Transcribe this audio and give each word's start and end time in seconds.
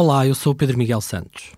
Olá, 0.00 0.24
eu 0.24 0.32
sou 0.32 0.52
o 0.52 0.54
Pedro 0.54 0.78
Miguel 0.78 1.00
Santos. 1.00 1.50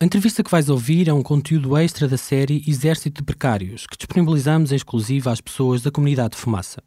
A 0.00 0.04
entrevista 0.04 0.44
que 0.44 0.50
vais 0.52 0.68
ouvir 0.70 1.08
é 1.08 1.12
um 1.12 1.20
conteúdo 1.20 1.76
extra 1.76 2.06
da 2.06 2.16
série 2.16 2.62
Exército 2.64 3.16
de 3.18 3.24
Precários, 3.24 3.88
que 3.88 3.96
disponibilizamos 3.96 4.70
em 4.70 4.76
exclusiva 4.76 5.32
às 5.32 5.40
pessoas 5.40 5.82
da 5.82 5.90
comunidade 5.90 6.36
de 6.36 6.36
Fumaça. 6.36 6.80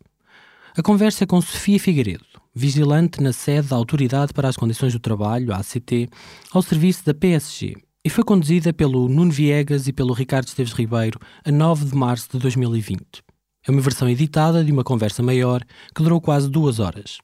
A 0.73 0.81
conversa 0.81 1.25
é 1.25 1.27
com 1.27 1.41
Sofia 1.41 1.77
Figueiredo, 1.77 2.23
vigilante 2.55 3.21
na 3.21 3.33
sede 3.33 3.67
da 3.67 3.75
Autoridade 3.75 4.31
para 4.31 4.47
as 4.47 4.55
Condições 4.55 4.93
do 4.93 5.01
Trabalho, 5.01 5.53
ACT, 5.53 6.07
ao 6.49 6.61
serviço 6.61 7.03
da 7.05 7.13
PSG, 7.13 7.75
e 8.05 8.09
foi 8.09 8.23
conduzida 8.23 8.71
pelo 8.71 9.09
Nuno 9.09 9.31
Viegas 9.31 9.89
e 9.89 9.91
pelo 9.91 10.13
Ricardo 10.13 10.47
Esteves 10.47 10.71
Ribeiro 10.71 11.19
a 11.43 11.51
9 11.51 11.87
de 11.87 11.93
março 11.93 12.29
de 12.31 12.39
2020. 12.39 13.21
É 13.67 13.69
uma 13.69 13.81
versão 13.81 14.07
editada 14.07 14.63
de 14.63 14.71
uma 14.71 14.85
conversa 14.85 15.21
maior 15.21 15.61
que 15.93 16.03
durou 16.03 16.21
quase 16.21 16.49
duas 16.49 16.79
horas. 16.79 17.17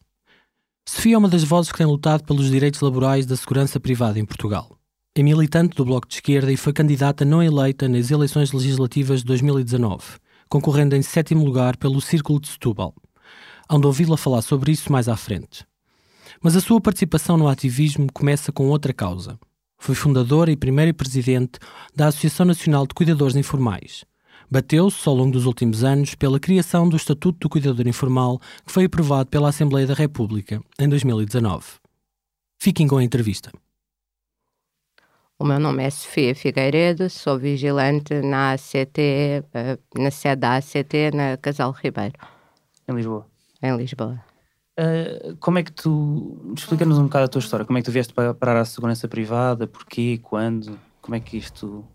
Sofia 0.90 1.16
é 1.16 1.18
uma 1.18 1.28
das 1.28 1.44
vozes 1.44 1.70
que 1.70 1.78
tem 1.78 1.86
lutado 1.86 2.24
pelos 2.24 2.50
direitos 2.50 2.80
laborais 2.80 3.26
da 3.26 3.36
segurança 3.36 3.78
privada 3.78 4.18
em 4.18 4.26
Portugal. 4.26 4.80
É 5.14 5.22
militante 5.22 5.76
do 5.76 5.84
Bloco 5.84 6.08
de 6.08 6.14
Esquerda 6.16 6.50
e 6.50 6.56
foi 6.56 6.72
candidata 6.72 7.26
não 7.26 7.44
eleita 7.44 7.90
nas 7.90 8.10
eleições 8.10 8.54
legislativas 8.54 9.20
de 9.20 9.26
2019, 9.26 10.06
concorrendo 10.48 10.96
em 10.96 11.02
sétimo 11.02 11.44
lugar 11.44 11.76
pelo 11.76 12.00
Círculo 12.00 12.40
de 12.40 12.48
Setúbal. 12.48 12.96
Hão 13.70 13.82
de 13.82 13.86
ouvi-la 13.86 14.16
falar 14.16 14.42
sobre 14.42 14.72
isso 14.72 14.90
mais 14.90 15.10
à 15.10 15.18
frente. 15.18 15.66
Mas 16.42 16.56
a 16.56 16.62
sua 16.62 16.80
participação 16.80 17.36
no 17.36 17.50
ativismo 17.50 18.08
começa 18.14 18.54
com 18.54 18.70
outra 18.70 18.94
causa. 18.94 19.38
Foi 19.78 19.94
fundadora 19.94 20.54
e 20.54 20.56
primeira 20.56 20.94
presidente 20.94 21.60
da 21.94 22.08
Associação 22.08 22.46
Nacional 22.46 22.88
de 22.88 22.94
Cuidadores 22.94 23.36
Informais, 23.36 24.06
bateu-se 24.50 25.08
ao 25.08 25.16
longo 25.16 25.32
dos 25.32 25.46
últimos 25.46 25.84
anos 25.84 26.16
pela 26.16 26.40
criação 26.40 26.88
do 26.88 26.96
Estatuto 26.96 27.40
do 27.40 27.50
Cuidador 27.50 27.88
Informal, 27.88 28.40
que 28.66 28.72
foi 28.72 28.86
aprovado 28.86 29.30
pela 29.30 29.50
Assembleia 29.50 29.86
da 29.86 29.94
República 29.94 30.62
em 30.80 30.88
2019. 30.88 31.66
Fiquem 32.60 32.88
com 32.88 32.98
a 32.98 33.04
entrevista. 33.04 33.52
O 35.40 35.46
meu 35.46 35.60
nome 35.60 35.84
é 35.84 35.90
Sofia 35.92 36.34
Figueiredo, 36.34 37.10
sou 37.12 37.38
vigilante 37.38 38.14
na 38.22 38.54
ACT, 38.54 39.00
eh, 39.00 39.78
na 39.96 40.10
sede 40.10 40.42
da 40.42 40.56
ACT, 40.56 41.12
na 41.14 41.38
Casal 41.38 41.72
Ribeiro. 41.72 42.16
Em 42.88 42.96
Lisboa? 42.96 43.28
Em 43.62 43.78
Lisboa. 43.78 44.20
Uh, 44.80 45.36
como 45.40 45.60
é 45.60 45.64
que 45.64 45.72
tu. 45.72 46.54
Explica-nos 46.56 46.98
um 46.98 47.04
bocado 47.04 47.26
a 47.26 47.28
tua 47.28 47.40
história. 47.40 47.66
Como 47.66 47.78
é 47.78 47.82
que 47.82 47.86
tu 47.86 47.92
vieste 47.92 48.14
para 48.14 48.34
parar 48.34 48.60
a 48.62 48.66
segurança 48.66 49.08
privada? 49.08 49.68
Porquê? 49.68 50.20
Quando? 50.22 50.80
Como 51.02 51.16
é 51.16 51.20
que 51.20 51.38
isto 51.38 51.86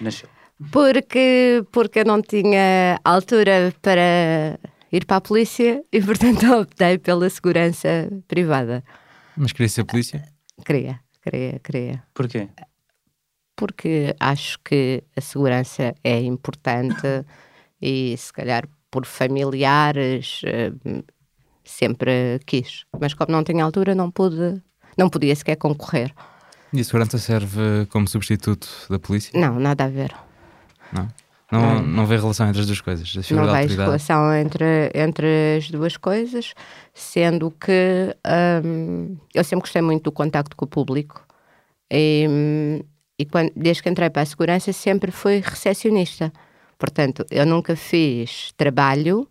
nasceu? 0.00 0.28
Porque, 0.72 1.64
porque 1.70 2.00
eu 2.00 2.04
não 2.04 2.22
tinha 2.22 2.98
altura 3.04 3.74
para 3.82 4.58
ir 4.90 5.04
para 5.04 5.18
a 5.18 5.20
polícia 5.20 5.84
e, 5.92 6.00
portanto, 6.02 6.46
optei 6.52 6.98
pela 6.98 7.28
segurança 7.28 8.10
privada. 8.26 8.82
Mas 9.36 9.52
queria 9.52 9.68
ser 9.68 9.84
polícia? 9.84 10.22
Queria, 10.64 11.00
queria, 11.22 11.60
queria. 11.62 12.02
Porquê? 12.14 12.48
Porque 13.54 14.14
acho 14.18 14.58
que 14.64 15.02
a 15.14 15.20
segurança 15.20 15.94
é 16.02 16.20
importante 16.20 17.24
e, 17.80 18.14
se 18.16 18.32
calhar, 18.32 18.66
por 18.90 19.04
familiares, 19.04 20.40
eh, 20.44 20.72
sempre 21.64 22.40
quis. 22.46 22.84
Mas 22.98 23.12
como 23.14 23.32
não 23.32 23.44
tinha 23.44 23.64
altura, 23.64 23.94
não 23.94 24.10
pude, 24.10 24.62
não 24.96 25.10
podia 25.10 25.34
sequer 25.34 25.56
concorrer. 25.56 26.14
E 26.72 26.80
a 26.80 26.84
segurança 26.84 27.18
serve 27.18 27.86
como 27.90 28.08
substituto 28.08 28.68
da 28.88 28.98
polícia? 28.98 29.38
Não, 29.38 29.58
nada 29.58 29.84
a 29.84 29.88
ver. 29.88 30.14
Não? 30.92 31.08
Não, 31.50 31.80
não 31.80 32.06
vê 32.06 32.16
relação 32.16 32.48
entre 32.48 32.60
as 32.60 32.66
duas 32.66 32.80
coisas? 32.80 33.30
não 33.30 33.52
vejo 33.52 33.76
relação 33.76 34.34
entre, 34.34 34.90
entre 34.92 35.56
as 35.58 35.70
duas 35.70 35.96
coisas, 35.96 36.54
sendo 36.92 37.52
que 37.52 38.16
hum, 38.64 39.16
eu 39.32 39.44
sempre 39.44 39.62
gostei 39.62 39.80
muito 39.80 40.04
do 40.04 40.12
contacto 40.12 40.56
com 40.56 40.64
o 40.64 40.68
público 40.68 41.24
e, 41.90 42.82
e 43.16 43.24
quando, 43.24 43.52
desde 43.54 43.82
que 43.82 43.88
entrei 43.88 44.10
para 44.10 44.22
a 44.22 44.26
segurança 44.26 44.72
sempre 44.72 45.12
fui 45.12 45.40
recepcionista. 45.40 46.32
Portanto, 46.76 47.24
eu 47.30 47.46
nunca 47.46 47.76
fiz 47.76 48.52
trabalho 48.56 49.28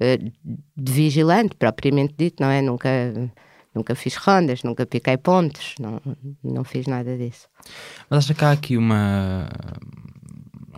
uh, 0.00 0.32
de 0.76 0.92
vigilante, 0.92 1.56
propriamente 1.56 2.14
dito, 2.18 2.42
não 2.42 2.50
é? 2.50 2.60
Nunca, 2.60 2.90
nunca 3.74 3.94
fiz 3.94 4.14
rondas, 4.16 4.62
nunca 4.62 4.84
piquei 4.84 5.16
pontos, 5.16 5.74
não, 5.80 6.00
não 6.44 6.64
fiz 6.64 6.86
nada 6.86 7.16
disso. 7.16 7.48
Mas 8.10 8.24
acha 8.24 8.34
que 8.34 8.44
há 8.44 8.52
aqui 8.52 8.76
uma 8.76 9.48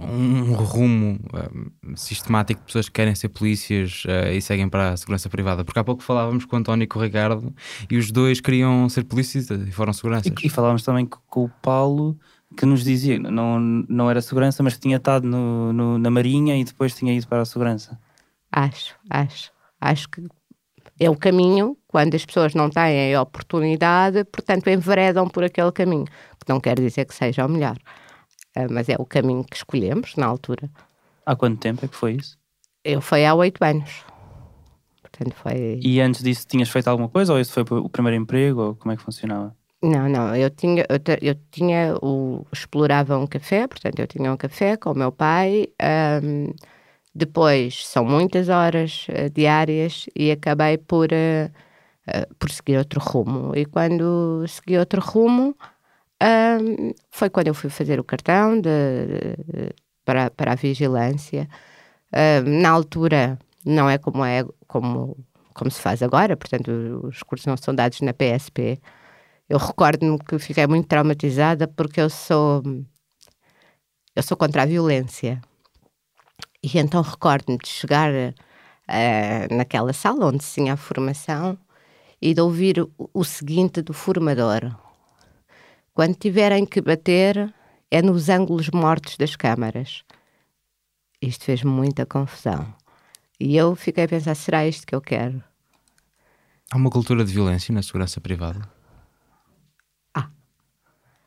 um 0.01 0.53
rumo 0.55 1.19
um, 1.85 1.97
sistemático 1.97 2.61
de 2.61 2.67
pessoas 2.67 2.87
que 2.87 2.95
querem 2.95 3.15
ser 3.15 3.29
polícias 3.29 4.05
uh, 4.05 4.33
e 4.33 4.41
seguem 4.41 4.69
para 4.69 4.91
a 4.91 4.97
segurança 4.97 5.29
privada. 5.29 5.65
Porque 5.65 5.79
há 5.79 5.85
pouco 5.85 6.03
falávamos 6.03 6.45
com 6.45 6.57
o 6.57 6.59
António 6.59 6.85
e 6.85 6.87
com 6.87 6.99
o 6.99 7.03
Ricardo 7.03 7.55
e 7.91 7.97
os 7.97 8.11
dois 8.11 8.41
queriam 8.41 8.89
ser 8.89 9.05
polícias 9.05 9.51
e 9.51 9.73
foram 9.73 9.93
seguranças. 9.93 10.33
E, 10.43 10.47
e 10.47 10.49
falávamos 10.49 10.83
também 10.83 11.07
com 11.07 11.45
o 11.45 11.49
Paulo 11.63 12.19
que 12.57 12.65
nos 12.65 12.83
dizia 12.83 13.19
não 13.19 13.61
não 13.61 14.11
era 14.11 14.23
segurança, 14.23 14.63
mas 14.63 14.75
que 14.75 14.81
tinha 14.81 14.97
estado 14.97 15.27
no, 15.27 15.73
no, 15.73 15.99
na 15.99 16.11
Marinha 16.11 16.57
e 16.57 16.65
depois 16.65 16.95
tinha 16.95 17.13
ido 17.13 17.27
para 17.27 17.43
a 17.43 17.45
segurança. 17.45 17.99
Acho, 18.51 18.95
acho. 19.11 19.53
Acho 19.81 20.09
que 20.09 20.27
é 20.99 21.09
o 21.09 21.17
caminho 21.17 21.77
quando 21.87 22.15
as 22.15 22.25
pessoas 22.25 22.55
não 22.55 22.69
têm 22.69 23.15
a 23.15 23.23
oportunidade, 23.23 24.25
portanto 24.25 24.69
enveredam 24.69 25.29
por 25.29 25.45
aquele 25.45 25.71
caminho, 25.71 26.05
que 26.05 26.49
não 26.49 26.61
quer 26.61 26.79
dizer 26.79 27.05
que 27.05 27.15
seja 27.15 27.47
o 27.47 27.49
melhor. 27.49 27.77
Ah, 28.55 28.67
mas 28.71 28.89
é 28.89 28.97
o 28.99 29.05
caminho 29.05 29.45
que 29.45 29.57
escolhemos 29.57 30.17
na 30.17 30.27
altura. 30.27 30.71
Há 31.25 31.37
quanto 31.37 31.61
tempo 31.61 31.85
é 31.85 31.89
que 31.89 31.97
foi 31.97 32.15
isso? 32.15 32.39
Eu 32.85 33.01
foi 33.01 33.27
há 33.27 33.35
oito 33.35 33.63
anos. 33.63 34.05
Portanto, 35.03 35.35
foi... 35.35 35.81
E 35.83 36.01
antes 36.01 36.23
disso 36.23 36.47
tinhas 36.47 36.69
feito 36.69 36.89
alguma 36.89 37.09
coisa 37.09 37.33
ou 37.33 37.39
esse 37.39 37.53
foi 37.53 37.63
o 37.63 37.89
primeiro 37.89 38.17
emprego 38.17 38.61
ou 38.61 38.75
como 38.75 38.93
é 38.93 38.97
que 38.97 39.03
funcionava? 39.03 39.55
Não, 39.83 40.09
não, 40.09 40.35
eu 40.35 40.51
tinha, 40.51 40.85
eu, 40.89 40.99
eu 41.23 41.35
tinha 41.53 41.95
o, 42.03 42.45
explorava 42.53 43.17
um 43.17 43.29
café, 43.29 43.69
portanto 43.69 44.01
eu 44.01 44.09
tinha 44.09 44.33
um 44.33 44.37
café 44.37 44.77
com 44.77 44.91
o 44.91 44.95
meu 44.95 45.13
pai, 45.13 45.69
um, 46.21 46.53
depois 47.15 47.87
são 47.87 48.05
muitas 48.05 48.49
horas 48.49 49.07
uh, 49.09 49.31
diárias 49.31 50.07
e 50.17 50.33
acabei 50.33 50.79
por, 50.79 51.11
uh, 51.13 51.51
uh, 52.09 52.35
por 52.41 52.51
seguir 52.51 52.77
outro 52.77 53.01
rumo. 53.01 53.55
E 53.55 53.65
quando 53.67 54.45
segui 54.49 54.77
outro 54.79 55.01
rumo, 55.01 55.57
um, 56.23 56.93
foi 57.11 57.31
quando 57.31 57.49
eu 57.49 57.55
fui 57.55 57.71
fazer 57.71 58.01
o 58.01 58.05
cartão 58.05 58.61
de, 58.61 59.37
de, 59.47 59.75
para, 60.05 60.31
para 60.31 60.53
a 60.53 60.57
vigilância. 60.57 61.49
Um, 62.15 62.61
na 62.63 62.71
altura, 62.71 63.39
não 63.65 63.89
é 63.89 63.99
como 63.99 64.25
é 64.25 64.45
como, 64.67 65.17
como 65.55 65.71
se 65.71 65.81
faz 65.81 66.03
agora, 66.03 66.37
portanto, 66.37 66.71
os 67.05 67.23
cursos 67.23 67.47
não 67.47 67.57
são 67.57 67.75
dados 67.75 68.01
na 68.01 68.13
PSP. 68.13 68.81
Eu 69.49 69.59
recordo-me 69.59 70.19
que 70.19 70.39
fiquei 70.39 70.67
muito 70.67 70.89
traumatizada 70.89 71.69
porque 71.69 72.01
eu 72.01 72.11
sou 72.11 72.63
eu 74.17 74.23
sou 74.23 74.37
contra 74.37 74.63
a 74.63 74.67
violência. 74.67 75.41
E 76.63 76.79
então 76.79 77.03
recordo-me 77.03 77.59
de 77.59 77.69
chegar 77.69 78.11
uh, 78.13 79.55
naquela 79.55 79.93
sala 79.93 80.27
onde 80.27 80.45
tinha 80.45 80.75
a 80.75 80.77
formação 80.77 81.57
e 82.21 82.35
de 82.35 82.41
ouvir 82.41 82.81
o, 82.81 82.91
o 83.15 83.25
seguinte 83.25 83.81
do 83.83 83.93
formador: 83.93 84.77
quando 85.99 86.15
tiverem 86.15 86.65
que 86.65 86.81
bater, 86.81 87.53
é 87.91 88.01
nos 88.01 88.29
ângulos 88.29 88.71
mortos 88.71 89.17
das 89.17 89.35
câmaras. 89.35 90.05
Isto 91.21 91.45
fez 91.45 91.65
muita 91.65 92.07
confusão. 92.07 92.73
E 93.41 93.57
eu 93.57 93.75
fiquei 93.75 94.05
a 94.05 94.09
pensar: 94.09 94.37
será 94.37 94.65
isto 94.65 94.87
que 94.87 94.95
eu 94.95 95.01
quero? 95.01 95.43
Há 96.71 96.77
uma 96.77 96.89
cultura 96.89 97.25
de 97.25 97.33
violência 97.33 97.75
na 97.75 97.83
segurança 97.83 98.21
privada? 98.21 98.61
Ah. 100.15 100.31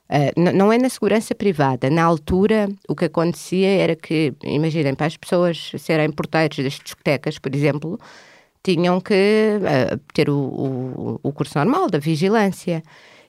Uh, 0.09 0.53
não 0.55 0.71
é 0.71 0.77
na 0.77 0.87
segurança 0.87 1.35
privada. 1.35 1.89
Na 1.89 2.05
altura, 2.05 2.69
o 2.87 2.95
que 2.95 3.03
acontecia 3.03 3.67
era 3.67 3.93
que, 3.93 4.33
imaginem, 4.41 4.95
para 4.95 5.07
as 5.07 5.17
pessoas 5.17 5.73
serem 5.79 6.09
porteiros 6.13 6.59
das 6.59 6.79
discotecas, 6.79 7.37
por 7.37 7.53
exemplo, 7.53 7.99
tinham 8.63 9.01
que 9.01 9.13
uh, 9.13 9.97
ter 10.13 10.29
o, 10.29 10.37
o, 10.37 11.19
o 11.21 11.33
curso 11.33 11.57
normal 11.57 11.89
da 11.89 11.99
vigilância. 11.99 12.81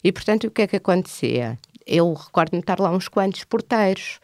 E, 0.04 0.10
portanto, 0.10 0.44
o 0.44 0.50
que 0.50 0.62
é 0.62 0.66
que 0.66 0.76
acontecia? 0.76 1.58
Eu 1.86 2.12
recordo-me 2.12 2.60
estar 2.60 2.80
lá 2.80 2.90
uns 2.90 3.08
quantos 3.08 3.44
porteiros. 3.44 4.20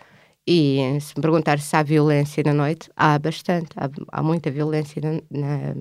E 0.47 0.99
se 1.01 1.15
me 1.17 1.23
perguntar 1.23 1.61
se 1.61 1.77
há 1.77 1.83
violência 1.83 2.43
na 2.45 2.55
noite, 2.55 2.91
há 2.97 3.19
bastante. 3.19 3.69
Há, 3.77 3.89
há 4.11 4.23
muita 4.23 4.51
violência 4.51 5.01
na, 5.01 5.21
na, 5.31 5.75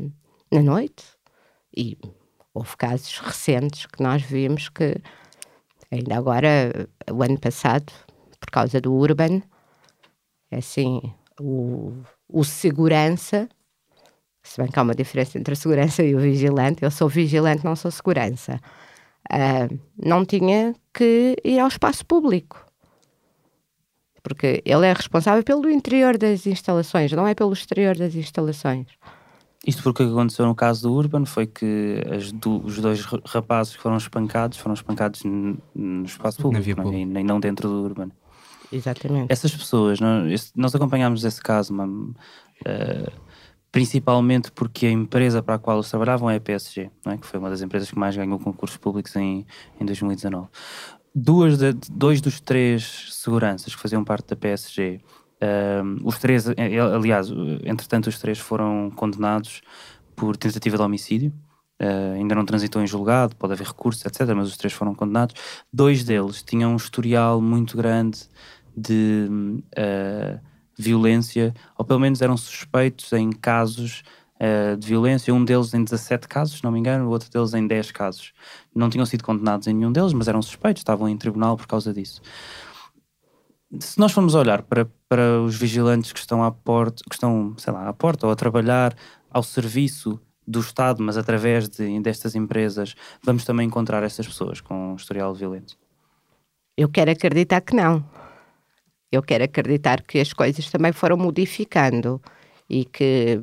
na, 0.52 0.62
noite. 0.62 1.04
E 1.76 1.98
houve 2.54 2.76
casos 2.78 3.18
recentes 3.20 3.86
que 3.86 4.04
nós 4.04 4.22
vimos 4.22 4.70
que, 4.70 4.96
ainda 5.90 6.18
agora, 6.18 6.90
o 7.12 7.24
ano 7.24 7.40
passado, 7.40 7.92
por 8.40 8.52
causa 8.52 8.80
do 8.80 8.94
Urban, 8.94 9.42
é 10.52 10.58
assim, 10.58 11.02
o, 11.40 11.94
o 12.28 12.44
segurança, 12.44 13.50
se 14.44 14.62
bem 14.62 14.70
que 14.70 14.78
há 14.80 14.84
uma 14.84 14.96
diferença 14.96 15.38
entre 15.38 15.54
a 15.54 15.58
segurança 15.58 16.04
e 16.04 16.14
o 16.14 16.20
vigilante, 16.20 16.84
eu 16.84 16.92
sou 16.92 17.10
vigilante, 17.10 17.66
não 17.66 17.76
sou 17.76 17.90
segurança 17.90 18.60
uh, 19.32 19.80
não 19.98 20.26
tinha 20.26 20.76
que 20.94 21.36
ir 21.44 21.60
ao 21.60 21.68
espaço 21.68 22.06
público. 22.06 22.66
Porque 24.24 24.62
ele 24.66 24.86
é 24.86 24.94
responsável 24.94 25.44
pelo 25.44 25.70
interior 25.70 26.18
das 26.18 26.46
instalações, 26.46 27.12
não 27.14 27.28
é 27.28 27.34
pelo 27.34 27.54
exterior 27.54 27.96
das 27.96 28.14
instalações. 28.16 28.88
Isto 29.66 29.84
porque 29.84 30.04
o 30.04 30.08
que 30.08 30.12
aconteceu 30.12 30.46
no 30.46 30.56
caso 30.56 30.84
do 30.84 30.94
Urban 30.94 31.26
foi 31.26 31.48
que 31.48 32.02
do, 32.36 32.64
os 32.64 32.78
dois 32.80 33.02
rapazes 33.26 33.76
que 33.76 33.82
foram 33.82 33.98
espancados 33.98 34.58
foram 34.58 34.74
espancados 34.74 35.24
no 35.24 36.06
espaço 36.06 36.42
público 36.42 36.82
não, 36.82 36.94
é? 36.94 37.00
e 37.00 37.06
nem 37.06 37.24
não 37.24 37.40
dentro 37.40 37.68
do 37.68 37.84
Urban. 37.84 38.10
Exatamente. 38.72 39.32
Essas 39.32 39.56
pessoas, 39.56 40.00
nós, 40.00 40.52
nós 40.56 40.76
acompanhámos 40.76 41.24
esse 41.24 41.42
caso, 41.42 41.74
mas, 41.74 41.90
uh, 41.90 43.12
principalmente 43.72 44.52
porque 44.52 44.86
a 44.86 44.92
empresa 44.92 45.44
para 45.44 45.56
a 45.56 45.60
qual 45.60 45.78
eles 45.78 45.90
trabalhavam 45.90 46.30
é 46.30 46.38
a 46.38 46.42
PSG, 46.42 46.90
é? 47.06 47.18
que 47.18 47.28
foi 47.28 47.40
uma 47.40 47.50
das 47.50 47.62
empresas 47.62 47.90
que 47.90 47.98
mais 47.98 48.16
ganhou 48.16 48.40
concursos 48.40 48.78
públicos 48.78 49.16
em, 49.16 49.46
em 49.80 49.86
2019. 49.86 50.48
Duas 51.14 51.58
de, 51.58 51.74
dois 51.90 52.22
dos 52.22 52.40
três 52.40 53.08
seguranças 53.12 53.74
que 53.74 53.82
faziam 53.82 54.04
parte 54.04 54.28
da 54.30 54.36
PSG 54.36 55.02
Uh, 55.38 56.02
os 56.04 56.18
três, 56.18 56.48
eh, 56.50 56.80
aliás, 56.80 57.30
entretanto, 57.64 58.08
os 58.08 58.20
três 58.20 58.40
foram 58.40 58.92
condenados 58.96 59.62
por 60.16 60.36
tentativa 60.36 60.78
de 60.78 60.84
homicídio. 60.84 61.34
Uh, 61.80 62.16
ainda 62.16 62.34
não 62.34 62.44
transitou 62.44 62.82
em 62.82 62.88
julgado, 62.88 63.36
pode 63.36 63.54
haver 63.54 63.68
recursos, 63.68 64.04
etc. 64.04 64.34
Mas 64.36 64.50
os 64.50 64.58
três 64.58 64.74
foram 64.74 64.96
condenados. 64.96 65.36
Dois 65.72 66.04
deles 66.04 66.42
tinham 66.42 66.74
um 66.74 66.76
historial 66.76 67.40
muito 67.40 67.78
grande 67.78 68.20
de 68.76 69.28
uh, 69.78 70.40
violência, 70.78 71.54
ou 71.78 71.84
pelo 71.84 72.00
menos 72.00 72.22
eram 72.22 72.38
suspeitos 72.38 73.12
em 73.14 73.32
casos 73.32 74.04
uh, 74.36 74.78
de 74.78 74.88
violência. 74.88 75.34
Um 75.34 75.44
deles 75.44 75.74
em 75.74 75.84
17 75.84 76.28
casos, 76.28 76.58
se 76.58 76.64
não 76.64 76.72
me 76.72 76.80
engano, 76.80 77.08
o 77.08 77.10
outro 77.10 77.30
deles 77.30 77.54
em 77.54 77.66
10 77.66 77.92
casos. 77.92 78.34
Não 78.76 78.90
tinham 78.90 79.06
sido 79.06 79.24
condenados 79.24 79.68
em 79.68 79.74
nenhum 79.74 79.92
deles, 79.92 80.14
mas 80.14 80.28
eram 80.28 80.42
suspeitos, 80.42 80.82
estavam 80.82 81.10
em 81.10 81.18
tribunal 81.18 81.58
por 81.58 81.68
causa 81.68 81.94
disso 81.94 82.22
se 83.80 84.00
nós 84.00 84.12
formos 84.12 84.34
olhar 84.34 84.62
para, 84.62 84.88
para 85.10 85.42
os 85.42 85.56
vigilantes 85.56 86.14
que 86.14 86.20
estão 86.20 86.44
à 86.44 86.52
porta, 86.52 87.04
que 87.08 87.16
estão, 87.16 87.54
sei 87.58 87.74
lá, 87.74 87.88
à 87.88 87.94
porta 87.94 88.26
ou 88.26 88.32
a 88.32 88.36
trabalhar 88.36 88.96
ao 89.30 89.44
serviço 89.44 90.20
do 90.48 90.60
Estado, 90.60 91.04
mas 91.04 91.18
através 91.18 91.68
de, 91.68 92.00
destas 92.00 92.34
empresas, 92.34 92.96
vamos 93.22 93.44
também 93.44 93.68
encontrar 93.68 94.04
essas 94.04 94.26
pessoas 94.26 94.62
com 94.62 94.94
um 94.94 94.96
historial 94.96 95.34
violento? 95.34 95.78
Eu 96.78 96.88
quero 96.88 97.12
acreditar 97.12 97.60
que 97.62 97.76
não. 97.76 98.06
Eu 99.12 99.24
quero 99.24 99.44
acreditar 99.44 100.02
que 100.02 100.20
as 100.20 100.34
coisas 100.34 100.70
também 100.70 100.92
foram 100.92 101.18
modificando 101.18 102.22
e 102.70 102.84
que, 102.84 103.40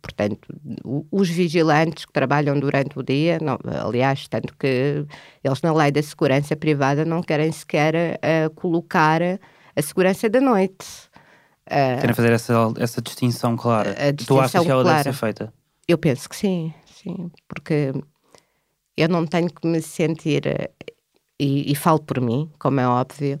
portanto, 0.00 0.48
os 1.10 1.28
vigilantes 1.28 2.06
que 2.06 2.12
trabalham 2.12 2.58
durante 2.58 2.98
o 2.98 3.02
dia, 3.02 3.38
não, 3.40 3.58
aliás, 3.86 4.26
tanto 4.28 4.56
que 4.56 5.04
eles 5.44 5.62
na 5.62 5.74
lei 5.74 5.90
da 5.90 6.02
segurança 6.02 6.56
privada 6.56 7.04
não 7.04 7.22
querem 7.22 7.52
sequer 7.52 8.18
uh, 8.18 8.50
colocar 8.54 9.20
a 9.22 9.82
segurança 9.82 10.28
da 10.30 10.40
noite. 10.40 10.86
Uh, 11.66 12.00
Querem 12.00 12.14
fazer 12.14 12.32
essa, 12.32 12.54
essa 12.78 13.02
distinção 13.02 13.56
clara. 13.56 13.92
Distinção 14.12 14.36
tu 14.36 14.40
achas 14.40 14.64
que 14.64 14.70
ela 14.70 14.82
clara. 14.82 15.04
deve 15.04 15.14
ser 15.14 15.20
feita? 15.20 15.52
Eu 15.86 15.98
penso 15.98 16.28
que 16.28 16.36
sim, 16.36 16.72
sim, 16.86 17.30
porque 17.46 17.92
eu 18.96 19.08
não 19.08 19.26
tenho 19.26 19.48
que 19.48 19.66
me 19.66 19.82
sentir, 19.82 20.42
e, 21.38 21.70
e 21.70 21.74
falo 21.74 22.00
por 22.00 22.20
mim, 22.20 22.50
como 22.58 22.80
é 22.80 22.88
óbvio, 22.88 23.38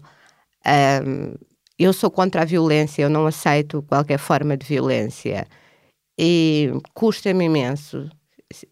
um, 0.66 1.34
eu 1.78 1.92
sou 1.92 2.10
contra 2.10 2.42
a 2.42 2.44
violência, 2.44 3.02
eu 3.02 3.10
não 3.10 3.26
aceito 3.26 3.82
qualquer 3.82 4.18
forma 4.18 4.56
de 4.56 4.66
violência. 4.66 5.46
E 6.18 6.70
custa-me 6.94 7.46
imenso 7.46 8.10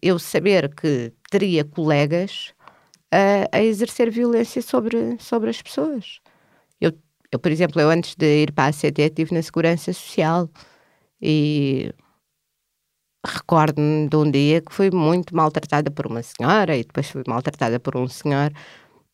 eu 0.01 0.19
saber 0.19 0.73
que 0.75 1.13
teria 1.31 1.63
colegas 1.63 2.53
a, 3.11 3.57
a, 3.57 3.63
exercer 3.63 4.11
violência 4.11 4.61
sobre, 4.61 5.17
sobre 5.19 5.49
as 5.49 5.61
pessoas. 5.61 6.19
Eu, 6.79 6.91
eu, 7.31 7.39
por 7.39 7.51
exemplo, 7.51 7.81
eu 7.81 7.89
antes 7.89 8.15
de 8.15 8.43
ir 8.43 8.51
para 8.53 8.65
a 8.65 8.67
ACT 8.67 9.01
estive 9.01 9.33
na 9.33 9.41
Segurança 9.41 9.93
Social 9.93 10.49
e 11.21 11.93
recordo-me 13.25 14.07
de 14.07 14.15
um 14.15 14.29
dia 14.29 14.61
que 14.61 14.73
fui 14.73 14.91
muito 14.91 15.35
maltratada 15.35 15.91
por 15.91 16.07
uma 16.07 16.23
senhora 16.23 16.75
e 16.77 16.83
depois 16.83 17.09
fui 17.09 17.23
maltratada 17.27 17.79
por 17.79 17.97
um 17.97 18.07
senhor 18.07 18.51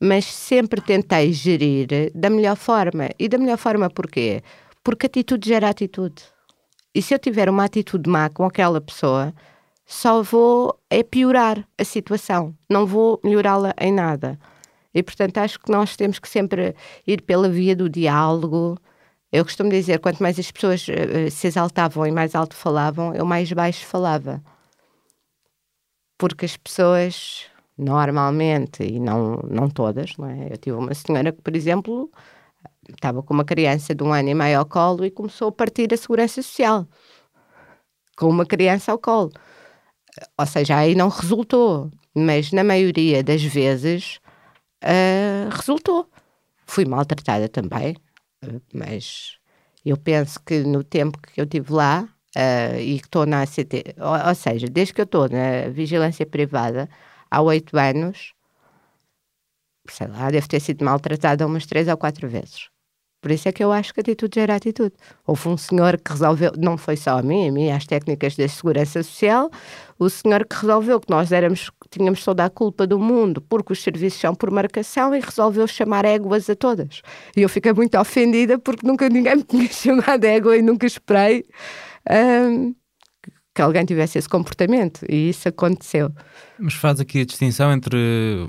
mas 0.05 0.25
sempre 0.25 0.79
tentei 0.81 1.33
gerir 1.33 2.11
da 2.13 2.29
melhor 2.29 2.55
forma. 2.55 3.09
E 3.17 3.27
da 3.27 3.37
melhor 3.37 3.57
forma 3.57 3.89
porquê? 3.89 4.41
Porque 4.83 5.07
atitude 5.07 5.49
gera 5.49 5.69
atitude. 5.69 6.23
E 6.93 7.01
se 7.01 7.13
eu 7.13 7.19
tiver 7.19 7.49
uma 7.49 7.65
atitude 7.65 8.09
má 8.09 8.29
com 8.29 8.45
aquela 8.45 8.79
pessoa, 8.79 9.33
só 9.85 10.21
vou 10.21 10.79
é 10.89 11.03
piorar 11.03 11.67
a 11.77 11.83
situação, 11.83 12.55
não 12.69 12.85
vou 12.85 13.19
melhorá-la 13.23 13.73
em 13.79 13.91
nada. 13.91 14.39
E 14.93 15.03
portanto 15.03 15.37
acho 15.39 15.59
que 15.59 15.71
nós 15.71 15.95
temos 15.97 16.19
que 16.19 16.29
sempre 16.29 16.75
ir 17.05 17.21
pela 17.21 17.49
via 17.49 17.75
do 17.75 17.89
diálogo. 17.89 18.77
Eu 19.31 19.43
costumo 19.43 19.69
dizer, 19.69 19.99
quanto 19.99 20.23
mais 20.23 20.39
as 20.39 20.51
pessoas 20.51 20.87
uh, 20.87 21.29
se 21.29 21.47
exaltavam 21.47 22.05
e 22.07 22.11
mais 22.11 22.35
alto 22.35 22.55
falavam, 22.55 23.13
eu 23.13 23.25
mais 23.25 23.51
baixo 23.51 23.85
falava. 23.85 24.41
Porque 26.17 26.45
as 26.45 26.55
pessoas 26.55 27.47
normalmente, 27.77 28.83
e 28.83 28.99
não, 28.99 29.37
não 29.49 29.69
todas, 29.69 30.15
não 30.17 30.27
é? 30.29 30.47
Eu 30.51 30.57
tive 30.57 30.77
uma 30.77 30.93
senhora 30.93 31.31
que, 31.31 31.41
por 31.41 31.55
exemplo, 31.55 32.09
estava 32.89 33.21
com 33.23 33.33
uma 33.33 33.45
criança 33.45 33.93
de 33.93 34.03
um 34.03 34.13
ano 34.13 34.29
e 34.29 34.33
meio 34.33 34.59
ao 34.59 34.65
colo 34.65 35.05
e 35.05 35.11
começou 35.11 35.49
a 35.49 35.51
partir 35.51 35.93
a 35.93 35.97
segurança 35.97 36.41
social 36.41 36.87
com 38.15 38.29
uma 38.29 38.45
criança 38.45 38.91
ao 38.91 38.99
colo. 38.99 39.31
Ou 40.37 40.45
seja, 40.45 40.77
aí 40.77 40.95
não 40.95 41.09
resultou, 41.09 41.91
mas 42.13 42.51
na 42.51 42.63
maioria 42.63 43.21
das 43.23 43.43
vezes 43.43 44.19
uh, 44.83 45.49
resultou. 45.51 46.09
Fui 46.65 46.85
maltratada 46.85 47.49
também, 47.49 47.95
uh, 48.43 48.61
mas 48.73 49.37
eu 49.85 49.97
penso 49.97 50.39
que 50.43 50.59
no 50.63 50.83
tempo 50.83 51.19
que 51.21 51.39
eu 51.39 51.45
tive 51.45 51.73
lá 51.73 52.07
uh, 52.35 52.79
e 52.79 52.99
que 52.99 53.07
estou 53.07 53.25
na 53.25 53.41
ACT, 53.41 53.95
ou, 53.99 54.29
ou 54.29 54.35
seja, 54.35 54.67
desde 54.67 54.93
que 54.93 55.01
eu 55.01 55.05
estou 55.05 55.27
na 55.29 55.69
vigilância 55.69 56.25
privada, 56.25 56.89
há 57.29 57.41
oito 57.41 57.77
anos, 57.77 58.33
sei 59.89 60.07
lá, 60.07 60.29
deve 60.31 60.47
ter 60.47 60.59
sido 60.59 60.83
maltratada 60.83 61.45
umas 61.45 61.65
três 61.65 61.87
ou 61.87 61.97
quatro 61.97 62.27
vezes. 62.27 62.69
Por 63.25 63.31
isso 63.31 63.49
é 63.49 63.51
que 63.51 63.63
eu 63.63 63.71
acho 63.71 63.91
que 63.91 64.01
atitude 64.01 64.35
gera 64.39 64.55
atitude. 64.55 64.93
Houve 65.25 65.47
um 65.47 65.57
senhor 65.57 65.97
que 65.97 66.11
resolveu, 66.11 66.51
não 66.59 66.77
foi 66.77 66.95
só 66.95 67.17
a 67.17 67.23
mim, 67.23 67.47
a 67.47 67.51
mim, 67.51 67.71
as 67.71 67.83
técnicas 67.87 68.35
da 68.35 68.47
segurança 68.47 69.01
social, 69.01 69.49
o 69.97 70.07
senhor 70.11 70.45
que 70.45 70.55
resolveu 70.55 70.99
que 70.99 71.09
nós 71.09 71.31
éramos, 71.31 71.71
tínhamos 71.89 72.23
toda 72.23 72.45
a 72.45 72.51
culpa 72.51 72.85
do 72.85 72.99
mundo 72.99 73.41
porque 73.41 73.73
os 73.73 73.81
serviços 73.81 74.19
são 74.19 74.35
por 74.35 74.51
marcação 74.51 75.15
e 75.15 75.19
resolveu 75.19 75.65
chamar 75.65 76.05
éguas 76.05 76.47
a 76.51 76.55
todas. 76.55 77.01
E 77.35 77.41
eu 77.41 77.49
fiquei 77.49 77.73
muito 77.73 77.97
ofendida 77.97 78.59
porque 78.59 78.85
nunca 78.85 79.09
ninguém 79.09 79.37
me 79.37 79.43
tinha 79.43 79.67
chamado 79.73 80.23
égua 80.23 80.55
e 80.57 80.61
nunca 80.61 80.85
esperei. 80.85 81.45
Um, 82.07 82.75
que 83.55 83.61
alguém 83.61 83.85
tivesse 83.85 84.17
esse 84.17 84.27
comportamento 84.27 85.05
e 85.09 85.29
isso 85.29 85.47
aconteceu. 85.47 86.11
Mas 86.59 86.73
faz 86.73 86.99
aqui 86.99 87.21
a 87.21 87.25
distinção 87.25 87.71
entre 87.71 87.97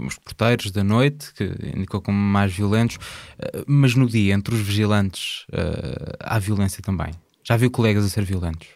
os 0.05 0.19
porteiros 0.19 0.73
da 0.73 0.83
noite, 0.83 1.33
que 1.33 1.45
indicou 1.75 2.03
como 2.03 2.19
mais 2.19 2.53
violentos, 2.53 2.99
eh, 3.39 3.63
mas 3.69 3.95
no 3.95 4.07
dia, 4.07 4.35
entre 4.35 4.53
os 4.53 4.61
vigilantes, 4.61 5.47
eh, 5.53 6.17
há 6.19 6.39
violência 6.41 6.83
também. 6.83 7.13
Já 7.45 7.57
viu 7.57 7.71
colegas 7.71 8.05
a 8.05 8.09
ser 8.09 8.25
violentos? 8.25 8.67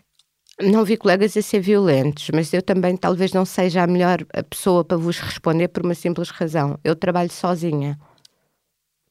Não 0.62 0.84
vi 0.84 0.96
colegas 0.96 1.36
a 1.36 1.42
ser 1.42 1.60
violentos, 1.60 2.30
mas 2.32 2.52
eu 2.52 2.62
também 2.62 2.96
talvez 2.96 3.32
não 3.32 3.44
seja 3.44 3.82
a 3.82 3.86
melhor 3.86 4.24
pessoa 4.48 4.84
para 4.84 4.96
vos 4.96 5.18
responder 5.18 5.68
por 5.68 5.84
uma 5.84 5.94
simples 5.94 6.30
razão. 6.30 6.78
Eu 6.84 6.94
trabalho 6.94 7.32
sozinha. 7.32 7.98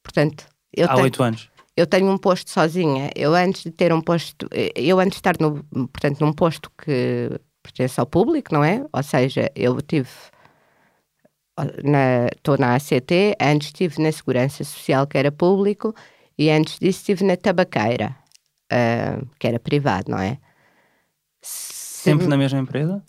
Portanto, 0.01 0.45
eu 0.73 0.87
Há 0.89 0.95
oito 0.97 1.17
tenho... 1.17 1.27
anos 1.27 1.49
eu 1.79 1.87
tenho 1.87 2.11
um 2.11 2.17
posto 2.17 2.49
sozinha. 2.49 3.09
Eu 3.15 3.33
antes 3.33 3.63
de 3.63 3.71
ter 3.71 3.93
um 3.93 4.01
posto, 4.01 4.49
eu 4.75 4.99
antes 4.99 5.13
de 5.13 5.19
estar 5.19 5.35
no, 5.39 5.63
portanto, 5.87 6.19
num 6.19 6.33
posto 6.33 6.69
que 6.77 7.29
pertence 7.63 7.97
ao 7.99 8.05
público, 8.05 8.53
não 8.53 8.63
é? 8.63 8.85
Ou 8.91 9.01
seja, 9.01 9.49
eu 9.55 9.81
tive 9.81 10.09
estou 12.35 12.57
na, 12.57 12.67
na 12.67 12.75
ACT, 12.75 13.35
antes 13.39 13.67
estive 13.67 14.01
na 14.01 14.11
Segurança 14.11 14.63
Social, 14.63 15.07
que 15.07 15.17
era 15.17 15.31
público, 15.31 15.93
e 16.37 16.49
antes 16.49 16.79
disso 16.79 16.99
estive 16.99 17.23
na 17.23 17.37
Tabaqueira, 17.37 18.15
uh, 18.71 19.25
que 19.39 19.47
era 19.47 19.59
privado, 19.59 20.11
não 20.11 20.19
é? 20.19 20.37
Sempre 21.41 22.27
na 22.27 22.37
mesma 22.37 22.59
empresa? 22.59 23.01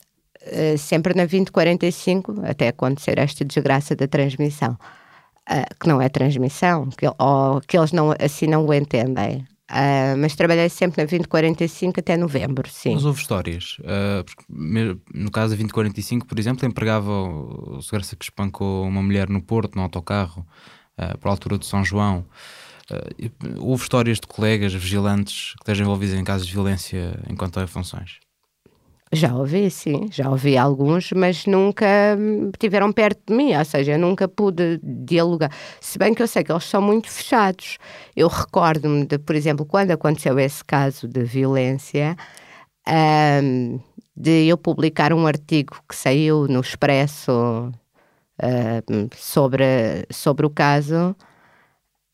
Uh, 0.42 0.78
sempre 0.78 1.14
na 1.14 1.24
2045, 1.24 2.42
até 2.44 2.68
acontecer 2.68 3.18
esta 3.18 3.44
desgraça 3.44 3.96
da 3.96 4.06
transmissão 4.06 4.76
uh, 5.50 5.74
que 5.78 5.88
não 5.88 6.00
é 6.00 6.08
transmissão, 6.08 6.88
que, 6.90 7.06
ou 7.06 7.60
que 7.66 7.76
eles 7.76 7.92
não, 7.92 8.14
assim 8.18 8.46
não 8.46 8.64
o 8.66 8.72
entendem. 8.72 9.46
Uh, 9.70 10.18
mas 10.18 10.34
trabalhei 10.34 10.68
sempre 10.68 11.00
na 11.00 11.06
2045 11.06 12.00
até 12.00 12.16
novembro, 12.16 12.68
sim. 12.68 12.94
Mas 12.94 13.04
houve 13.04 13.20
histórias. 13.20 13.76
Uh, 13.78 14.98
no 15.14 15.30
caso 15.30 15.50
da 15.50 15.56
2045, 15.56 16.26
por 16.26 16.40
exemplo, 16.40 16.66
empregava 16.66 17.10
o 17.10 17.80
segurança 17.80 18.16
que 18.16 18.24
espancou 18.24 18.84
uma 18.84 19.00
mulher 19.00 19.28
no 19.28 19.40
Porto, 19.40 19.76
no 19.76 19.82
autocarro, 19.82 20.44
uh, 20.98 21.16
por 21.18 21.28
altura 21.28 21.56
de 21.56 21.66
São 21.66 21.84
João. 21.84 22.26
houve 23.60 23.84
histórias 23.84 24.18
de 24.18 24.26
colegas 24.26 24.74
vigilantes 24.74 25.52
que 25.54 25.62
estejam 25.62 25.84
envolvidos 25.86 26.16
em 26.16 26.24
casos 26.24 26.48
de 26.48 26.52
violência 26.52 27.20
enquanto 27.30 27.60
a 27.60 27.66
funções? 27.68 28.18
Já 29.12 29.34
ouvi, 29.34 29.68
sim, 29.72 30.08
já 30.12 30.30
ouvi 30.30 30.56
alguns, 30.56 31.10
mas 31.10 31.44
nunca 31.44 32.16
tiveram 32.60 32.92
perto 32.92 33.20
de 33.26 33.34
mim, 33.34 33.56
ou 33.56 33.64
seja, 33.64 33.92
eu 33.92 33.98
nunca 33.98 34.28
pude 34.28 34.78
dialogar. 34.82 35.50
Se 35.80 35.98
bem 35.98 36.14
que 36.14 36.22
eu 36.22 36.28
sei 36.28 36.44
que 36.44 36.52
eles 36.52 36.62
são 36.62 36.80
muito 36.80 37.10
fechados. 37.10 37.76
Eu 38.14 38.28
recordo-me 38.28 39.04
de, 39.04 39.18
por 39.18 39.34
exemplo, 39.34 39.66
quando 39.66 39.90
aconteceu 39.90 40.38
esse 40.38 40.64
caso 40.64 41.08
de 41.08 41.24
violência, 41.24 42.16
um, 43.42 43.80
de 44.16 44.46
eu 44.46 44.56
publicar 44.56 45.12
um 45.12 45.26
artigo 45.26 45.82
que 45.88 45.96
saiu 45.96 46.46
no 46.46 46.60
Expresso 46.60 47.72
uh, 47.72 49.10
sobre, 49.16 50.06
sobre 50.10 50.46
o 50.46 50.50
caso 50.50 51.16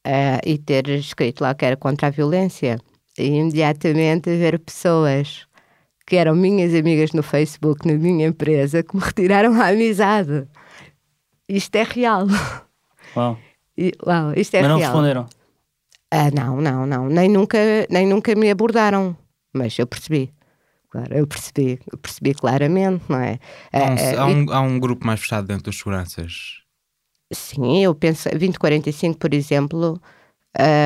uh, 0.06 0.40
e 0.46 0.56
ter 0.56 0.88
escrito 0.88 1.42
lá 1.42 1.54
que 1.54 1.66
era 1.66 1.76
contra 1.76 2.06
a 2.06 2.10
violência. 2.10 2.78
E 3.18 3.24
imediatamente 3.26 4.30
ver 4.36 4.58
pessoas 4.58 5.46
que 6.06 6.16
eram 6.16 6.34
minhas 6.36 6.72
amigas 6.74 7.12
no 7.12 7.22
Facebook, 7.22 7.86
na 7.86 7.94
minha 7.94 8.26
empresa, 8.28 8.82
que 8.82 8.94
me 8.96 9.02
retiraram 9.02 9.52
a 9.60 9.68
amizade. 9.68 10.46
Isto 11.48 11.76
é 11.76 11.82
real. 11.82 12.26
Uau. 13.16 13.38
E, 13.76 13.92
uau 14.06 14.32
isto 14.36 14.54
é 14.54 14.60
Mas 14.62 14.68
não 14.70 14.78
real. 14.78 14.90
responderam. 14.92 15.26
Ah, 16.10 16.30
não, 16.30 16.60
não, 16.60 16.86
não. 16.86 17.08
Nem 17.08 17.28
nunca, 17.28 17.58
nem 17.90 18.06
nunca 18.06 18.34
me 18.34 18.50
abordaram. 18.50 19.16
Mas 19.52 19.78
eu 19.78 19.86
percebi. 19.86 20.32
Claro, 20.88 21.14
eu 21.14 21.26
percebi, 21.26 21.78
eu 21.92 21.98
percebi 21.98 22.32
claramente, 22.32 23.04
não 23.08 23.18
é? 23.20 23.38
Há 23.72 23.78
um, 23.78 23.82
Ah, 23.82 23.94
ah, 24.20 24.22
há 24.24 24.30
e- 24.30 24.34
um- 24.34 24.52
há 24.52 24.60
um 24.60 24.78
grupo 24.78 25.04
mais 25.06 25.20
fechado 25.20 25.46
dentro 25.46 25.64
dos 25.64 25.76
seguranças. 25.78 26.62
Sim, 27.32 27.82
eu 27.82 27.92
penso, 27.94 28.28
2045, 28.30 29.18
por 29.18 29.34
exemplo, 29.34 30.00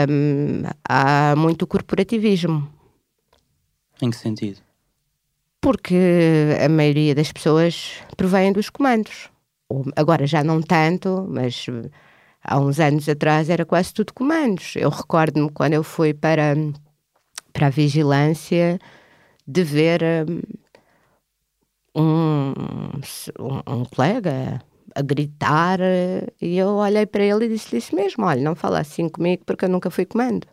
hum, 0.09 0.63
há 0.89 1.35
muito 1.37 1.67
corporativismo. 1.67 2.67
Em 4.01 4.11
que 4.11 4.17
sentido? 4.17 4.61
Porque 5.61 6.57
a 6.65 6.69
maioria 6.69 7.15
das 7.15 7.31
pessoas 7.33 8.01
provém 8.17 8.53
dos 8.53 8.71
comandos. 8.71 9.29
Agora 9.95 10.27
já 10.27 10.43
não 10.43 10.63
tanto, 10.63 11.27
mas 11.29 11.67
eh, 11.69 11.91
há 12.43 12.59
uns 12.59 12.81
anos 12.81 13.09
atrás 13.09 13.51
era 13.51 13.65
quase 13.65 13.93
tudo 13.93 14.13
comandos. 14.13 14.75
Eu 14.77 14.91
recordo-me 14.91 15.51
quando 15.51 15.75
eu 15.75 15.85
fui 15.85 16.15
para, 16.15 16.55
para 17.53 17.67
a 17.69 17.71
vigilância 17.71 18.79
de 19.47 19.63
ver 19.63 20.03
um, 21.95 22.53
um, 23.39 23.63
um 23.67 23.85
colega 23.85 24.63
a 24.95 25.03
gritar 25.03 25.81
eh, 25.81 26.27
e 26.41 26.59
eu 26.59 26.69
olhei 26.69 27.07
para 27.07 27.25
ele 27.25 27.47
e 27.47 27.49
disse-lhe 27.49 27.79
isso 27.79 27.95
mesmo, 27.95 28.25
olha, 28.25 28.43
não 28.43 28.55
fala 28.55 28.81
assim 28.81 29.09
comigo 29.09 29.45
porque 29.45 29.65
eu 29.65 29.69
nunca 29.69 29.91
fui 29.91 30.05
comando. 30.05 30.47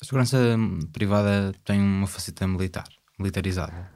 A 0.00 0.04
segurança 0.04 0.36
hum, 0.38 0.78
privada 0.92 1.52
tem 1.64 1.80
uma 1.80 2.06
faceta 2.06 2.46
militar, 2.46 2.88
militarizada. 3.18 3.90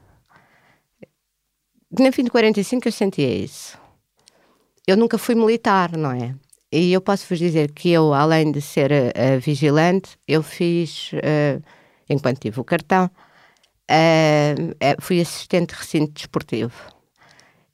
Na 1.99 2.11
fim 2.11 2.23
de 2.23 2.29
45 2.29 2.87
eu 2.87 2.91
sentia 2.91 3.35
isso. 3.35 3.77
Eu 4.87 4.97
nunca 4.97 5.17
fui 5.17 5.35
militar, 5.35 5.95
não 5.97 6.11
é? 6.11 6.35
E 6.71 6.93
eu 6.93 7.01
posso 7.01 7.27
vos 7.27 7.37
dizer 7.37 7.71
que 7.73 7.89
eu, 7.91 8.13
além 8.13 8.51
de 8.51 8.61
ser 8.61 8.91
eh, 8.91 9.37
vigilante, 9.39 10.17
eu 10.25 10.41
fiz, 10.41 11.11
eh, 11.15 11.59
enquanto 12.09 12.39
tive 12.39 12.61
o 12.61 12.63
cartão, 12.63 13.11
eh, 13.89 14.55
fui 15.01 15.19
assistente 15.19 15.73
de 15.73 15.79
recinto 15.81 16.13
desportivo. 16.13 16.73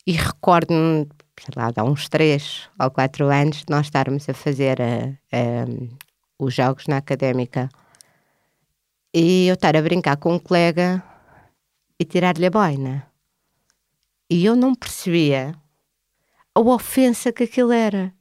E 0.06 0.14
recordo-me, 0.14 1.08
sei 1.40 1.54
lá, 1.56 1.72
há 1.76 1.84
uns 1.84 2.10
três 2.10 2.68
ou 2.80 2.90
quatro 2.90 3.28
anos, 3.28 3.58
de 3.58 3.66
nós 3.70 3.86
estarmos 3.86 4.28
a 4.28 4.34
fazer 4.34 4.80
os 6.40 6.54
jogos 6.54 6.88
na 6.88 6.98
académica 6.98 7.70
e 9.14 9.48
eu 9.48 9.54
estar 9.54 9.76
a 9.76 9.82
brincar 9.82 10.18
com 10.18 10.34
um 10.34 10.40
colega 10.40 11.04
e 12.00 12.06
tirar-lhe 12.06 12.46
a 12.46 12.50
boina. 12.50 13.08
E 14.30 14.46
eu 14.46 14.56
não 14.56 14.76
percebia 14.76 15.56
a 16.54 16.60
ofensa 16.60 17.32
que 17.32 17.44
aquilo 17.44 17.72
era. 17.72 18.14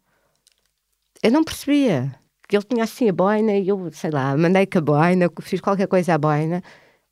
Eu 1.23 1.33
não 1.33 1.42
percebia 1.42 2.14
que 2.49 2.56
ele 2.56 2.64
tinha 2.64 2.85
assim 2.85 3.09
a 3.09 3.12
boina 3.12 3.52
e 3.52 3.68
eu, 3.68 3.90
sei 3.92 4.11
lá, 4.11 4.37
mandei 4.37 4.66
com 4.66 4.78
a 4.78 4.80
boina, 4.80 5.30
fiz 5.42 5.61
qualquer 5.61 5.88
coisa 5.88 6.14
à 6.14 6.18
boina. 6.18 6.62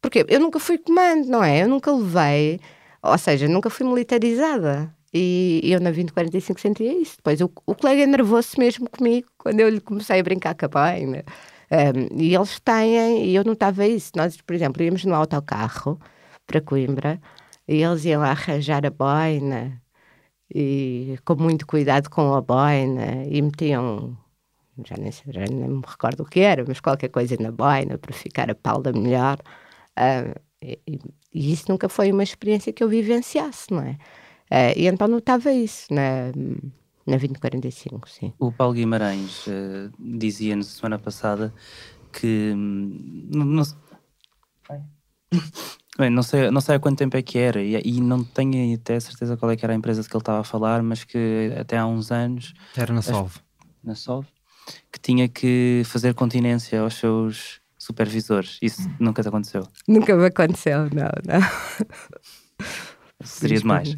Porque 0.00 0.24
eu 0.28 0.38
nunca 0.38 0.60
fui 0.60 0.78
comando, 0.78 1.26
não 1.26 1.42
é? 1.42 1.62
Eu 1.62 1.68
nunca 1.68 1.90
levei, 1.90 2.60
ou 3.02 3.18
seja, 3.18 3.48
nunca 3.48 3.70
fui 3.70 3.86
militarizada. 3.86 4.94
E 5.12 5.60
eu 5.64 5.80
na 5.80 5.90
2045 5.90 6.60
sentia 6.60 6.92
isso. 6.92 7.16
Depois 7.16 7.40
o, 7.40 7.50
o 7.66 7.74
colega 7.74 8.06
nervou-se 8.06 8.58
mesmo 8.58 8.88
comigo 8.90 9.28
quando 9.38 9.60
eu 9.60 9.68
lhe 9.68 9.80
comecei 9.80 10.20
a 10.20 10.22
brincar 10.22 10.54
com 10.54 10.66
a 10.66 10.68
boina. 10.68 11.24
Um, 11.70 12.20
e 12.20 12.34
eles 12.34 12.60
têm, 12.60 13.26
e 13.26 13.34
eu 13.34 13.44
notava 13.44 13.86
isso. 13.86 14.12
Nós, 14.16 14.36
por 14.40 14.54
exemplo, 14.54 14.82
íamos 14.82 15.04
no 15.04 15.14
autocarro 15.14 15.98
para 16.46 16.60
Coimbra 16.60 17.20
e 17.66 17.82
eles 17.82 18.04
iam 18.04 18.22
arranjar 18.22 18.84
a 18.86 18.90
boina 18.90 19.82
e 20.54 21.18
com 21.24 21.34
muito 21.36 21.66
cuidado 21.66 22.08
com 22.10 22.34
a 22.34 22.40
boina 22.40 23.24
e 23.24 23.40
metiam, 23.40 24.16
já 24.84 24.96
nem, 24.96 25.10
já 25.10 25.44
nem 25.50 25.68
me 25.68 25.82
recordo 25.86 26.22
o 26.22 26.26
que 26.26 26.40
era, 26.40 26.64
mas 26.66 26.80
qualquer 26.80 27.08
coisa 27.08 27.36
na 27.40 27.50
boina 27.50 27.98
para 27.98 28.12
ficar 28.12 28.50
a 28.50 28.54
palda 28.54 28.92
melhor. 28.92 29.38
Ah, 29.96 30.34
e, 30.62 30.78
e 31.32 31.52
isso 31.52 31.66
nunca 31.68 31.88
foi 31.88 32.12
uma 32.12 32.22
experiência 32.22 32.72
que 32.72 32.82
eu 32.82 32.88
vivenciasse, 32.88 33.72
não 33.72 33.82
é? 33.82 33.98
Ah, 34.50 34.72
e 34.76 34.86
então 34.86 35.08
notava 35.08 35.52
isso 35.52 35.92
na, 35.92 36.26
na 37.06 37.16
2045, 37.16 38.08
sim. 38.08 38.32
O 38.38 38.52
Paulo 38.52 38.74
Guimarães 38.74 39.46
eh, 39.48 39.90
dizia-nos 39.98 40.68
semana 40.68 40.98
passada 40.98 41.52
que 42.12 42.52
hum, 42.54 43.28
não, 43.32 43.44
não 43.44 43.62
Bem, 45.96 46.10
não 46.10 46.24
sei, 46.24 46.50
não 46.50 46.60
sei 46.60 46.74
há 46.74 46.80
quanto 46.80 46.98
tempo 46.98 47.16
é 47.16 47.22
que 47.22 47.38
era 47.38 47.62
e, 47.62 47.80
e 47.84 48.00
não 48.00 48.24
tenho 48.24 48.74
até 48.74 48.98
certeza 48.98 49.36
qual 49.36 49.52
é 49.52 49.56
que 49.56 49.64
era 49.64 49.72
a 49.72 49.76
empresa 49.76 50.02
de 50.02 50.08
que 50.08 50.16
ele 50.16 50.22
estava 50.22 50.40
a 50.40 50.44
falar, 50.44 50.82
mas 50.82 51.04
que 51.04 51.52
até 51.56 51.78
há 51.78 51.86
uns 51.86 52.10
anos, 52.10 52.52
Era 52.76 52.92
na 52.92 53.00
Solve. 53.00 53.38
na 53.82 53.94
Solve, 53.94 54.26
que 54.90 54.98
tinha 54.98 55.28
que 55.28 55.82
fazer 55.84 56.12
continência 56.14 56.80
aos 56.80 56.94
seus 56.94 57.60
supervisores. 57.78 58.58
Isso 58.60 58.90
nunca 58.98 59.22
te 59.22 59.28
aconteceu. 59.28 59.68
Nunca 59.86 60.16
me 60.16 60.26
aconteceu, 60.26 60.88
não, 60.90 61.12
não. 61.24 62.66
Seria 63.22 63.58
demais. 63.58 63.96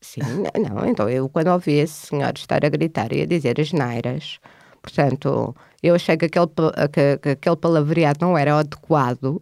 Sim, 0.00 0.20
não, 0.20 0.86
então 0.86 1.08
eu 1.08 1.28
quando 1.28 1.48
ouvi 1.48 1.72
esse 1.72 2.06
senhor 2.08 2.32
estar 2.36 2.64
a 2.64 2.68
gritar 2.68 3.12
e 3.12 3.22
a 3.22 3.26
dizer 3.26 3.60
as 3.60 3.72
neiras, 3.72 4.38
portanto, 4.80 5.56
eu 5.82 5.94
achei 5.94 6.16
que 6.16 6.26
aquele, 6.26 6.46
que, 6.92 7.18
que 7.18 7.28
aquele 7.30 7.56
palavreado 7.56 8.18
não 8.20 8.38
era 8.38 8.58
adequado 8.58 9.40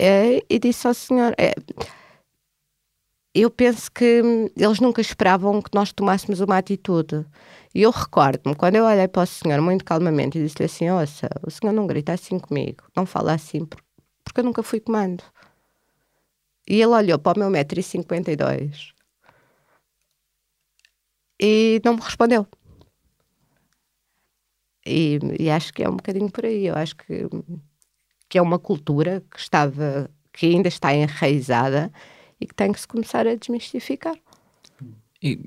eh, 0.00 0.42
e 0.48 0.58
disse 0.58 0.86
ao 0.86 0.94
senhor, 0.94 1.34
eh, 1.38 1.54
eu 3.34 3.50
penso 3.50 3.90
que 3.92 4.22
eles 4.56 4.80
nunca 4.80 5.00
esperavam 5.00 5.62
que 5.62 5.70
nós 5.74 5.92
tomássemos 5.92 6.40
uma 6.40 6.58
atitude. 6.58 7.24
E 7.74 7.82
eu 7.82 7.90
recordo-me, 7.90 8.56
quando 8.56 8.76
eu 8.76 8.84
olhei 8.84 9.06
para 9.08 9.22
o 9.22 9.26
senhor 9.26 9.60
muito 9.60 9.84
calmamente 9.84 10.38
e 10.38 10.42
disse-lhe 10.42 10.64
assim, 10.66 10.90
ouça, 10.90 11.28
o 11.46 11.50
senhor 11.50 11.72
não 11.72 11.86
grita 11.86 12.12
assim 12.12 12.38
comigo, 12.38 12.84
não 12.96 13.06
fala 13.06 13.32
assim, 13.34 13.64
por- 13.64 13.80
porque 14.24 14.40
eu 14.40 14.44
nunca 14.44 14.62
fui 14.62 14.80
comando. 14.80 15.22
E 16.66 16.74
ele 16.82 16.86
olhou 17.00 17.18
para 17.18 17.36
o 17.36 17.40
meu 17.40 17.50
metro 17.50 17.78
e 17.78 17.82
cinquenta 17.82 18.30
e 18.32 18.36
dois 18.36 18.92
e 21.40 21.80
não 21.84 21.94
me 21.94 22.00
respondeu. 22.02 22.46
E, 24.86 25.18
e 25.38 25.50
acho 25.50 25.72
que 25.72 25.82
é 25.82 25.88
um 25.88 25.96
bocadinho 25.96 26.30
por 26.30 26.44
aí. 26.44 26.66
Eu 26.66 26.74
acho 26.76 26.96
que, 26.96 27.28
que 28.30 28.38
é 28.38 28.42
uma 28.42 28.58
cultura 28.58 29.22
que 29.28 29.40
estava, 29.40 30.08
que 30.32 30.46
ainda 30.46 30.68
está 30.68 30.94
enraizada 30.94 31.92
e 32.40 32.46
que 32.46 32.54
tem 32.54 32.72
que 32.72 32.80
se 32.80 32.86
começar 32.86 33.26
a 33.26 33.34
desmistificar. 33.34 34.14
E 35.20 35.38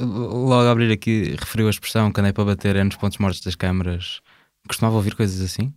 logo 0.00 0.66
a 0.66 0.70
abrir 0.70 0.90
aqui, 0.90 1.36
referiu 1.38 1.68
a 1.68 1.70
expressão 1.70 2.10
que 2.10 2.18
andei 2.18 2.32
para 2.32 2.46
bater 2.46 2.74
é 2.74 2.82
nos 2.82 2.96
pontos 2.96 3.18
mortos 3.18 3.42
das 3.42 3.54
câmaras. 3.54 4.20
Costumava 4.66 4.96
ouvir 4.96 5.14
coisas 5.14 5.40
assim? 5.42 5.72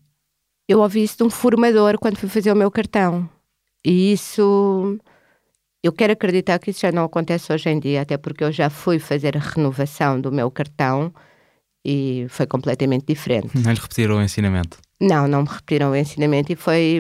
Eu 0.70 0.80
ouvi 0.80 1.04
isso 1.04 1.18
de 1.18 1.24
um 1.24 1.30
formador 1.30 2.00
quando 2.00 2.18
fui 2.18 2.30
fazer 2.30 2.52
o 2.52 2.56
meu 2.56 2.72
cartão. 2.72 3.30
E 3.86 4.14
isso, 4.14 4.98
eu 5.84 5.92
quero 5.92 6.14
acreditar 6.14 6.60
que 6.60 6.72
isso 6.72 6.80
já 6.80 6.94
não 6.94 7.04
acontece 7.04 7.52
hoje 7.52 7.70
em 7.70 7.80
dia, 7.80 8.02
até 8.02 8.18
porque 8.18 8.44
eu 8.44 8.52
já 8.54 8.70
fui 8.70 9.00
fazer 9.00 9.36
a 9.36 9.42
renovação 9.42 10.20
do 10.20 10.32
meu 10.32 10.50
cartão 10.50 11.14
e 11.86 12.26
foi 12.30 12.48
completamente 12.48 13.06
diferente. 13.06 13.58
Não 13.58 13.72
lhe 13.72 13.80
repetiram 13.80 14.18
o 14.18 14.22
ensinamento. 14.22 14.78
Não, 15.00 15.28
não 15.28 15.44
me 15.44 15.48
repetiram 15.48 15.92
o 15.92 15.96
ensinamento 15.96 16.52
e 16.52 16.56
foi, 16.56 17.00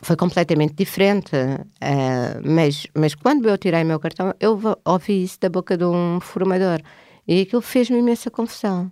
foi 0.00 0.16
completamente 0.16 0.74
diferente. 0.74 1.36
Ah, 1.80 2.40
mas, 2.44 2.86
mas 2.94 3.14
quando 3.14 3.48
eu 3.48 3.58
tirei 3.58 3.84
meu 3.84 4.00
cartão, 4.00 4.34
eu 4.40 4.58
ouvi 4.84 5.22
isso 5.22 5.38
da 5.40 5.48
boca 5.48 5.76
de 5.76 5.84
um 5.84 6.20
formador 6.20 6.80
e 7.28 7.42
aquilo 7.42 7.62
fez-me 7.62 7.98
imensa 7.98 8.30
confusão. 8.30 8.90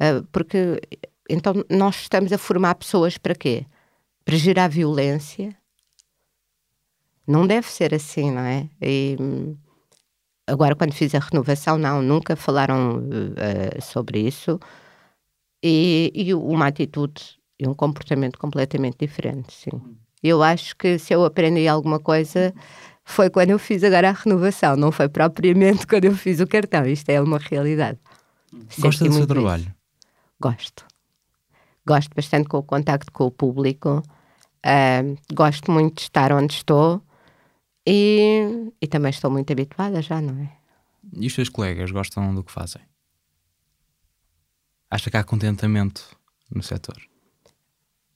Ah, 0.00 0.22
porque 0.32 0.80
então 1.28 1.54
nós 1.70 1.96
estamos 1.96 2.32
a 2.32 2.38
formar 2.38 2.74
pessoas 2.76 3.18
para 3.18 3.34
quê? 3.34 3.66
Para 4.24 4.36
gerar 4.36 4.68
violência? 4.68 5.54
Não 7.26 7.46
deve 7.46 7.66
ser 7.68 7.94
assim, 7.94 8.30
não 8.30 8.42
é? 8.42 8.68
E, 8.80 9.16
agora, 10.46 10.76
quando 10.76 10.94
fiz 10.94 11.14
a 11.14 11.18
renovação, 11.18 11.76
não, 11.76 12.00
nunca 12.00 12.36
falaram 12.36 13.02
eh, 13.36 13.80
sobre 13.80 14.20
isso 14.20 14.60
e, 15.62 16.12
e 16.14 16.34
uma 16.34 16.66
atitude 16.66 17.38
e 17.58 17.66
um 17.66 17.74
comportamento 17.74 18.38
completamente 18.38 18.96
diferente, 18.98 19.52
sim. 19.52 19.70
Eu 20.22 20.42
acho 20.42 20.76
que 20.76 20.98
se 20.98 21.12
eu 21.12 21.24
aprendi 21.24 21.68
alguma 21.68 21.98
coisa 21.98 22.54
foi 23.04 23.30
quando 23.30 23.50
eu 23.50 23.58
fiz 23.58 23.84
agora 23.84 24.10
a 24.10 24.12
renovação, 24.12 24.76
não 24.76 24.90
foi 24.90 25.08
propriamente 25.08 25.86
quando 25.88 26.06
eu 26.06 26.14
fiz 26.14 26.40
o 26.40 26.46
cartão. 26.46 26.84
Isto 26.84 27.10
é 27.10 27.20
uma 27.20 27.38
realidade. 27.38 27.98
Gosta 28.78 29.04
Senti 29.04 29.08
do 29.08 29.14
seu 29.14 29.26
trabalho? 29.26 29.62
isso. 29.62 29.74
Gosto. 30.40 30.84
Gosto 31.86 32.10
bastante 32.14 32.48
com 32.48 32.58
o 32.58 32.62
contacto 32.64 33.12
com 33.12 33.26
o 33.26 33.30
público. 33.30 34.02
Uh, 34.66 35.16
gosto 35.32 35.70
muito 35.70 35.98
de 35.98 36.02
estar 36.02 36.32
onde 36.32 36.54
estou 36.54 37.00
e, 37.86 38.72
e 38.82 38.86
também 38.88 39.10
estou 39.10 39.30
muito 39.30 39.52
habituada 39.52 40.02
já, 40.02 40.20
não 40.20 40.42
é? 40.42 40.50
E 41.12 41.28
os 41.28 41.32
seus 41.32 41.48
colegas 41.48 41.92
gostam 41.92 42.34
do 42.34 42.42
que 42.42 42.50
fazem? 42.50 42.82
Acha 44.90 45.10
que 45.10 45.16
há 45.16 45.24
contentamento 45.24 46.16
no 46.50 46.62
setor? 46.62 46.96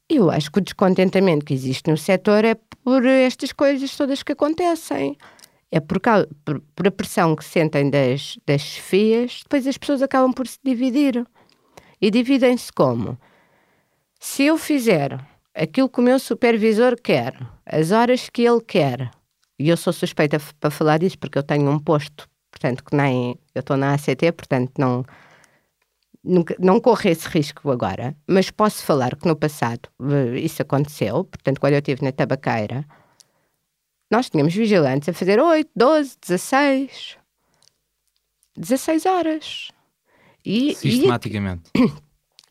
Eu 0.09 0.31
acho 0.31 0.51
que 0.51 0.59
o 0.59 0.63
descontentamento 0.63 1.45
que 1.45 1.55
existe 1.55 1.91
no 1.91 1.97
setor 1.97 2.45
é 2.45 2.55
por 2.55 3.05
estas 3.07 3.53
coisas 3.53 3.97
todas 3.97 4.23
que 4.23 4.33
acontecem. 4.33 5.17
É 5.71 5.79
por, 5.79 6.01
causa, 6.01 6.29
por, 6.45 6.61
por 6.75 6.89
a 6.89 6.91
pressão 6.91 7.37
que 7.37 7.45
sentem 7.45 7.89
das, 7.89 8.37
das 8.45 8.61
chefias, 8.61 9.41
depois 9.43 9.67
as 9.67 9.79
pessoas 9.79 10.03
acabam 10.03 10.33
por 10.33 10.47
se 10.49 10.59
dividir. 10.65 11.25
E 12.01 12.11
dividem-se 12.11 12.73
como? 12.73 13.19
Se 14.19 14.45
eu 14.45 14.59
fizer 14.59 15.19
aquilo 15.55 15.89
que 15.89 16.01
o 16.01 16.03
meu 16.03 16.19
supervisor 16.19 16.97
quer, 17.01 17.37
as 17.65 17.93
horas 17.93 18.29
que 18.29 18.43
ele 18.43 18.61
quer, 18.61 19.11
e 19.59 19.69
eu 19.69 19.77
sou 19.77 19.93
suspeita 19.93 20.41
para 20.59 20.71
falar 20.71 20.99
disso 20.99 21.19
porque 21.19 21.39
eu 21.39 21.43
tenho 21.43 21.71
um 21.71 21.79
posto, 21.79 22.29
portanto, 22.51 22.83
que 22.83 22.97
nem 22.97 23.39
eu 23.55 23.61
estou 23.61 23.77
na 23.77 23.95
ACT, 23.95 24.33
portanto, 24.33 24.73
não, 24.79 25.05
nunca, 26.23 26.55
não 26.59 26.81
corro 26.81 27.09
esse 27.09 27.29
risco 27.29 27.71
agora, 27.71 28.17
mas 28.27 28.51
posso 28.51 28.85
falar 28.85 29.17
que 29.17 29.27
no 29.27 29.37
passado 29.37 29.89
eh, 30.01 30.39
isso 30.41 30.63
aconteceu, 30.63 31.25
portanto, 31.25 31.61
quando 31.61 31.75
eu 31.75 31.79
estive 31.79 32.05
na 32.05 32.13
tabaqueira, 32.13 32.85
nós 34.11 34.29
tínhamos 34.29 34.55
vigilantes 34.55 35.09
a 35.09 35.13
fazer 35.13 35.41
8, 35.41 35.71
12, 35.75 36.17
16, 36.21 37.17
16 38.57 39.07
horas. 39.07 39.69
E, 40.45 40.75
Sistematicamente. 40.75 41.71
E, 41.77 41.91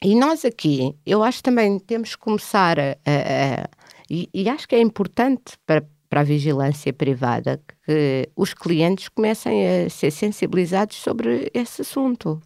e 0.11 0.15
nós 0.15 0.45
aqui, 0.45 0.95
eu 1.05 1.23
acho 1.23 1.43
também 1.43 1.79
temos 1.79 2.15
que 2.15 2.21
começar 2.21 2.79
a. 2.79 2.91
a, 3.05 3.63
a 3.63 3.69
e, 4.09 4.27
e 4.33 4.49
acho 4.49 4.67
que 4.67 4.75
é 4.75 4.81
importante 4.81 5.53
para, 5.67 5.85
para 6.09 6.21
a 6.21 6.23
vigilância 6.23 6.91
privada 6.91 7.61
que 7.85 8.27
os 8.35 8.55
clientes 8.55 9.07
comecem 9.07 9.85
a 9.85 9.89
ser 9.89 10.09
sensibilizados 10.09 10.97
sobre 10.97 11.51
esse 11.53 11.83
assunto. 11.83 12.41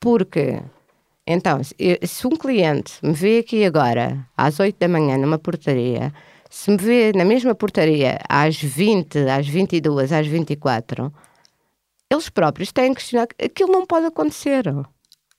Porque, 0.00 0.62
então, 1.26 1.60
se 1.62 2.26
um 2.26 2.30
cliente 2.30 2.94
me 3.02 3.12
vê 3.12 3.38
aqui 3.38 3.64
agora, 3.64 4.26
às 4.36 4.58
8 4.58 4.76
da 4.78 4.88
manhã, 4.88 5.18
numa 5.18 5.38
portaria, 5.38 6.12
se 6.48 6.70
me 6.70 6.78
vê 6.78 7.12
na 7.14 7.24
mesma 7.24 7.54
portaria 7.54 8.18
às 8.28 8.60
20, 8.60 9.18
às 9.28 9.46
22, 9.46 10.10
às 10.10 10.26
24, 10.26 11.12
eles 12.10 12.28
próprios 12.28 12.72
têm 12.72 12.92
que 12.92 13.00
questionar 13.00 13.28
aquilo 13.40 13.70
não 13.70 13.86
pode 13.86 14.06
acontecer. 14.06 14.64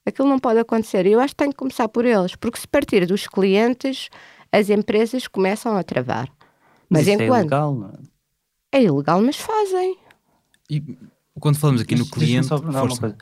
Aquilo 0.05 0.29
não 0.29 0.39
pode 0.39 0.59
acontecer. 0.59 1.05
E 1.05 1.11
eu 1.11 1.19
acho 1.19 1.33
que 1.33 1.43
tem 1.43 1.51
que 1.51 1.57
começar 1.57 1.89
por 1.89 2.05
eles, 2.05 2.35
porque 2.35 2.59
se 2.59 2.67
partir 2.67 3.05
dos 3.05 3.27
clientes, 3.27 4.09
as 4.51 4.69
empresas 4.69 5.27
começam 5.27 5.75
a 5.75 5.83
travar. 5.83 6.29
Mas, 6.89 7.05
mas 7.05 7.07
enquanto... 7.07 7.33
é 7.33 7.39
ilegal, 7.39 7.75
não 7.75 7.89
é? 7.89 8.77
É 8.77 8.83
ilegal, 8.83 9.21
mas 9.21 9.35
fazem. 9.35 9.97
E 10.69 10.97
quando 11.39 11.57
falamos 11.57 11.81
aqui 11.81 11.95
no 11.95 12.05
cliente. 12.09 12.47
Só 12.47 12.57
uma 12.57 12.87
coisa. 12.87 13.17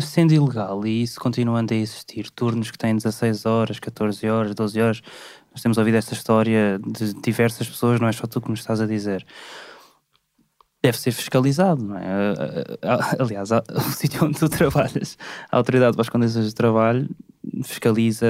Sendo 0.00 0.32
ilegal 0.32 0.86
e 0.86 1.02
isso 1.02 1.20
continuando 1.20 1.74
a 1.74 1.76
existir, 1.76 2.30
turnos 2.30 2.70
que 2.70 2.78
têm 2.78 2.94
16 2.94 3.46
horas, 3.46 3.80
14 3.80 4.28
horas, 4.28 4.54
12 4.54 4.80
horas, 4.80 5.02
nós 5.52 5.60
temos 5.60 5.76
ouvido 5.76 5.96
esta 5.96 6.14
história 6.14 6.80
de 6.86 7.14
diversas 7.14 7.68
pessoas, 7.68 8.00
não 8.00 8.08
é 8.08 8.12
só 8.12 8.26
tu 8.26 8.40
que 8.40 8.48
nos 8.48 8.60
estás 8.60 8.80
a 8.80 8.86
dizer. 8.86 9.26
Deve 10.82 10.98
ser 10.98 11.12
fiscalizado, 11.12 11.84
não 11.84 11.96
é? 11.96 12.34
Aliás, 13.18 13.50
o 13.74 13.80
sítio 13.92 14.24
onde 14.24 14.38
tu 14.38 14.48
trabalhas, 14.48 15.18
a 15.50 15.56
Autoridade 15.56 15.94
para 15.94 16.02
as 16.02 16.08
Condições 16.08 16.46
de 16.46 16.54
Trabalho 16.54 17.08
fiscaliza 17.64 18.26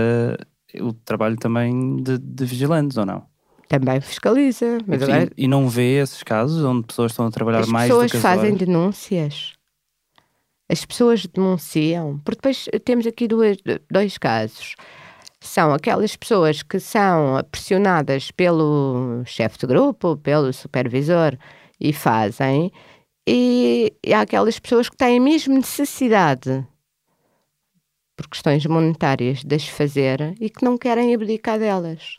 o 0.81 0.93
trabalho 0.93 1.37
também 1.37 1.97
de, 2.03 2.19
de 2.19 2.45
vigilantes, 2.45 2.97
ou 2.97 3.05
não? 3.05 3.31
também 3.71 4.01
fiscaliza. 4.01 4.79
Mas 4.85 5.05
Sim, 5.05 5.31
E 5.37 5.47
não 5.47 5.69
vê 5.69 6.01
esses 6.01 6.25
casos 6.25 6.65
onde 6.65 6.89
pessoas 6.89 7.13
estão 7.13 7.27
a 7.27 7.31
trabalhar 7.31 7.61
as 7.61 7.69
mais 7.69 7.89
do 7.89 7.99
que 7.99 8.05
As 8.05 8.11
pessoas 8.11 8.23
fazem 8.23 8.55
denúncias. 8.57 9.53
As 10.71 10.85
pessoas 10.85 11.27
denunciam. 11.27 12.21
Porque 12.21 12.37
depois 12.37 12.69
temos 12.85 13.07
aqui 13.07 13.27
duas, 13.27 13.57
dois 13.91 14.17
casos. 14.17 14.77
São 15.41 15.73
aquelas 15.75 16.15
pessoas 16.15 16.63
que 16.63 16.79
são 16.79 17.43
pressionadas 17.51 18.31
pelo 18.31 19.23
chefe 19.25 19.59
de 19.59 19.67
grupo, 19.67 20.17
pelo 20.19 20.53
supervisor 20.53 21.37
e 21.81 21.93
fazem. 21.93 22.71
E, 23.27 23.93
e 24.05 24.15
há 24.15 24.21
aquelas 24.21 24.59
pessoas 24.61 24.89
que 24.89 24.97
têm 24.97 25.19
mesmo 25.19 25.55
necessidade 25.55 26.65
por 28.17 28.29
questões 28.29 28.65
monetárias 28.67 29.43
de 29.43 29.57
as 29.57 29.67
fazer 29.67 30.37
e 30.41 30.51
que 30.51 30.65
não 30.65 30.77
querem 30.79 31.15
abdicar 31.15 31.59
delas. 31.59 32.17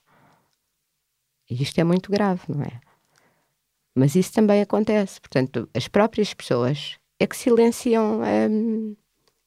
E 1.50 1.62
isto 1.62 1.80
é 1.80 1.84
muito 1.84 2.12
grave, 2.12 2.42
não 2.50 2.64
é? 2.64 2.82
Mas 3.96 4.16
isso 4.16 4.34
também 4.34 4.62
acontece. 4.62 5.22
Portanto, 5.22 5.70
as 5.74 5.88
próprias 5.88 6.34
pessoas 6.34 6.98
é 7.22 7.28
que 7.28 7.38
silenciam 7.38 8.22
hum, 8.50 8.96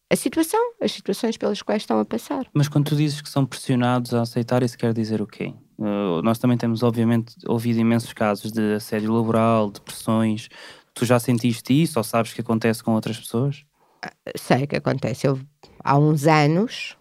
a 0.09 0.17
situação, 0.17 0.61
as 0.81 0.93
situações 0.93 1.37
pelas 1.37 1.61
quais 1.61 1.83
estão 1.83 1.99
a 1.99 2.05
passar. 2.05 2.47
Mas 2.55 2.69
quando 2.69 2.87
tu 2.87 2.97
dizes 2.97 3.21
que 3.21 3.29
são 3.29 3.45
pressionados 3.45 4.15
a 4.15 4.23
aceitar, 4.23 4.63
isso 4.63 4.79
quer 4.79 4.93
dizer 4.93 5.21
o 5.21 5.27
quê? 5.27 5.53
Uh, 5.77 6.23
nós 6.23 6.39
também 6.39 6.57
temos, 6.57 6.85
obviamente, 6.85 7.35
ouvido 7.49 7.81
imensos 7.81 8.13
casos 8.13 8.53
de 8.53 8.75
assédio 8.75 9.13
laboral, 9.13 9.73
de 9.73 9.81
pressões. 9.81 10.49
Tu 10.95 11.05
já 11.05 11.19
sentiste 11.19 11.83
isso 11.83 11.99
ou 11.99 12.05
sabes 12.05 12.33
que 12.33 12.41
acontece 12.41 12.83
com 12.83 12.93
outras 12.93 13.19
pessoas? 13.19 13.65
Ah, 14.01 14.13
sei 14.37 14.69
que 14.69 14.77
acontece. 14.77 15.27
Eu, 15.27 15.41
há 15.83 15.99
uns 15.99 16.29
anos, 16.29 16.97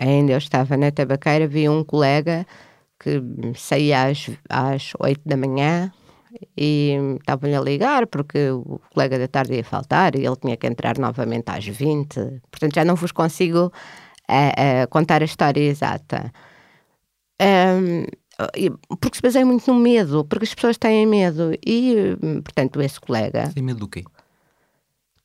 ainda 0.00 0.32
eu 0.32 0.38
estava 0.38 0.74
na 0.74 0.90
tabaqueira, 0.90 1.46
vi 1.46 1.68
um 1.68 1.84
colega 1.84 2.46
que 2.98 3.20
saía 3.56 4.04
às, 4.04 4.30
às 4.48 4.92
8 4.98 5.20
da 5.26 5.36
manhã 5.36 5.92
e 6.56 6.96
estavam-lhe 7.20 7.54
a 7.54 7.60
ligar 7.60 8.06
porque 8.06 8.50
o 8.50 8.80
colega 8.92 9.18
da 9.18 9.28
tarde 9.28 9.54
ia 9.54 9.64
faltar 9.64 10.14
e 10.14 10.24
ele 10.24 10.36
tinha 10.36 10.56
que 10.56 10.66
entrar 10.66 10.98
novamente 10.98 11.48
às 11.48 11.66
20. 11.66 12.40
Portanto, 12.50 12.74
já 12.74 12.84
não 12.84 12.94
vos 12.94 13.12
consigo 13.12 13.66
uh, 13.66 14.84
uh, 14.84 14.88
contar 14.90 15.22
a 15.22 15.24
história 15.24 15.60
exata. 15.60 16.32
Um, 17.40 18.04
porque 19.00 19.16
se 19.16 19.22
baseia 19.22 19.44
muito 19.44 19.72
no 19.72 19.78
medo, 19.78 20.24
porque 20.24 20.44
as 20.44 20.54
pessoas 20.54 20.78
têm 20.78 21.06
medo 21.06 21.52
e, 21.64 22.16
portanto, 22.42 22.80
esse 22.80 22.98
colega... 23.00 23.50
Tem 23.54 23.62
medo 23.62 23.80
do 23.80 23.88
quê? 23.88 24.04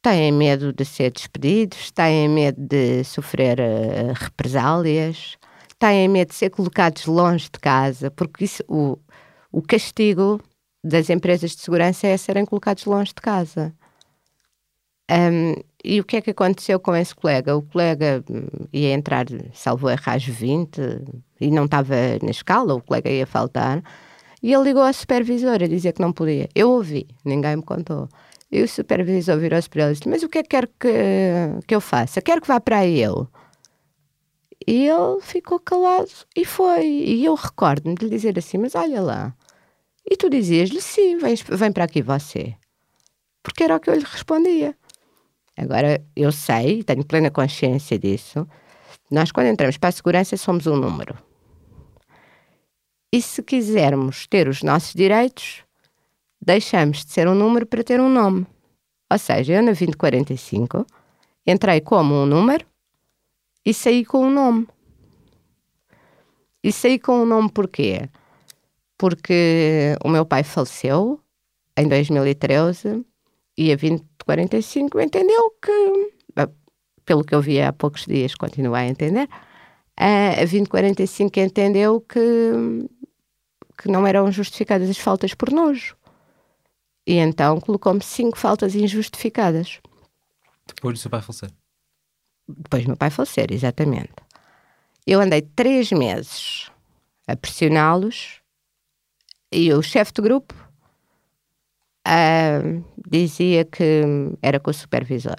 Têm 0.01 0.31
medo 0.31 0.71
de 0.71 0.85
ser 0.85 1.11
despedidos, 1.11 1.91
têm 1.91 2.29
medo 2.29 2.59
de 2.59 3.03
sofrer 3.03 3.59
uh, 3.59 4.13
represálias, 4.13 5.37
têm 5.79 6.07
medo 6.07 6.29
de 6.29 6.35
ser 6.35 6.49
colocados 6.49 7.05
longe 7.05 7.45
de 7.45 7.59
casa, 7.59 8.11
porque 8.11 8.45
isso, 8.45 8.63
o, 8.67 8.97
o 9.51 9.61
castigo 9.61 10.41
das 10.83 11.09
empresas 11.09 11.51
de 11.51 11.61
segurança 11.61 12.07
é 12.07 12.17
serem 12.17 12.45
colocados 12.45 12.85
longe 12.85 13.13
de 13.13 13.21
casa. 13.21 13.73
Um, 15.09 15.53
e 15.83 16.01
o 16.01 16.03
que 16.03 16.17
é 16.17 16.21
que 16.21 16.31
aconteceu 16.31 16.79
com 16.79 16.95
esse 16.95 17.15
colega? 17.15 17.55
O 17.55 17.61
colega 17.61 18.23
hum, 18.29 18.67
ia 18.73 18.93
entrar, 18.93 19.25
salvo 19.53 19.89
erro, 19.89 20.01
às 20.05 20.23
20 20.25 20.79
e 21.39 21.49
não 21.49 21.65
estava 21.65 21.95
na 22.21 22.31
escala, 22.31 22.73
o 22.73 22.81
colega 22.81 23.09
ia 23.09 23.25
faltar. 23.25 23.81
E 24.43 24.53
ele 24.53 24.63
ligou 24.63 24.83
ao 24.83 24.93
supervisor 24.93 25.63
a 25.63 25.67
dizer 25.67 25.93
que 25.93 26.01
não 26.01 26.11
podia. 26.11 26.49
Eu 26.53 26.71
ouvi, 26.71 27.07
ninguém 27.23 27.55
me 27.55 27.63
contou. 27.63 28.09
E 28.51 28.61
o 28.61 28.67
supervisor 28.67 29.37
virou-se 29.37 29.69
para 29.69 29.83
ele 29.83 29.91
e 29.91 29.93
disse: 29.93 30.09
Mas 30.09 30.23
o 30.23 30.29
que 30.29 30.39
é 30.39 30.43
que 30.43 30.49
quer 30.49 30.67
que, 30.79 31.65
que 31.67 31.75
eu 31.75 31.81
faça? 31.81 32.21
Quero 32.21 32.41
que 32.41 32.47
vá 32.47 32.59
para 32.59 32.85
eu. 32.87 33.27
E 34.65 34.87
ele 34.87 35.21
ficou 35.21 35.59
calado 35.59 36.09
e 36.35 36.45
foi. 36.45 36.85
E 36.85 37.25
eu 37.25 37.35
recordo-me 37.35 37.95
de 37.95 38.05
lhe 38.05 38.11
dizer 38.11 38.37
assim: 38.37 38.57
Mas 38.57 38.75
olha 38.75 39.01
lá. 39.01 39.35
E 40.09 40.15
tu 40.15 40.29
dizias-lhe: 40.29 40.81
Sim, 40.81 41.17
vem, 41.17 41.35
vem 41.35 41.71
para 41.71 41.83
aqui 41.83 42.01
você. 42.01 42.55
Porque 43.43 43.63
era 43.63 43.75
o 43.75 43.79
que 43.79 43.89
eu 43.89 43.95
lhe 43.95 44.03
respondia. 44.03 44.75
Agora, 45.57 46.05
eu 46.15 46.31
sei, 46.31 46.83
tenho 46.83 47.03
plena 47.03 47.31
consciência 47.31 47.97
disso. 47.97 48.47
Nós, 49.09 49.31
quando 49.31 49.47
entramos 49.47 49.77
para 49.77 49.89
a 49.89 49.91
segurança, 49.91 50.37
somos 50.37 50.67
um 50.67 50.75
número. 50.75 51.17
E 53.11 53.21
se 53.21 53.41
quisermos 53.41 54.27
ter 54.27 54.47
os 54.47 54.61
nossos 54.61 54.93
direitos, 54.93 55.63
deixamos 56.41 57.05
de 57.05 57.11
ser 57.11 57.27
um 57.27 57.33
número 57.33 57.65
para 57.65 57.83
ter 57.83 57.99
um 57.99 58.09
nome. 58.09 58.45
Ou 59.11 59.17
seja, 59.17 59.53
eu 59.53 59.61
na 59.61 59.71
2045 59.71 60.85
entrei 61.45 61.81
como 61.81 62.13
um 62.13 62.25
número 62.25 62.65
e 63.65 63.73
saí 63.73 64.05
com 64.05 64.25
um 64.25 64.29
nome. 64.29 64.67
E 66.61 66.71
saí 66.71 66.99
com 66.99 67.21
um 67.21 67.25
nome 67.25 67.49
porquê? 67.49 68.09
Porque 68.97 69.95
o 70.03 70.09
meu 70.09 70.25
pai 70.25 70.43
faleceu 70.43 71.19
em 71.77 71.87
2013 71.87 73.05
e 73.57 73.71
a 73.71 73.75
2045 73.75 74.99
entendeu 74.99 75.51
que, 75.61 76.13
pelo 77.05 77.23
que 77.23 77.35
eu 77.35 77.41
vi 77.41 77.61
há 77.61 77.71
poucos 77.71 78.05
dias, 78.05 78.35
continua 78.35 78.79
a 78.79 78.87
entender, 78.87 79.29
a 79.95 80.35
2045 80.37 81.39
entendeu 81.39 82.01
que, 82.01 82.19
que 83.77 83.89
não 83.89 84.05
eram 84.05 84.31
justificadas 84.31 84.89
as 84.89 84.97
faltas 84.97 85.33
por 85.33 85.51
nojo. 85.51 85.95
E 87.05 87.15
então 87.15 87.59
colocou-me 87.59 88.03
cinco 88.03 88.37
faltas 88.37 88.75
injustificadas. 88.75 89.79
Depois 90.67 90.97
do 90.97 91.01
seu 91.01 91.09
pai 91.09 91.21
falecer? 91.21 91.49
Depois 92.47 92.83
do 92.83 92.89
meu 92.89 92.97
pai 92.97 93.09
falecer, 93.09 93.51
exatamente. 93.51 94.13
Eu 95.05 95.21
andei 95.21 95.41
três 95.41 95.91
meses 95.91 96.69
a 97.25 97.35
pressioná-los 97.35 98.36
e 99.51 99.73
o 99.73 99.81
chefe 99.81 100.13
de 100.13 100.21
grupo 100.21 100.53
uh, 102.07 102.83
dizia 103.09 103.65
que 103.65 104.03
era 104.41 104.59
com 104.59 104.71
o 104.71 104.73
supervisor. 104.73 105.37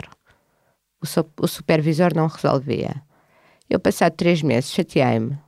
O, 1.01 1.07
so, 1.07 1.25
o 1.41 1.47
supervisor 1.47 2.15
não 2.15 2.27
resolvia. 2.27 3.03
Eu, 3.69 3.79
passado 3.79 4.15
três 4.15 4.43
meses, 4.43 4.73
chateei-me 4.73 5.39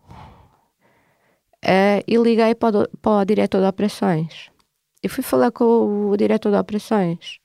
uh, 1.65 2.03
e 2.07 2.17
liguei 2.17 2.55
para 2.55 2.81
o, 2.81 2.89
para 2.99 3.23
o 3.23 3.25
diretor 3.25 3.61
de 3.61 3.67
operações. 3.67 4.51
E 5.03 5.09
fui 5.09 5.25
falar 5.25 5.51
com 5.51 5.65
o, 5.65 6.11
o 6.11 6.17
diretor 6.17 6.53
de 6.53 6.59
operações. 6.59 7.39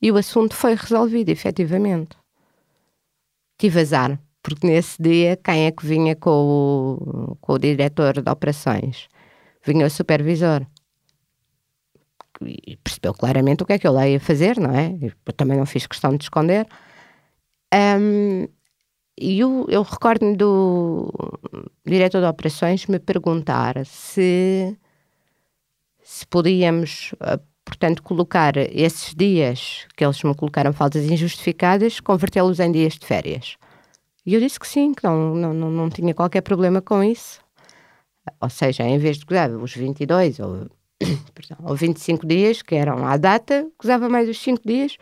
E 0.00 0.10
o 0.10 0.16
assunto 0.16 0.54
foi 0.54 0.74
resolvido, 0.74 1.30
efetivamente. 1.30 2.16
Tive 3.58 3.80
azar, 3.80 4.18
porque 4.42 4.66
nesse 4.66 5.00
dia, 5.00 5.36
quem 5.36 5.66
é 5.66 5.70
que 5.70 5.86
vinha 5.86 6.16
com 6.16 6.30
o, 6.30 7.36
com 7.40 7.52
o 7.52 7.58
diretor 7.58 8.20
de 8.20 8.30
operações? 8.30 9.08
Vinha 9.64 9.86
o 9.86 9.90
supervisor 9.90 10.66
e 12.42 12.76
percebeu 12.76 13.14
claramente 13.14 13.62
o 13.62 13.66
que 13.66 13.74
é 13.74 13.78
que 13.78 13.86
eu 13.86 13.92
lá 13.92 14.08
ia 14.08 14.20
fazer, 14.20 14.58
não 14.58 14.70
é? 14.70 14.94
Eu 15.00 15.32
também 15.32 15.56
não 15.56 15.66
fiz 15.66 15.86
questão 15.86 16.16
de 16.16 16.24
esconder. 16.24 16.66
Um, 17.72 18.46
e 19.18 19.40
eu, 19.40 19.66
eu 19.68 19.82
recordo-me 19.82 20.36
do 20.36 21.12
diretor 21.86 22.20
de 22.20 22.26
operações 22.26 22.86
me 22.86 22.98
perguntar 22.98 23.84
se, 23.86 24.76
se 26.02 26.26
podíamos, 26.26 27.14
ah, 27.20 27.38
portanto, 27.64 28.02
colocar 28.02 28.56
esses 28.56 29.14
dias 29.14 29.86
que 29.96 30.04
eles 30.04 30.22
me 30.22 30.34
colocaram 30.34 30.72
faltas 30.72 31.04
injustificadas, 31.04 32.00
convertê-los 32.00 32.58
em 32.58 32.72
dias 32.72 32.94
de 32.94 33.06
férias. 33.06 33.56
E 34.26 34.34
eu 34.34 34.40
disse 34.40 34.58
que 34.58 34.66
sim, 34.66 34.92
que 34.94 35.04
não, 35.04 35.34
não, 35.34 35.54
não, 35.54 35.70
não 35.70 35.90
tinha 35.90 36.14
qualquer 36.14 36.40
problema 36.40 36.80
com 36.82 37.02
isso. 37.04 37.43
Ou 38.40 38.50
seja, 38.50 38.84
em 38.84 38.98
vez 38.98 39.18
de 39.18 39.24
gozar 39.24 39.50
os 39.50 39.74
22 39.74 40.40
ou 40.40 40.68
perdão, 41.34 41.58
ou 41.62 41.74
25 41.74 42.26
dias, 42.26 42.62
que 42.62 42.74
eram 42.74 43.06
à 43.06 43.16
data, 43.16 43.68
gozava 43.78 44.08
mais 44.08 44.28
os 44.28 44.38
5 44.38 44.62
dias, 44.66 44.96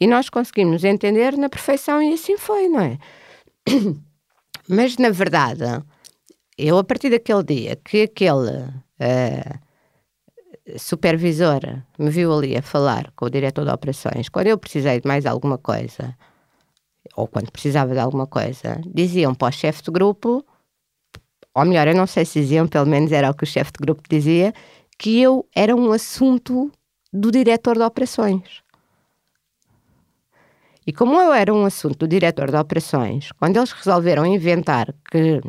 e 0.00 0.06
nós 0.06 0.28
conseguimos 0.28 0.84
entender 0.84 1.36
na 1.36 1.48
perfeição, 1.48 2.02
e 2.02 2.12
assim 2.14 2.36
foi, 2.36 2.68
não 2.68 2.80
é? 2.80 2.98
Mas, 4.68 4.96
na 4.96 5.10
verdade, 5.10 5.62
eu, 6.58 6.76
a 6.78 6.84
partir 6.84 7.10
daquele 7.10 7.42
dia 7.44 7.76
que 7.76 8.02
aquele 8.02 8.50
uh, 8.50 9.58
supervisor 10.78 11.60
me 11.98 12.10
viu 12.10 12.32
ali 12.32 12.56
a 12.56 12.62
falar 12.62 13.12
com 13.14 13.26
o 13.26 13.30
diretor 13.30 13.64
de 13.64 13.70
operações, 13.70 14.28
quando 14.28 14.48
eu 14.48 14.58
precisei 14.58 15.00
de 15.00 15.06
mais 15.06 15.24
alguma 15.24 15.56
coisa, 15.56 16.16
ou 17.14 17.28
quando 17.28 17.52
precisava 17.52 17.92
de 17.92 18.00
alguma 18.00 18.26
coisa, 18.26 18.80
diziam 18.84 19.34
para 19.34 19.48
o 19.48 19.52
chefe 19.52 19.82
de 19.84 19.90
grupo, 19.92 20.44
ou 21.56 21.64
melhor, 21.64 21.88
eu 21.88 21.94
não 21.94 22.06
sei 22.06 22.26
se 22.26 22.38
diziam, 22.42 22.68
pelo 22.68 22.84
menos 22.84 23.10
era 23.10 23.30
o 23.30 23.34
que 23.34 23.44
o 23.44 23.46
chefe 23.46 23.72
de 23.72 23.78
grupo 23.80 24.02
dizia, 24.10 24.52
que 24.98 25.22
eu 25.22 25.48
era 25.56 25.74
um 25.74 25.90
assunto 25.90 26.70
do 27.10 27.32
diretor 27.32 27.76
de 27.78 27.82
operações. 27.82 28.62
E 30.86 30.92
como 30.92 31.18
eu 31.18 31.32
era 31.32 31.54
um 31.54 31.64
assunto 31.64 32.00
do 32.00 32.08
diretor 32.08 32.50
de 32.50 32.58
operações, 32.58 33.32
quando 33.32 33.56
eles 33.56 33.72
resolveram 33.72 34.26
inventar 34.26 34.94
que 35.10 35.40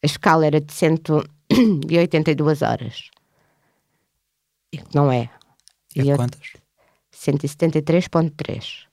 a 0.00 0.06
escala 0.06 0.46
era 0.46 0.60
de 0.60 0.72
182 0.72 2.62
horas, 2.62 3.10
e 4.72 4.78
que 4.78 4.94
não 4.94 5.10
é. 5.10 5.28
E, 5.96 6.02
e 6.02 6.14
quantas? 6.14 6.52
173.3. 7.12 8.86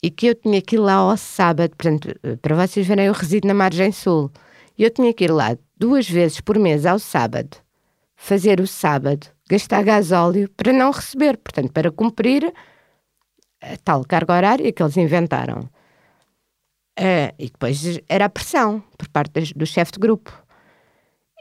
E 0.00 0.08
que 0.08 0.28
eu 0.28 0.36
tinha 0.36 0.62
que 0.62 0.76
ir 0.76 0.78
lá 0.78 0.94
ao 0.94 1.16
sábado, 1.16 1.74
portanto, 1.76 2.14
para 2.40 2.54
vocês 2.54 2.86
verem, 2.86 3.06
eu 3.06 3.12
resido 3.12 3.48
na 3.48 3.54
margem 3.54 3.90
sul. 3.90 4.30
E 4.78 4.84
eu 4.84 4.90
tinha 4.90 5.12
que 5.12 5.24
ir 5.24 5.30
lá 5.30 5.56
duas 5.76 6.08
vezes 6.08 6.40
por 6.40 6.58
mês 6.58 6.84
ao 6.86 6.98
sábado 6.98 7.56
fazer 8.16 8.60
o 8.60 8.66
sábado, 8.66 9.28
gastar 9.48 9.84
gasóleo 9.84 10.48
para 10.56 10.72
não 10.72 10.90
receber, 10.90 11.36
portanto, 11.36 11.70
para 11.70 11.92
cumprir 11.92 12.52
a 13.60 13.76
tal 13.84 14.04
carga 14.04 14.34
horária 14.34 14.72
que 14.72 14.82
eles 14.82 14.96
inventaram. 14.96 15.68
Uh, 16.98 17.28
e 17.38 17.50
depois 17.50 18.00
era 18.08 18.24
a 18.24 18.28
pressão 18.28 18.82
por 18.96 19.06
parte 19.08 19.52
do 19.54 19.66
chefe 19.66 19.92
de 19.92 19.98
grupo. 19.98 20.32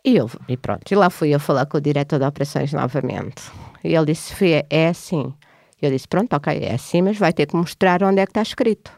E, 0.04 0.18
eu, 0.18 0.30
e 0.48 0.58
pronto, 0.58 0.92
e 0.92 0.96
lá 0.96 1.10
fui 1.10 1.34
eu 1.34 1.40
falar 1.40 1.66
com 1.66 1.78
o 1.78 1.82
diretor 1.82 2.20
de 2.20 2.26
operações 2.26 2.72
novamente. 2.74 3.42
E 3.84 3.96
ele 3.96 4.08
disse: 4.08 4.30
Sofia, 4.30 4.66
é 4.70 4.90
assim. 4.90 5.34
Eu 5.82 5.90
disse: 5.90 6.08
Pronto, 6.08 6.36
ok, 6.36 6.60
é 6.62 6.74
assim, 6.74 7.02
mas 7.02 7.18
vai 7.18 7.32
ter 7.34 7.48
que 7.48 7.56
mostrar 7.56 8.04
onde 8.04 8.20
é 8.20 8.26
que 8.26 8.32
está 8.32 8.42
escrito. 8.42 8.92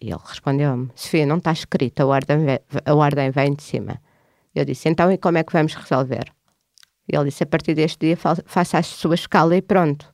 E 0.00 0.10
ele 0.10 0.20
respondeu-me: 0.24 0.90
Sofia, 0.94 1.26
não 1.26 1.38
está 1.38 1.52
escrito, 1.52 2.00
a 2.00 2.06
ordem, 2.06 2.38
a 2.84 2.94
ordem 2.94 3.30
vem 3.30 3.54
de 3.54 3.62
cima. 3.62 4.00
Eu 4.54 4.64
disse: 4.64 4.88
Então, 4.88 5.10
e 5.10 5.18
como 5.18 5.38
é 5.38 5.44
que 5.44 5.52
vamos 5.52 5.74
resolver? 5.74 6.32
E 7.10 7.16
ele 7.16 7.24
disse: 7.24 7.42
a 7.42 7.46
partir 7.46 7.74
deste 7.74 8.06
dia 8.06 8.16
faça 8.16 8.78
a 8.78 8.82
sua 8.82 9.14
escala 9.14 9.56
e 9.56 9.62
pronto. 9.62 10.12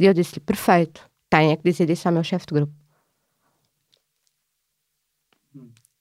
E 0.00 0.06
eu 0.06 0.14
disse-lhe: 0.14 0.40
perfeito, 0.40 1.08
tem 1.28 1.52
é 1.52 1.56
que 1.56 1.62
dizer 1.62 1.88
isso 1.90 2.08
ao 2.08 2.14
meu 2.14 2.24
chefe 2.24 2.46
de 2.46 2.54
grupo. 2.54 2.72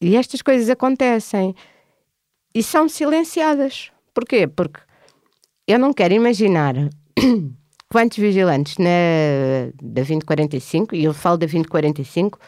E 0.02 0.16
estas 0.16 0.42
coisas 0.42 0.70
acontecem 0.70 1.56
e 2.54 2.64
são 2.64 2.88
silenciadas. 2.88 3.92
Porquê? 4.14 4.48
Porque 4.48 4.80
eu 5.68 5.80
não 5.80 5.94
quero 5.94 6.14
imaginar 6.14 6.76
quantos 7.90 8.18
vigilantes 8.18 8.78
na, 8.78 9.72
da 9.82 10.02
2045, 10.02 10.96
e 10.96 11.04
eu 11.04 11.14
falo 11.14 11.38
da 11.38 11.46
2045 11.46 12.40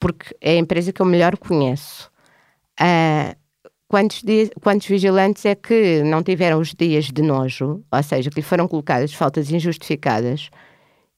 porque 0.00 0.34
é 0.40 0.52
a 0.52 0.56
empresa 0.56 0.92
que 0.92 1.00
eu 1.00 1.06
melhor 1.06 1.36
conheço, 1.36 2.10
uh, 2.80 3.36
quantos, 3.86 4.22
dias, 4.22 4.50
quantos 4.62 4.86
vigilantes 4.86 5.44
é 5.44 5.54
que 5.54 6.02
não 6.02 6.22
tiveram 6.22 6.58
os 6.58 6.74
dias 6.74 7.04
de 7.04 7.22
nojo, 7.22 7.84
ou 7.92 8.02
seja, 8.02 8.30
que 8.30 8.36
lhe 8.36 8.42
foram 8.42 8.66
colocadas 8.66 9.12
faltas 9.12 9.50
injustificadas 9.50 10.48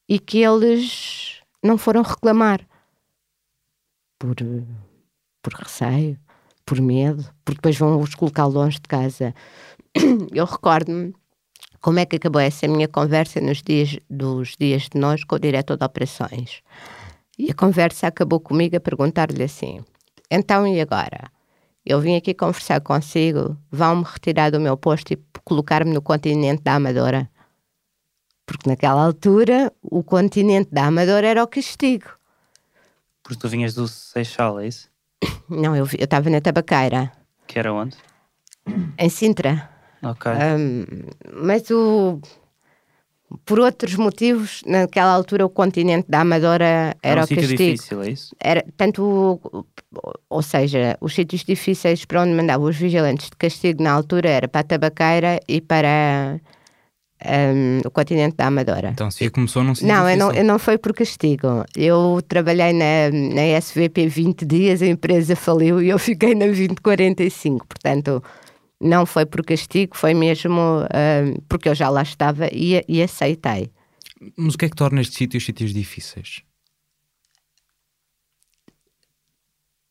e 0.09 0.18
que 0.18 0.42
eles 0.42 1.40
não 1.62 1.79
foram 1.79 2.03
reclamar 2.03 2.61
por, 4.18 4.35
por 5.40 5.53
receio, 5.55 6.18
por 6.66 6.81
medo, 6.81 7.25
porque 7.45 7.59
depois 7.59 7.79
vão 7.79 8.01
os 8.01 8.14
colocar 8.14 8.47
longe 8.47 8.77
de 8.77 8.88
casa. 8.88 9.35
Eu 10.35 10.45
recordo-me 10.45 11.14
como 11.81 11.99
é 11.99 12.07
que 12.07 12.16
acabou 12.16 12.40
essa 12.40 12.66
minha 12.68 12.88
conversa 12.88 13.40
nos 13.40 13.62
dias 13.62 13.99
dos 14.09 14.57
dias 14.59 14.83
de 14.83 14.99
nós 14.99 15.25
com 15.25 15.37
o 15.37 15.38
diretor 15.38 15.77
de 15.77 15.85
operações. 15.85 16.62
E 17.42 17.50
a 17.50 17.55
conversa 17.55 18.07
acabou 18.07 18.38
comigo 18.38 18.76
a 18.76 18.81
perguntar-lhe 18.81 19.42
assim: 19.42 19.85
então 20.31 20.64
e 20.64 20.81
agora? 20.81 21.28
Eu 21.85 22.00
vim 22.00 22.14
aqui 22.14 22.33
conversar 22.35 22.81
consigo, 22.81 23.59
vão-me 23.68 24.05
retirar 24.05 24.50
do 24.50 24.61
meu 24.61 24.76
posto 24.76 25.12
e 25.12 25.20
colocar-me 25.42 25.92
no 25.92 26.00
continente 26.00 26.62
da 26.62 26.76
Amadora. 26.76 27.28
Porque 28.46 28.70
naquela 28.70 29.05
altura 29.05 29.72
o 29.83 30.05
continente 30.05 30.70
da 30.70 30.87
Amadora 30.87 31.26
era 31.26 31.42
o 31.42 31.48
castigo. 31.48 32.11
Porque 33.24 33.40
tu 33.40 33.48
vinhas 33.48 33.74
do 33.74 33.88
Seixal, 33.88 34.61
é 34.61 34.68
isso? 34.68 34.88
Não, 35.50 35.74
eu 35.74 35.85
estava 35.98 36.31
na 36.31 36.40
Tabaqueira. 36.40 37.11
Que 37.48 37.59
era 37.59 37.72
onde? 37.72 37.96
Em 38.96 39.09
Sintra. 39.09 39.68
Ok. 40.00 40.31
Um, 40.31 40.85
mas 41.42 41.68
o, 41.70 42.20
por 43.45 43.59
outros 43.61 43.95
motivos, 43.97 44.62
naquela 44.66 45.12
altura 45.12 45.47
o 45.47 45.51
continente 45.51 46.11
da 46.11 46.21
Amadora 46.21 46.64
era, 46.64 46.97
era 47.03 47.21
um 47.21 47.25
o 47.25 47.29
castigo. 47.29 47.57
difícil, 47.57 48.03
é 48.03 48.11
isso? 48.11 48.37
Era, 48.40 48.64
tanto, 48.77 49.40
ou 50.29 50.42
seja, 50.42 50.97
os 51.01 51.14
sítios 51.14 51.45
difíceis 51.45 52.05
para 52.05 52.23
onde 52.23 52.33
mandavam 52.33 52.68
os 52.68 52.77
vigilantes 52.77 53.31
de 53.31 53.37
castigo 53.37 53.83
na 53.83 53.92
altura 53.92 54.29
era 54.29 54.49
para 54.49 54.61
a 54.61 54.64
Tabaqueira 54.64 55.40
e 55.49 55.61
para 55.61 56.40
um, 57.25 57.81
o 57.87 57.90
continente 57.90 58.37
da 58.37 58.47
Amadora. 58.47 58.90
Então, 58.90 59.11
se 59.11 59.29
começou 59.31 59.62
num 59.62 59.75
sítio 59.75 59.88
Não, 59.88 60.09
eu 60.09 60.16
não, 60.16 60.33
eu 60.33 60.45
não 60.45 60.59
foi 60.59 60.79
por 60.79 60.92
castigo. 60.92 61.64
Eu 61.77 62.21
trabalhei 62.27 62.73
na, 62.73 63.11
na 63.35 63.59
SVP 63.59 64.07
20 64.09 64.45
dias, 64.45 64.83
a 64.83 64.87
empresa 64.87 65.37
faliu 65.37 65.81
e 65.83 65.88
eu 65.88 65.99
fiquei 65.99 66.35
na 66.35 66.47
2045, 66.47 67.66
portanto 67.66 68.23
não 68.83 69.07
foi 69.07 69.25
por 69.25 69.45
castigo, 69.45 69.97
foi 69.97 70.12
mesmo 70.12 70.61
uh, 70.61 71.42
porque 71.49 71.68
eu 71.68 71.75
já 71.75 71.88
lá 71.88 72.03
estava 72.03 72.49
e, 72.53 72.85
e 72.88 73.03
aceitei. 73.03 73.71
Mas 74.37 74.55
o 74.55 74.59
que 74.59 74.66
é 74.66 74.68
que 74.68 74.77
torna 74.77 75.01
estes 75.01 75.16
sítios 75.16 75.45
sítios 75.45 75.73
difíceis? 75.73 76.42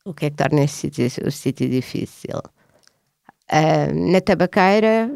O 0.04 0.12
que 0.12 0.26
é 0.26 0.30
que 0.30 0.36
torna 0.36 0.64
este 0.64 0.90
sítio 0.90 1.26
o 1.26 1.30
sítio 1.30 1.68
difícil? 1.68 2.38
Uh, 3.50 4.10
na 4.10 4.20
tabaqueira, 4.20 5.10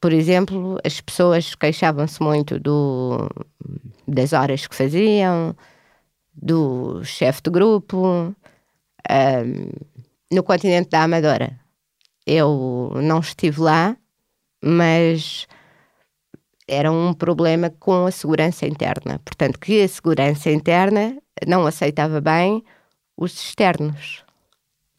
por 0.00 0.12
exemplo, 0.12 0.78
as 0.84 1.00
pessoas 1.00 1.54
queixavam-se 1.54 2.20
muito 2.20 2.58
do, 2.58 3.28
das 4.06 4.32
horas 4.32 4.66
que 4.66 4.74
faziam, 4.74 5.54
do 6.34 7.04
chefe 7.04 7.42
de 7.42 7.50
grupo. 7.50 8.34
Uh, 9.08 9.96
no 10.32 10.42
continente 10.42 10.90
da 10.90 11.04
Amadora, 11.04 11.60
eu 12.26 12.92
não 13.02 13.20
estive 13.20 13.60
lá, 13.60 13.96
mas 14.62 15.46
era 16.68 16.90
um 16.90 17.14
problema 17.14 17.70
com 17.70 18.06
a 18.06 18.10
segurança 18.10 18.66
interna. 18.66 19.20
Portanto, 19.24 19.58
que 19.58 19.82
a 19.82 19.88
segurança 19.88 20.50
interna 20.50 21.16
não 21.46 21.66
aceitava 21.66 22.20
bem 22.20 22.64
os 23.16 23.32
externos. 23.32 24.24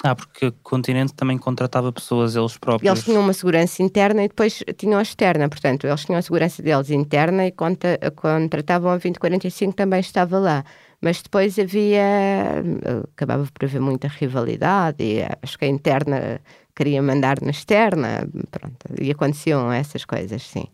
Ah, 0.03 0.15
porque 0.15 0.47
o 0.47 0.51
continente 0.63 1.13
também 1.13 1.37
contratava 1.37 1.91
pessoas 1.91 2.35
eles 2.35 2.55
próprios. 2.55 2.87
Eles 2.87 3.03
tinham 3.03 3.21
uma 3.21 3.33
segurança 3.33 3.81
interna 3.81 4.23
e 4.23 4.27
depois 4.27 4.63
tinham 4.77 4.99
a 4.99 5.01
externa. 5.01 5.49
Portanto, 5.49 5.87
eles 5.87 6.05
tinham 6.05 6.19
a 6.19 6.21
segurança 6.21 6.61
deles 6.61 6.91
interna 6.91 7.47
e 7.47 7.51
conta, 7.51 7.97
contratavam 8.15 8.91
a 8.91 8.93
2045 8.93 9.75
também 9.75 9.99
estava 9.99 10.37
lá. 10.37 10.63
Mas 11.01 11.21
depois 11.21 11.57
havia. 11.57 12.63
acabava 13.11 13.47
por 13.51 13.65
haver 13.65 13.81
muita 13.81 14.07
rivalidade 14.07 15.03
e 15.03 15.23
acho 15.41 15.57
que 15.57 15.65
a 15.65 15.67
interna 15.67 16.41
queria 16.77 17.01
mandar 17.01 17.41
na 17.41 17.49
externa. 17.49 18.29
Pronto, 18.51 18.77
e 19.01 19.09
aconteciam 19.09 19.71
essas 19.71 20.05
coisas, 20.05 20.43
sim. 20.43 20.67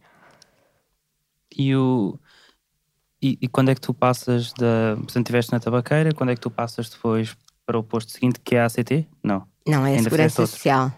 E 1.56 1.76
o. 1.76 2.20
E, 3.22 3.38
e, 3.42 3.48
quando 3.48 3.70
é 3.70 3.76
que 3.76 3.80
tu 3.80 3.94
passas 3.94 4.52
da. 4.54 4.96
Portanto, 4.98 5.18
estiveste 5.18 5.52
na 5.54 5.60
tabaqueira, 5.60 6.14
quando 6.14 6.32
é 6.32 6.36
que 6.36 6.42
tu 6.42 6.52
passas 6.52 6.90
depois 6.90 7.38
para 7.66 7.80
o 7.80 7.84
posto 7.84 8.12
seguinte, 8.12 8.40
que 8.44 8.56
é 8.56 8.62
a 8.62 8.66
ACT? 8.66 9.08
Não. 9.24 9.48
Não, 9.66 9.86
é 9.86 9.96
a 9.96 10.04
Segurança 10.04 10.46
Social. 10.46 10.92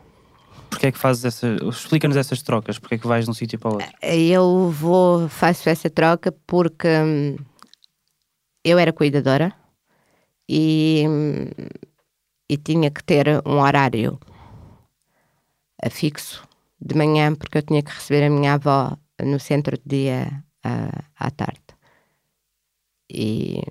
Porquê 0.72 0.88
é 0.88 0.92
que 0.92 0.98
fazes 0.98 1.24
essa. 1.24 1.48
Explica-nos 1.70 2.18
essas 2.18 2.42
trocas, 2.42 2.80
porquê 2.80 2.96
é 2.96 2.98
que 2.98 3.08
vais 3.08 3.26
de 3.26 3.32
um 3.32 3.34
sítio 3.34 3.60
para 3.60 3.70
o 3.70 3.74
outro? 3.74 3.92
Eu 4.02 4.72
vou, 4.72 5.30
faço 5.30 5.70
essa 5.70 5.90
troca 5.90 6.32
porque 6.48 6.88
hum, 6.88 7.36
eu 8.64 8.80
era 8.80 8.92
cuidadora 8.92 9.54
e, 10.50 11.06
hum, 11.08 11.46
e 12.50 12.58
tinha 12.58 12.90
que 12.90 13.04
ter 13.04 13.28
um 13.46 13.60
horário 13.60 14.20
fixo 15.90 16.48
de 16.80 16.96
manhã, 16.96 17.34
porque 17.36 17.58
eu 17.58 17.64
tinha 17.64 17.82
que 17.84 17.92
receber 17.92 18.26
a 18.26 18.30
minha 18.30 18.54
avó 18.54 18.98
no 19.22 19.40
centro 19.40 19.78
de 19.78 19.84
dia 19.86 20.44
à 21.16 21.32
tarde. 21.32 21.62
E, 23.10 23.62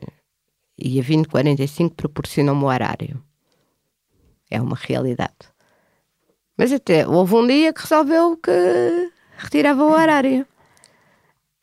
e 0.78 1.00
a 1.00 1.02
2045 1.02 1.94
proporcionou-me 1.94 2.62
o 2.62 2.66
horário. 2.66 3.22
É 4.50 4.60
uma 4.60 4.76
realidade. 4.76 5.52
Mas 6.56 6.72
até 6.72 7.06
houve 7.06 7.34
um 7.34 7.46
dia 7.46 7.72
que 7.72 7.82
resolveu 7.82 8.36
que 8.36 9.10
retirava 9.36 9.84
o 9.84 9.90
horário. 9.90 10.46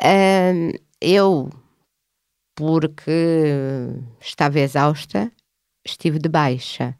Um, 0.03 0.71
eu, 0.99 1.49
porque 2.55 3.87
estava 4.19 4.59
exausta, 4.59 5.31
estive 5.85 6.19
de 6.19 6.27
baixa. 6.27 6.97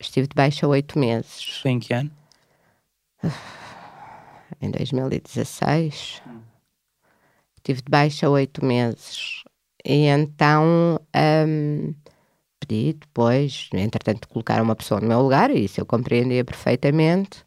Estive 0.00 0.26
de 0.28 0.34
baixa 0.34 0.66
oito 0.66 0.98
meses. 0.98 1.60
Foi 1.60 1.70
em 1.70 1.80
que 1.80 1.92
ano? 1.92 2.10
Em 4.60 4.70
2016. 4.70 6.22
Estive 7.56 7.82
de 7.82 7.90
baixa 7.90 8.28
oito 8.28 8.64
meses. 8.64 9.42
E 9.84 10.06
então 10.06 10.98
um, 11.14 11.94
pedi 12.60 12.94
depois, 12.94 13.68
entretanto, 13.72 14.28
colocar 14.28 14.62
uma 14.62 14.74
pessoa 14.74 15.00
no 15.00 15.08
meu 15.08 15.20
lugar, 15.20 15.50
e 15.50 15.64
isso 15.64 15.80
eu 15.80 15.86
compreendia 15.86 16.44
perfeitamente. 16.44 17.44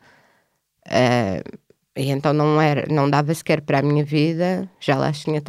Uh, 0.88 1.60
e 1.96 2.10
então 2.12 2.32
não, 2.34 2.62
era, 2.62 2.86
não 2.94 3.10
dava 3.10 3.34
sequer 3.34 3.62
para 3.62 3.80
a 3.80 3.82
minha 3.82 4.06
vida, 4.06 4.70
já 4.80 4.96
lá 4.96 5.12
tinha 5.12 5.42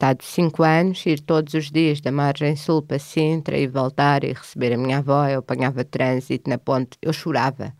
estado 0.00 0.24
cinco 0.24 0.62
anos, 0.62 1.04
ir 1.04 1.20
todos 1.20 1.52
os 1.52 1.70
dias 1.70 2.00
da 2.00 2.10
margem 2.10 2.56
sul 2.56 2.80
para 2.80 2.98
Sintra 2.98 3.58
e 3.58 3.66
voltar 3.66 4.24
e 4.24 4.32
receber 4.32 4.72
a 4.72 4.78
minha 4.78 4.98
avó, 4.98 5.26
eu 5.28 5.40
apanhava 5.40 5.84
trânsito 5.84 6.48
na 6.48 6.56
ponte, 6.56 6.96
eu 7.02 7.12
chorava. 7.12 7.74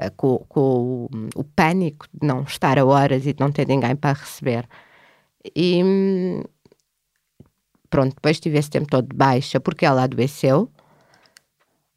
Uh, 0.00 0.10
com, 0.16 0.38
com 0.48 0.60
o, 0.60 1.10
o, 1.34 1.44
pânico 1.44 2.06
de 2.14 2.26
não 2.26 2.44
estar 2.44 2.78
a 2.78 2.84
horas 2.84 3.26
e 3.26 3.34
de 3.34 3.40
não 3.40 3.52
ter 3.52 3.66
ninguém 3.66 3.94
para 3.96 4.18
receber. 4.18 4.66
E, 5.54 5.82
pronto, 7.90 8.14
depois 8.14 8.40
tive 8.40 8.58
esse 8.58 8.70
tempo 8.70 8.88
todo 8.88 9.08
de 9.08 9.16
baixa 9.16 9.60
porque 9.60 9.84
ela 9.84 10.04
adoeceu, 10.04 10.70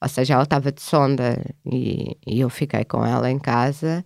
ou 0.01 0.10
seja, 0.10 0.34
ela 0.34 0.43
estava 0.43 0.71
de 0.71 0.81
sonda 0.81 1.39
e, 1.65 2.17
e 2.27 2.41
eu 2.41 2.49
fiquei 2.49 2.84
com 2.84 3.05
ela 3.05 3.29
em 3.29 3.39
casa. 3.39 4.03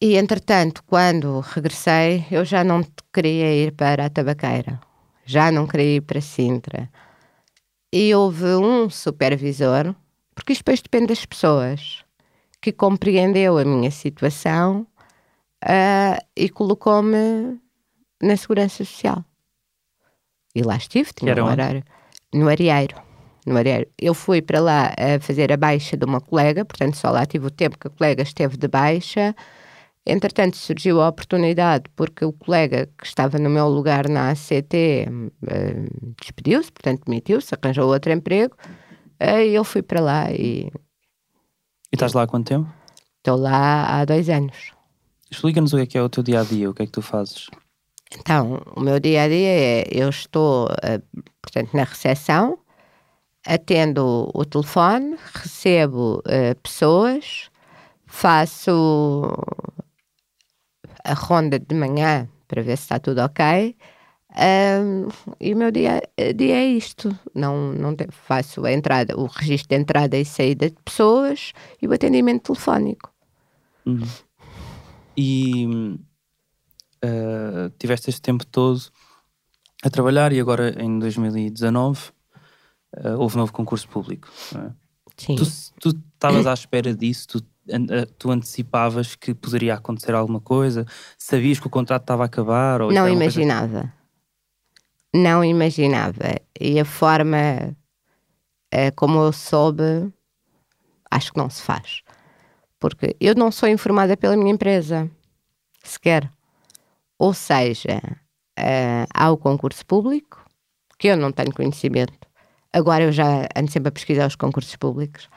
E 0.00 0.16
entretanto, 0.16 0.84
quando 0.84 1.40
regressei, 1.40 2.24
eu 2.30 2.44
já 2.44 2.62
não 2.62 2.84
queria 3.12 3.52
ir 3.52 3.72
para 3.72 4.06
a 4.06 4.10
tabaqueira, 4.10 4.80
já 5.24 5.50
não 5.50 5.66
queria 5.66 5.96
ir 5.96 6.00
para 6.02 6.20
Sintra. 6.20 6.88
E 7.92 8.14
houve 8.14 8.44
um 8.44 8.88
supervisor, 8.88 9.94
porque 10.36 10.52
isto 10.52 10.60
depois 10.60 10.80
depende 10.80 11.08
das 11.08 11.26
pessoas, 11.26 12.04
que 12.62 12.70
compreendeu 12.70 13.58
a 13.58 13.64
minha 13.64 13.90
situação 13.90 14.86
uh, 15.64 16.24
e 16.36 16.48
colocou-me 16.48 17.60
na 18.22 18.36
Segurança 18.36 18.84
Social. 18.84 19.24
E 20.54 20.62
lá 20.62 20.76
estive, 20.76 21.12
tinha 21.12 21.34
um 21.42 21.46
horário. 21.46 21.82
No 22.32 22.48
Arieiro. 22.48 22.96
No 23.44 23.56
Arieiro. 23.56 23.88
Eu 23.98 24.14
fui 24.14 24.42
para 24.42 24.60
lá 24.60 24.92
a 24.96 25.20
fazer 25.20 25.52
a 25.52 25.56
baixa 25.56 25.96
de 25.96 26.04
uma 26.04 26.20
colega, 26.20 26.64
portanto 26.64 26.96
só 26.96 27.10
lá 27.10 27.26
tive 27.26 27.46
o 27.46 27.50
tempo 27.50 27.78
que 27.78 27.88
a 27.88 27.90
colega 27.90 28.22
esteve 28.22 28.56
de 28.56 28.68
baixa. 28.68 29.34
Entretanto, 30.10 30.56
surgiu 30.56 31.02
a 31.02 31.08
oportunidade 31.08 31.84
porque 31.94 32.24
o 32.24 32.32
colega 32.32 32.88
que 32.98 33.06
estava 33.06 33.38
no 33.38 33.50
meu 33.50 33.68
lugar 33.68 34.08
na 34.08 34.30
ACT 34.30 35.06
uh, 35.06 35.32
eh, 35.46 35.86
despediu-se, 36.18 36.72
portanto 36.72 37.04
demitiu-se, 37.04 37.54
arranjou 37.54 37.92
outro 37.92 38.10
emprego. 38.10 38.56
Uh, 39.20 39.40
e 39.46 39.54
eu 39.54 39.62
fui 39.64 39.82
para 39.82 40.00
lá 40.00 40.32
e. 40.32 40.72
E 41.92 41.94
estás 41.94 42.14
lá 42.14 42.22
há 42.22 42.26
quanto 42.26 42.48
tempo? 42.48 42.72
Estou 43.18 43.36
lá 43.36 44.00
há 44.00 44.04
dois 44.06 44.30
anos. 44.30 44.72
Explica-nos 45.30 45.74
o 45.74 45.76
que 45.76 45.82
é, 45.82 45.86
que 45.86 45.98
é 45.98 46.02
o 46.02 46.08
teu 46.08 46.22
dia 46.22 46.40
a 46.40 46.44
dia, 46.44 46.70
o 46.70 46.74
que 46.74 46.84
é 46.84 46.86
que 46.86 46.92
tu 46.92 47.02
fazes? 47.02 47.48
Então, 48.18 48.62
o 48.74 48.80
meu 48.80 48.98
dia 48.98 49.24
a 49.24 49.28
dia 49.28 49.48
é: 49.48 49.84
eu 49.90 50.08
estou, 50.08 50.68
uh, 50.68 51.22
portanto, 51.42 51.74
na 51.74 51.84
recepção, 51.84 52.58
atendo 53.46 54.30
o 54.32 54.44
telefone, 54.46 55.16
recebo 55.34 56.22
pessoas, 56.62 57.50
faço 58.06 59.36
a 61.08 61.14
ronda 61.14 61.58
de 61.58 61.74
manhã 61.74 62.28
para 62.46 62.62
ver 62.62 62.76
se 62.76 62.84
está 62.84 62.98
tudo 62.98 63.20
ok. 63.20 63.76
Um, 64.30 65.08
e 65.40 65.54
o 65.54 65.56
meu 65.56 65.70
dia, 65.70 66.02
dia 66.36 66.56
é 66.56 66.66
isto. 66.66 67.16
Não, 67.34 67.72
não 67.72 67.96
te, 67.96 68.06
faço 68.10 68.64
a 68.64 68.72
entrada, 68.72 69.18
o 69.18 69.26
registro 69.26 69.70
de 69.70 69.82
entrada 69.82 70.16
e 70.16 70.24
saída 70.24 70.68
de 70.68 70.76
pessoas 70.84 71.52
e 71.80 71.88
o 71.88 71.92
atendimento 71.92 72.52
telefónico. 72.52 73.12
Uhum. 73.86 74.06
E 75.16 75.66
uh, 77.04 77.70
tiveste 77.78 78.10
este 78.10 78.22
tempo 78.22 78.46
todo 78.46 78.80
a 79.82 79.90
trabalhar 79.90 80.32
e 80.32 80.40
agora 80.40 80.74
em 80.82 80.98
2019 80.98 82.00
uh, 82.00 82.12
eh, 82.96 83.16
houve 83.16 83.36
um 83.36 83.40
novo 83.40 83.52
concurso 83.52 83.88
público. 83.88 84.28
É? 84.54 84.70
Sim. 85.16 85.36
Tu 85.80 85.88
estavas 85.88 86.46
à 86.46 86.52
espera 86.52 86.94
disso? 86.94 87.28
Tu, 87.28 87.44
tu, 88.18 88.30
antecipavas 88.30 89.14
que 89.14 89.34
poderia 89.34 89.74
acontecer 89.74 90.14
alguma 90.14 90.40
coisa? 90.40 90.86
Sabias 91.16 91.60
que 91.60 91.66
o 91.66 91.70
contrato 91.70 92.02
estava 92.02 92.22
a 92.22 92.26
acabar? 92.26 92.80
Não 92.80 93.08
imaginava. 93.08 93.92
Não 95.14 95.44
imaginava. 95.44 96.34
E 96.60 96.78
a 96.78 96.84
forma 96.84 97.76
como 98.96 99.20
eu 99.20 99.32
soube, 99.32 100.12
acho 101.10 101.32
que 101.32 101.38
não 101.38 101.48
se 101.48 101.62
faz. 101.62 102.02
Porque 102.78 103.16
eu 103.20 103.34
não 103.34 103.50
sou 103.50 103.68
informada 103.68 104.16
pela 104.16 104.36
minha 104.36 104.52
empresa, 104.52 105.10
sequer. 105.82 106.30
Ou 107.18 107.34
seja, 107.34 108.00
uh, 108.58 109.06
há 109.12 109.30
o 109.30 109.36
concurso 109.36 109.84
público, 109.84 110.44
que 110.98 111.08
eu 111.08 111.16
não 111.16 111.32
tenho 111.32 111.52
conhecimento. 111.52 112.28
Agora 112.72 113.04
eu 113.04 113.12
já 113.12 113.48
ando 113.56 113.70
sempre 113.70 113.88
a 113.88 113.92
pesquisar 113.92 114.26
os 114.26 114.36
concursos 114.36 114.76
públicos. 114.76 115.28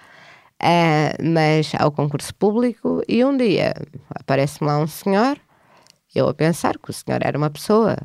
Uh, 0.62 1.34
mas 1.34 1.72
há 1.76 1.88
o 1.88 1.92
concurso 1.92 2.36
público 2.36 3.02
e 3.08 3.26
um 3.26 3.36
dia 3.36 3.74
aparece-me 4.10 4.70
lá 4.70 4.78
um 4.78 4.86
senhor, 4.86 5.40
eu 6.14 6.30
a 6.30 6.34
pensar 6.36 6.78
que 6.78 6.92
o 6.92 6.94
senhor 6.94 7.22
era 7.24 7.36
uma 7.36 7.50
pessoa, 7.50 7.98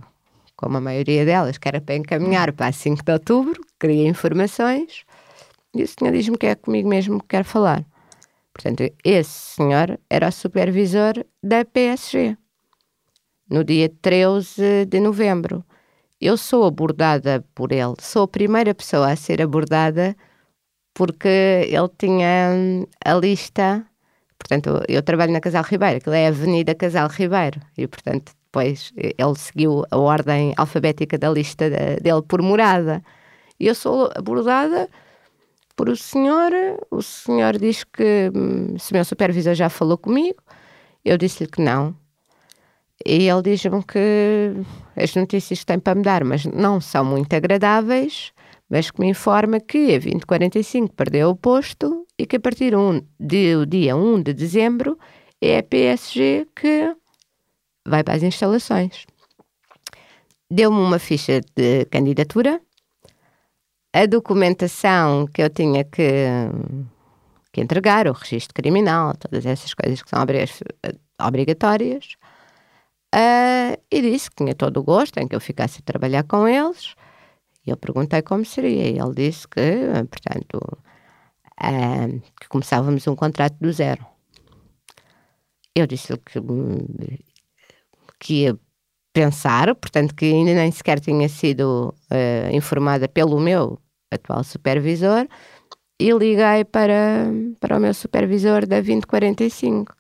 como 0.57 0.79
a 0.79 0.81
maioria 0.81 1.27
delas, 1.27 1.59
que 1.59 1.69
era 1.69 1.83
para 1.83 1.97
encaminhar 1.97 2.53
para 2.55 2.73
5 2.73 3.05
de 3.05 3.13
outubro, 3.13 3.61
queria 3.79 4.09
informações, 4.09 5.05
e 5.75 5.83
o 5.83 5.87
senhor 5.87 6.13
diz-me 6.13 6.39
que 6.39 6.47
é 6.47 6.55
comigo 6.55 6.89
mesmo 6.89 7.21
que 7.21 7.29
quer 7.29 7.45
falar. 7.45 7.85
Portanto, 8.55 8.91
esse 9.05 9.57
senhor 9.57 10.01
era 10.09 10.29
o 10.29 10.33
supervisor 10.33 11.13
da 11.43 11.63
PSG 11.63 12.39
no 13.51 13.63
dia 13.63 13.91
13 14.01 14.87
de 14.87 14.99
novembro. 14.99 15.63
Eu 16.19 16.39
sou 16.39 16.65
abordada 16.65 17.45
por 17.55 17.71
ele, 17.71 17.95
sou 18.01 18.23
a 18.23 18.29
primeira 18.29 18.75
pessoa 18.75 19.13
a 19.13 19.17
ser 19.17 19.43
abordada 19.43 20.17
porque 20.97 21.29
ele 21.69 21.91
tinha 21.99 22.51
hum, 22.55 22.87
a 23.05 23.13
lista. 23.15 23.85
Portanto, 24.39 24.83
eu 24.89 25.03
trabalho 25.03 25.31
na 25.31 25.41
Casal 25.41 25.63
Ribeiro, 25.63 26.01
que 26.01 26.09
é 26.09 26.27
a 26.27 26.29
Avenida 26.31 26.75
Casal 26.75 27.09
Ribeiro, 27.09 27.61
e 27.77 27.87
portanto, 27.87 28.33
depois 28.47 28.93
ele 28.97 29.35
seguiu 29.37 29.85
a 29.91 29.99
ordem 29.99 30.55
alfabética 30.57 31.19
da 31.19 31.31
lista 31.31 31.69
dele 31.69 32.23
por 32.27 32.41
morada. 32.41 33.03
E 33.61 33.67
eu 33.67 33.75
sou 33.75 34.11
abordada 34.15 34.89
por 35.77 35.91
o 35.91 35.97
senhor, 35.97 36.51
o 36.91 37.03
senhor 37.03 37.59
diz 37.59 37.85
que 37.85 38.33
hum, 38.35 38.79
se 38.79 38.93
o 38.93 38.95
meu 38.95 39.05
supervisor 39.05 39.55
já 39.55 39.69
falou 39.69 39.99
comigo, 39.99 40.39
eu 41.05 41.19
disse-lhe 41.19 41.51
que 41.51 41.61
não, 41.61 41.95
e 43.05 43.29
ele 43.29 43.43
diz-me 43.43 43.83
que 43.85 44.55
as 44.97 45.15
notícias 45.15 45.61
que 45.61 45.67
tem 45.67 45.79
para 45.79 45.95
me 45.95 46.03
dar, 46.03 46.25
mas 46.25 46.47
não 46.47 46.81
são 46.81 47.05
muito 47.05 47.35
agradáveis, 47.35 48.33
mas 48.69 48.91
que 48.91 49.01
me 49.01 49.09
informa 49.09 49.61
que 49.61 49.95
a 49.95 49.99
2045 49.99 50.95
perdeu 50.95 51.31
o 51.31 51.37
posto 51.37 52.07
e 52.19 52.27
que 52.27 52.37
a 52.37 52.41
partir 52.41 52.73
do 53.19 53.67
dia 53.67 53.97
1 53.97 54.23
de 54.23 54.35
dezembro 54.35 54.99
é 55.41 55.59
a 55.59 55.63
PSG 55.63 56.47
que 56.55 56.95
vai 57.87 58.03
para 58.03 58.15
as 58.15 58.23
instalações. 58.23 59.07
Deu-me 60.51 60.79
uma 60.79 60.99
ficha 60.99 61.41
de 61.55 61.85
candidatura, 61.87 62.61
a 63.93 64.07
documentação 64.07 65.27
que 65.27 65.43
eu 65.43 65.51
tinha 65.51 65.85
que, 65.85 66.29
que 67.53 67.61
entregar, 67.61 68.07
o 68.07 68.13
registro 68.13 68.55
criminal, 68.55 69.15
todas 69.17 69.47
essas 69.47 69.75
coisas 69.75 70.03
que 70.03 70.11
são 70.11 70.21
obrigatórias, 71.21 72.17
uh, 73.15 73.81
e 73.91 74.03
disse 74.03 74.31
que 74.31 74.37
tinha 74.37 74.55
todo 74.55 74.79
o 74.79 74.83
gosto 74.83 75.19
em 75.19 75.27
que 75.27 75.35
eu 75.35 75.41
ficasse 75.41 75.81
a 75.81 75.85
trabalhar 75.85 76.25
com 76.25 76.47
eles. 76.47 76.95
Eu 77.67 77.77
perguntei 77.77 78.23
como 78.23 78.45
seria, 78.45 78.87
ele 78.87 79.15
disse 79.15 79.49
que, 79.49 79.61
portanto, 80.09 80.61
uh, 81.61 82.21
que 82.41 82.49
começávamos 82.49 83.07
um 83.07 83.17
contrato 83.17 83.57
do 83.61 83.73
zero. 83.73 84.07
Eu 85.75 85.87
disse-lhe 85.87 86.19
que, 86.19 86.41
que 88.21 88.35
ia 88.45 88.59
pensar, 89.13 89.75
portanto, 89.75 90.15
que 90.15 90.27
ainda 90.27 90.55
nem 90.55 90.71
sequer 90.71 91.01
tinha 91.01 91.29
sido 91.29 91.95
uh, 92.11 92.55
informada 92.55 93.09
pelo 93.09 93.41
meu 93.41 93.79
atual 94.13 94.45
supervisor, 94.45 95.27
e 95.99 96.13
liguei 96.13 96.65
para, 96.71 97.27
para 97.59 97.79
o 97.79 97.81
meu 97.81 97.95
supervisor 97.95 98.67
da 98.67 98.77
2045. 98.77 99.95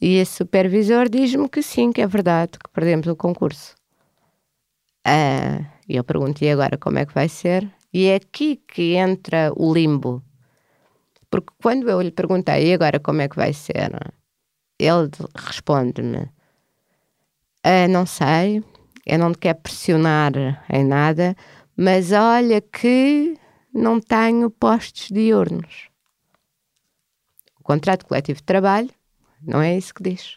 E 0.00 0.16
esse 0.16 0.36
supervisor 0.36 1.08
diz-me 1.08 1.48
que 1.48 1.62
sim, 1.62 1.92
que 1.92 2.00
é 2.00 2.06
verdade, 2.06 2.52
que 2.52 2.70
perdemos 2.72 3.06
o 3.06 3.16
concurso. 3.16 3.77
Ah, 5.04 5.64
e 5.88 5.96
eu 5.96 6.04
perguntei 6.04 6.50
agora 6.50 6.76
como 6.76 6.98
é 6.98 7.06
que 7.06 7.14
vai 7.14 7.28
ser. 7.28 7.70
E 7.92 8.06
é 8.06 8.16
aqui 8.16 8.56
que 8.56 8.94
entra 8.94 9.52
o 9.56 9.72
limbo. 9.72 10.22
Porque 11.30 11.52
quando 11.62 11.88
eu 11.88 12.00
lhe 12.00 12.10
perguntei, 12.10 12.68
e 12.68 12.74
agora 12.74 13.00
como 13.00 13.22
é 13.22 13.28
que 13.28 13.36
vai 13.36 13.52
ser? 13.52 13.90
Ele 14.78 15.10
responde-me: 15.34 16.28
ah, 17.62 17.88
Não 17.88 18.06
sei, 18.06 18.62
eu 19.06 19.18
não 19.18 19.32
te 19.32 19.38
quero 19.38 19.58
pressionar 19.60 20.32
em 20.70 20.84
nada, 20.84 21.34
mas 21.76 22.12
olha 22.12 22.60
que 22.60 23.38
não 23.72 24.00
tenho 24.00 24.50
postos 24.50 25.08
diurnos. 25.08 25.88
O 27.58 27.62
contrato 27.62 28.06
coletivo 28.06 28.38
de 28.38 28.44
trabalho 28.44 28.90
não 29.42 29.60
é 29.60 29.76
isso 29.76 29.94
que 29.94 30.02
diz. 30.02 30.36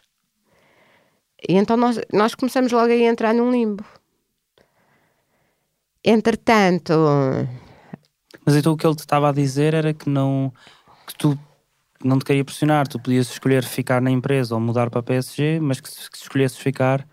E 1.48 1.54
então 1.54 1.76
nós, 1.76 1.98
nós 2.12 2.34
começamos 2.34 2.70
logo 2.72 2.92
a 2.92 2.96
entrar 2.96 3.34
num 3.34 3.50
limbo. 3.50 3.84
Entretanto. 6.04 6.92
Mas 8.44 8.56
então 8.56 8.72
o 8.72 8.76
que 8.76 8.86
ele 8.86 8.96
te 8.96 9.00
estava 9.00 9.28
a 9.28 9.32
dizer 9.32 9.74
era 9.74 9.94
que 9.94 10.08
não. 10.08 10.52
que 11.06 11.14
tu 11.16 11.38
não 12.04 12.18
te 12.18 12.24
queria 12.24 12.44
pressionar, 12.44 12.88
tu 12.88 12.98
podias 12.98 13.30
escolher 13.30 13.64
ficar 13.64 14.00
na 14.02 14.10
empresa 14.10 14.54
ou 14.54 14.60
mudar 14.60 14.90
para 14.90 15.00
a 15.00 15.02
PSG, 15.02 15.60
mas 15.60 15.80
que 15.80 15.88
se, 15.88 16.08
escolhesses 16.14 16.58
ficar, 16.58 17.06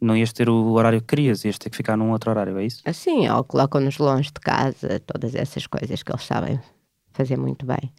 não 0.00 0.16
ias 0.16 0.32
ter 0.32 0.48
o 0.48 0.72
horário 0.72 1.00
que 1.00 1.06
querias, 1.06 1.44
ias 1.44 1.58
ter 1.58 1.70
que 1.70 1.76
ficar 1.76 1.96
num 1.96 2.10
outro 2.10 2.30
horário, 2.30 2.58
é 2.58 2.66
isso? 2.66 2.82
Assim, 2.84 3.28
ou 3.28 3.42
colocam-nos 3.44 3.98
longe 3.98 4.30
de 4.30 4.40
casa, 4.40 5.00
todas 5.06 5.34
essas 5.34 5.66
coisas 5.66 6.02
que 6.02 6.12
eles 6.12 6.24
sabem 6.24 6.60
fazer 7.12 7.38
muito 7.38 7.64
bem. 7.64 7.92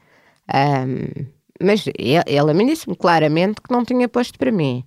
Um, 0.54 1.26
mas 1.62 1.86
ele, 1.98 2.52
a 2.52 2.54
mim 2.54 2.68
disse-me 2.68 2.96
claramente 2.96 3.62
que 3.62 3.72
não 3.72 3.84
tinha 3.84 4.08
posto 4.08 4.38
para 4.38 4.52
mim. 4.52 4.86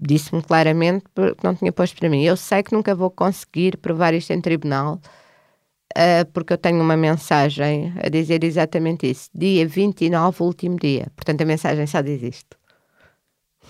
Disse-me 0.00 0.42
claramente 0.42 1.04
que 1.14 1.44
não 1.44 1.54
tinha 1.54 1.72
posto 1.72 1.96
para 1.96 2.08
mim. 2.08 2.22
Eu 2.22 2.36
sei 2.36 2.62
que 2.62 2.72
nunca 2.72 2.94
vou 2.94 3.10
conseguir 3.10 3.76
provar 3.78 4.12
isto 4.12 4.32
em 4.32 4.40
tribunal, 4.40 5.00
uh, 5.96 6.30
porque 6.32 6.52
eu 6.52 6.58
tenho 6.58 6.80
uma 6.80 6.96
mensagem 6.96 7.92
a 8.02 8.08
dizer 8.08 8.42
exatamente 8.44 9.08
isso. 9.08 9.30
Dia 9.34 9.66
29, 9.66 10.42
último 10.42 10.76
dia. 10.76 11.10
Portanto, 11.14 11.42
a 11.42 11.44
mensagem 11.44 11.86
só 11.86 12.00
diz 12.00 12.22
isto. 12.22 12.56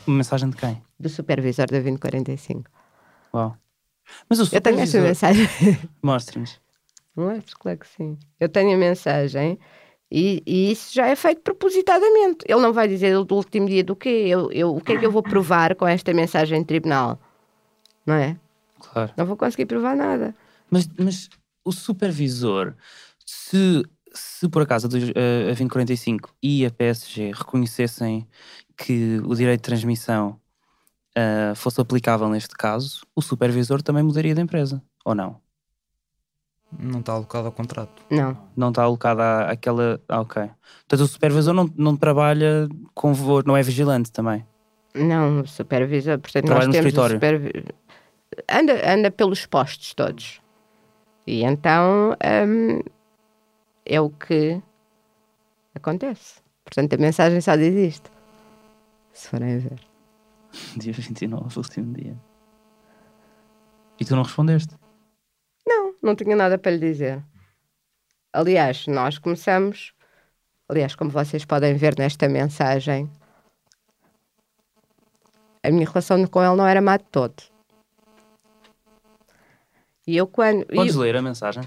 Uma 0.06 0.18
mensagem 0.18 0.50
de 0.50 0.56
quem? 0.56 0.82
Do 0.98 1.08
supervisor 1.08 1.66
da 1.66 1.78
2045. 1.78 2.70
Uau. 3.32 3.56
Mas 4.28 4.38
o 4.38 4.46
supervisor... 4.46 4.56
Eu 4.56 4.62
tenho 4.62 4.80
esta 4.80 5.00
mensagem. 5.00 5.48
Mostre-nos. 6.02 6.60
Não 7.16 7.30
é? 7.30 7.42
Claro 7.58 7.78
que 7.78 7.86
sim. 7.86 8.18
Eu 8.40 8.48
tenho 8.48 8.74
a 8.74 8.76
mensagem 8.76 9.58
e, 10.16 10.44
e, 10.46 10.70
isso 10.70 10.94
já 10.94 11.08
é 11.08 11.16
feito 11.16 11.40
propositadamente. 11.40 12.44
Ele 12.46 12.60
não 12.60 12.72
vai 12.72 12.86
dizer 12.86 13.20
do 13.24 13.34
último 13.34 13.66
dia 13.66 13.82
do 13.82 13.96
quê? 13.96 14.26
Eu, 14.28 14.52
eu, 14.52 14.76
o 14.76 14.80
que 14.80 14.92
é 14.92 14.96
que 14.96 15.04
eu 15.04 15.10
vou 15.10 15.24
provar 15.24 15.74
com 15.74 15.88
esta 15.88 16.14
mensagem 16.14 16.60
de 16.60 16.66
tribunal? 16.66 17.18
Não 18.06 18.14
é? 18.14 18.36
Claro. 18.78 19.12
Não 19.16 19.26
vou 19.26 19.36
conseguir 19.36 19.66
provar 19.66 19.96
nada. 19.96 20.32
Mas, 20.70 20.88
mas 20.96 21.28
o 21.64 21.72
supervisor, 21.72 22.74
se, 23.26 23.82
se 24.12 24.48
por 24.48 24.62
acaso 24.62 24.86
a, 24.86 24.90
a 24.90 25.46
2045 25.46 26.32
e 26.40 26.64
a 26.64 26.70
PSG 26.70 27.32
reconhecessem 27.34 28.24
que 28.76 29.20
o 29.24 29.34
direito 29.34 29.62
de 29.62 29.64
transmissão 29.64 30.40
uh, 31.18 31.56
fosse 31.56 31.80
aplicável 31.80 32.28
neste 32.28 32.54
caso, 32.54 33.04
o 33.16 33.20
supervisor 33.20 33.82
também 33.82 34.04
mudaria 34.04 34.32
de 34.32 34.40
empresa, 34.40 34.80
ou 35.04 35.12
não? 35.12 35.40
Não 36.78 37.00
está 37.00 37.12
alocado 37.12 37.46
ao 37.46 37.52
contrato. 37.52 38.02
Não. 38.10 38.36
Não 38.56 38.68
está 38.70 38.82
alocado 38.82 39.22
àquela. 39.22 40.00
Ah, 40.08 40.20
ok. 40.20 40.42
Portanto, 40.88 41.00
o 41.00 41.06
supervisor 41.06 41.54
não, 41.54 41.70
não 41.76 41.96
trabalha 41.96 42.68
com. 42.94 43.12
não 43.46 43.56
é 43.56 43.62
vigilante 43.62 44.10
também. 44.10 44.44
Não, 44.94 45.40
o 45.40 45.46
supervisor. 45.46 46.18
Portanto, 46.18 46.44
trabalha 46.44 46.66
nós 46.66 46.76
no 46.76 46.80
escritório. 46.80 47.16
Supervi... 47.16 47.64
Anda, 48.50 48.92
anda 48.92 49.10
pelos 49.10 49.46
postos 49.46 49.94
todos. 49.94 50.40
E 51.26 51.42
então 51.42 52.16
hum, 52.46 52.80
é 53.86 54.00
o 54.00 54.10
que 54.10 54.60
acontece. 55.74 56.40
Portanto, 56.64 56.94
a 56.94 56.96
mensagem 56.98 57.40
só 57.40 57.56
diz 57.56 57.74
isto. 57.74 58.10
Se 59.12 59.28
forem 59.28 59.58
ver. 59.58 59.80
Dia 60.76 60.92
29, 60.92 61.58
último 61.58 61.94
dia. 61.94 62.16
E 63.98 64.04
tu 64.04 64.16
não 64.16 64.22
respondeste? 64.22 64.74
Não 66.04 66.14
tinha 66.14 66.36
nada 66.36 66.58
para 66.58 66.72
lhe 66.72 66.78
dizer. 66.78 67.24
Aliás, 68.32 68.86
nós 68.86 69.18
começamos, 69.18 69.94
aliás, 70.68 70.94
como 70.94 71.10
vocês 71.10 71.44
podem 71.44 71.74
ver 71.74 71.98
nesta 71.98 72.28
mensagem, 72.28 73.10
a 75.62 75.70
minha 75.70 75.86
relação 75.86 76.24
com 76.26 76.44
ele 76.44 76.56
não 76.56 76.66
era 76.66 76.82
má 76.82 76.96
de 76.98 77.04
todo. 77.04 77.42
E 80.06 80.16
eu 80.16 80.26
quando. 80.26 80.66
Podes 80.66 80.94
eu, 80.94 81.00
ler 81.00 81.16
a 81.16 81.22
mensagem? 81.22 81.62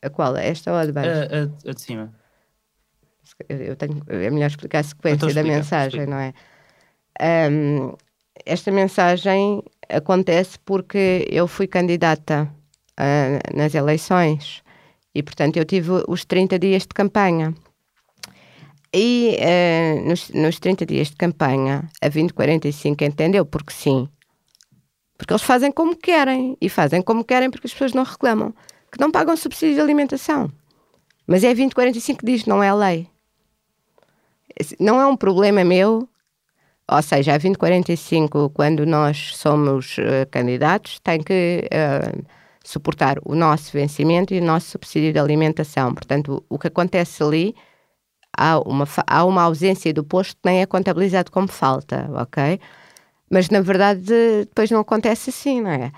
A 0.00 0.08
qual? 0.08 0.34
Esta 0.36 0.72
ou 0.72 0.78
a 0.78 0.86
de 0.86 0.92
baixo? 0.92 1.10
A, 1.10 1.68
a, 1.68 1.70
a 1.70 1.74
de 1.74 1.80
cima. 1.80 2.14
Eu 3.48 3.76
tenho, 3.76 4.02
é 4.08 4.30
melhor 4.30 4.46
explicar 4.46 4.78
a 4.78 4.82
sequência 4.82 5.26
então, 5.26 5.34
da 5.34 5.42
mensagem, 5.42 6.00
explica. 6.00 6.10
não 6.10 6.18
é? 6.18 7.50
Um, 7.50 7.94
esta 8.46 8.70
mensagem 8.70 9.62
acontece 9.88 10.58
porque 10.60 11.26
eu 11.30 11.46
fui 11.46 11.66
candidata 11.66 12.50
uh, 13.00 13.56
nas 13.56 13.74
eleições. 13.74 14.62
E, 15.14 15.22
portanto, 15.22 15.56
eu 15.56 15.64
tive 15.64 15.90
os 16.06 16.24
30 16.24 16.58
dias 16.58 16.82
de 16.82 16.88
campanha. 16.88 17.54
E 18.92 19.36
uh, 19.38 20.08
nos, 20.08 20.28
nos 20.30 20.58
30 20.58 20.84
dias 20.86 21.08
de 21.08 21.16
campanha, 21.16 21.88
a 22.00 22.08
2045 22.08 23.02
entendeu 23.04 23.46
porque 23.46 23.72
sim. 23.72 24.08
Porque 25.16 25.32
eles 25.32 25.42
fazem 25.42 25.72
como 25.72 25.96
querem. 25.96 26.56
E 26.60 26.68
fazem 26.68 27.02
como 27.02 27.24
querem 27.24 27.50
porque 27.50 27.66
as 27.66 27.72
pessoas 27.72 27.92
não 27.92 28.04
reclamam. 28.04 28.54
Que 28.92 29.00
não 29.00 29.10
pagam 29.10 29.36
subsídio 29.36 29.76
de 29.76 29.80
alimentação. 29.80 30.50
Mas 31.26 31.44
é 31.44 31.48
a 31.48 31.54
2045 31.54 32.18
que 32.20 32.26
diz, 32.26 32.46
não 32.46 32.62
é 32.62 32.72
lei. 32.74 33.08
Não 34.78 35.00
é 35.00 35.06
um 35.06 35.16
problema 35.16 35.64
meu. 35.64 36.08
Ou 36.90 37.02
seja, 37.02 37.34
a 37.34 37.38
2045, 37.38 38.50
quando 38.50 38.84
nós 38.84 39.36
somos 39.36 39.96
uh, 39.98 40.28
candidatos, 40.30 40.98
tem 41.00 41.22
que. 41.22 41.68
Uh, 41.72 42.39
suportar 42.64 43.18
o 43.24 43.34
nosso 43.34 43.72
vencimento 43.72 44.34
e 44.34 44.40
o 44.40 44.44
nosso 44.44 44.70
subsídio 44.70 45.12
de 45.12 45.18
alimentação. 45.18 45.94
Portanto, 45.94 46.44
o 46.48 46.58
que 46.58 46.68
acontece 46.68 47.22
ali, 47.22 47.54
há 48.36 48.58
uma, 48.60 48.86
há 49.06 49.24
uma 49.24 49.42
ausência 49.42 49.92
do 49.92 50.04
posto 50.04 50.38
nem 50.44 50.60
é 50.60 50.66
contabilizado 50.66 51.30
como 51.30 51.48
falta, 51.48 52.08
ok? 52.14 52.60
Mas 53.30 53.48
na 53.48 53.60
verdade 53.60 54.02
depois 54.46 54.70
não 54.70 54.80
acontece 54.80 55.30
assim, 55.30 55.60
não 55.60 55.70
é? 55.70 55.92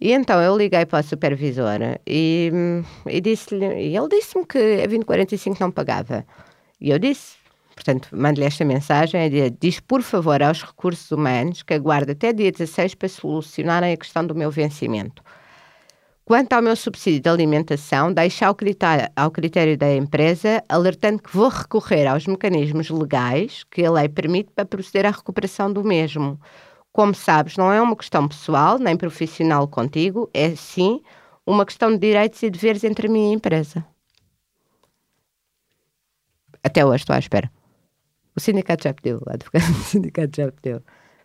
E 0.00 0.12
então 0.12 0.40
eu 0.42 0.56
liguei 0.56 0.84
para 0.84 0.98
a 0.98 1.02
supervisora 1.02 2.00
e, 2.06 2.50
e 3.06 3.20
disse-lhe, 3.20 3.64
e 3.64 3.96
ele 3.96 4.08
disse-me 4.08 4.44
que 4.44 4.58
a 4.58 4.86
2045 4.86 5.56
não 5.60 5.70
pagava. 5.70 6.26
E 6.80 6.90
eu 6.90 6.98
disse, 6.98 7.36
portanto, 7.74 8.08
mando-lhe 8.12 8.44
esta 8.44 8.64
mensagem, 8.64 9.30
diz 9.58 9.80
por 9.80 10.02
favor 10.02 10.42
aos 10.42 10.62
recursos 10.62 11.10
humanos 11.10 11.62
que 11.62 11.74
aguarde 11.74 12.12
até 12.12 12.32
dia 12.32 12.52
16 12.52 12.96
para 12.96 13.08
solucionarem 13.08 13.92
a 13.92 13.96
questão 13.96 14.26
do 14.26 14.34
meu 14.34 14.50
vencimento. 14.50 15.22
Quanto 16.24 16.54
ao 16.54 16.62
meu 16.62 16.74
subsídio 16.74 17.20
de 17.20 17.28
alimentação, 17.28 18.10
deixo 18.10 18.46
ao 18.46 18.54
critério, 18.54 19.10
ao 19.14 19.30
critério 19.30 19.76
da 19.76 19.94
empresa, 19.94 20.64
alertando 20.70 21.22
que 21.22 21.36
vou 21.36 21.48
recorrer 21.48 22.06
aos 22.06 22.26
mecanismos 22.26 22.88
legais 22.88 23.62
que 23.64 23.84
a 23.84 23.90
lei 23.90 24.08
permite 24.08 24.50
para 24.50 24.64
proceder 24.64 25.04
à 25.04 25.10
recuperação 25.10 25.70
do 25.70 25.84
mesmo. 25.84 26.40
Como 26.90 27.14
sabes, 27.14 27.58
não 27.58 27.70
é 27.70 27.78
uma 27.78 27.94
questão 27.94 28.26
pessoal 28.26 28.78
nem 28.78 28.96
profissional 28.96 29.68
contigo, 29.68 30.30
é 30.32 30.56
sim 30.56 31.02
uma 31.46 31.66
questão 31.66 31.90
de 31.90 31.98
direitos 31.98 32.42
e 32.42 32.48
deveres 32.48 32.84
entre 32.84 33.06
mim 33.06 33.28
e 33.28 33.30
a 33.32 33.34
empresa. 33.34 33.84
Até 36.62 36.86
hoje 36.86 37.02
estou 37.02 37.14
à 37.14 37.18
espera. 37.18 37.52
O 38.34 38.40
sindicato 38.40 38.84
já 38.84 38.94
pediu, 38.94 39.18
o 39.26 39.30
advogado 39.30 39.70
do 39.70 39.78
sindicato 39.84 40.34
já 40.34 40.50
pediu. 40.50 40.80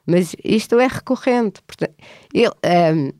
Mas 0.05 0.35
isto 0.43 0.77
é 0.77 0.87
recorrente. 0.87 1.61
Portanto, 1.61 1.95
um, 2.35 3.11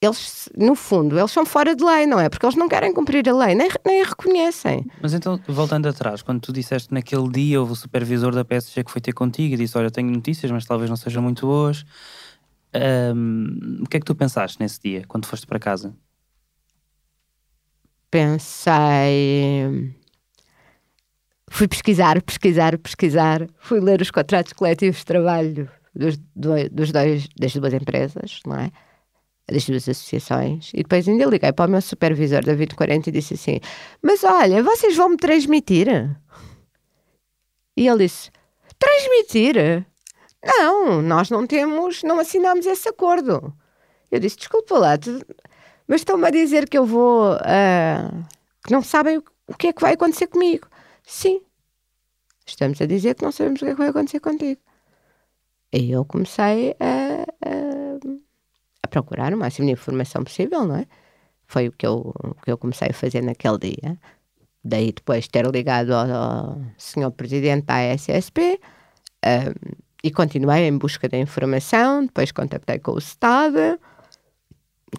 eles, 0.00 0.48
no 0.56 0.74
fundo, 0.74 1.18
eles 1.18 1.30
são 1.30 1.44
fora 1.44 1.76
de 1.76 1.84
lei, 1.84 2.06
não 2.06 2.18
é? 2.18 2.30
Porque 2.30 2.46
eles 2.46 2.56
não 2.56 2.68
querem 2.68 2.92
cumprir 2.92 3.28
a 3.28 3.36
lei, 3.36 3.54
nem, 3.54 3.68
nem 3.84 4.02
a 4.02 4.06
reconhecem. 4.06 4.86
Mas 5.02 5.12
então, 5.12 5.38
voltando 5.46 5.86
atrás, 5.88 6.22
quando 6.22 6.40
tu 6.40 6.52
disseste 6.54 6.92
naquele 6.92 7.28
dia, 7.28 7.60
houve 7.60 7.72
o 7.72 7.76
supervisor 7.76 8.34
da 8.34 8.42
PSG 8.42 8.82
que 8.82 8.90
foi 8.90 9.02
ter 9.02 9.12
contigo 9.12 9.54
e 9.54 9.58
disse: 9.58 9.76
Olha, 9.76 9.90
tenho 9.90 10.10
notícias, 10.10 10.50
mas 10.50 10.64
talvez 10.64 10.88
não 10.88 10.96
sejam 10.96 11.22
muito 11.22 11.46
boas. 11.46 11.84
Um, 13.14 13.82
o 13.82 13.88
que 13.88 13.98
é 13.98 14.00
que 14.00 14.06
tu 14.06 14.14
pensaste 14.14 14.58
nesse 14.58 14.80
dia, 14.80 15.04
quando 15.06 15.26
foste 15.26 15.46
para 15.46 15.58
casa? 15.58 15.94
Pensei. 18.10 19.94
Fui 21.50 21.68
pesquisar, 21.68 22.22
pesquisar, 22.22 22.78
pesquisar. 22.78 23.46
Fui 23.58 23.80
ler 23.80 24.00
os 24.00 24.10
contratos 24.10 24.54
coletivos 24.54 25.00
de 25.00 25.04
trabalho 25.04 25.68
dos, 25.94 26.16
dos 26.70 26.90
dois, 26.90 27.28
das 27.38 27.52
duas 27.52 27.74
empresas, 27.74 28.40
não 28.46 28.56
é? 28.56 28.70
Das 29.50 29.66
duas 29.66 29.88
associações, 29.88 30.70
e 30.74 30.78
depois 30.78 31.08
ainda 31.08 31.24
liguei 31.24 31.52
para 31.52 31.68
o 31.68 31.70
meu 31.70 31.80
supervisor, 31.80 32.44
David 32.44 32.74
40, 32.74 33.08
e 33.08 33.12
disse 33.12 33.34
assim: 33.34 33.60
Mas 34.02 34.24
olha, 34.24 34.62
vocês 34.62 34.96
vão 34.96 35.10
me 35.10 35.16
transmitir? 35.16 35.88
E 37.76 37.88
ele 37.88 38.06
disse: 38.06 38.30
Transmitir? 38.78 39.86
Não, 40.44 41.02
nós 41.02 41.30
não 41.30 41.46
temos, 41.46 42.02
não 42.02 42.18
assinamos 42.18 42.66
esse 42.66 42.88
acordo. 42.88 43.52
Eu 44.10 44.20
disse: 44.20 44.36
Desculpa 44.36 44.78
lá, 44.78 44.98
tu, 44.98 45.20
mas 45.86 46.00
estão-me 46.00 46.26
a 46.26 46.30
dizer 46.30 46.68
que 46.68 46.78
eu 46.78 46.86
vou. 46.86 47.34
Uh, 47.34 48.24
que 48.64 48.72
não 48.72 48.82
sabem 48.82 49.18
o 49.46 49.56
que 49.56 49.68
é 49.68 49.72
que 49.72 49.82
vai 49.82 49.94
acontecer 49.94 50.28
comigo. 50.28 50.68
Sim, 51.04 51.42
estamos 52.46 52.80
a 52.80 52.86
dizer 52.86 53.14
que 53.14 53.24
não 53.24 53.32
sabemos 53.32 53.60
o 53.60 53.64
que 53.64 53.70
é 53.70 53.74
que 53.74 53.80
vai 53.80 53.88
acontecer 53.88 54.20
contigo. 54.20 54.60
E 55.72 55.90
eu 55.90 56.04
comecei 56.04 56.74
a 56.80 57.20
a 57.44 57.69
procurar 58.90 59.32
o 59.32 59.38
máximo 59.38 59.66
de 59.66 59.72
informação 59.72 60.22
possível, 60.24 60.66
não 60.66 60.76
é? 60.76 60.86
Foi 61.46 61.68
o 61.68 61.72
que 61.72 61.86
eu, 61.86 62.12
o 62.22 62.34
que 62.34 62.50
eu 62.50 62.58
comecei 62.58 62.88
a 62.90 62.94
fazer 62.94 63.22
naquele 63.22 63.58
dia. 63.58 63.98
Daí 64.62 64.92
depois 64.92 65.26
ter 65.26 65.46
ligado 65.46 65.92
ao, 65.92 66.10
ao 66.10 66.60
senhor 66.76 67.10
presidente 67.12 67.64
da 67.64 67.80
SSP 67.96 68.60
um, 69.24 69.80
e 70.02 70.10
continuei 70.10 70.66
em 70.66 70.76
busca 70.76 71.08
da 71.08 71.18
informação. 71.18 72.04
Depois 72.04 72.30
contactei 72.30 72.78
com 72.78 72.92
o 72.92 72.98
Estado, 72.98 73.80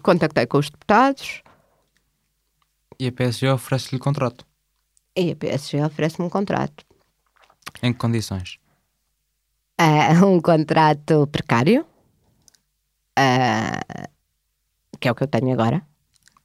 contactei 0.02 0.46
com 0.46 0.58
os 0.58 0.68
deputados. 0.68 1.42
E 2.98 3.06
a 3.06 3.12
PSG 3.12 3.48
oferece-lhe 3.48 3.98
contrato? 3.98 4.44
E 5.16 5.30
a 5.30 5.36
PSG 5.36 5.82
oferece-me 5.84 6.26
um 6.26 6.30
contrato. 6.30 6.84
Em 7.82 7.92
que 7.92 7.98
condições? 7.98 8.58
Uh, 9.80 10.26
um 10.26 10.40
contrato 10.40 11.26
precário 11.28 11.86
uh, 13.18 14.08
que 14.98 15.08
é 15.08 15.10
o 15.10 15.14
que 15.14 15.22
eu 15.22 15.28
tenho 15.28 15.52
agora. 15.52 15.82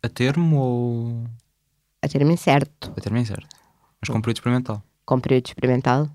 A 0.01 0.09
termo 0.09 0.57
ou. 0.57 1.23
A 2.01 2.07
termo 2.07 2.31
incerto. 2.31 2.93
A 2.95 3.01
termo 3.01 3.17
incerto. 3.17 3.47
Mas 4.01 4.09
com 4.09 4.21
período 4.21 4.37
experimental. 4.37 4.83
Com 5.05 5.19
período 5.19 5.47
experimental, 5.47 6.09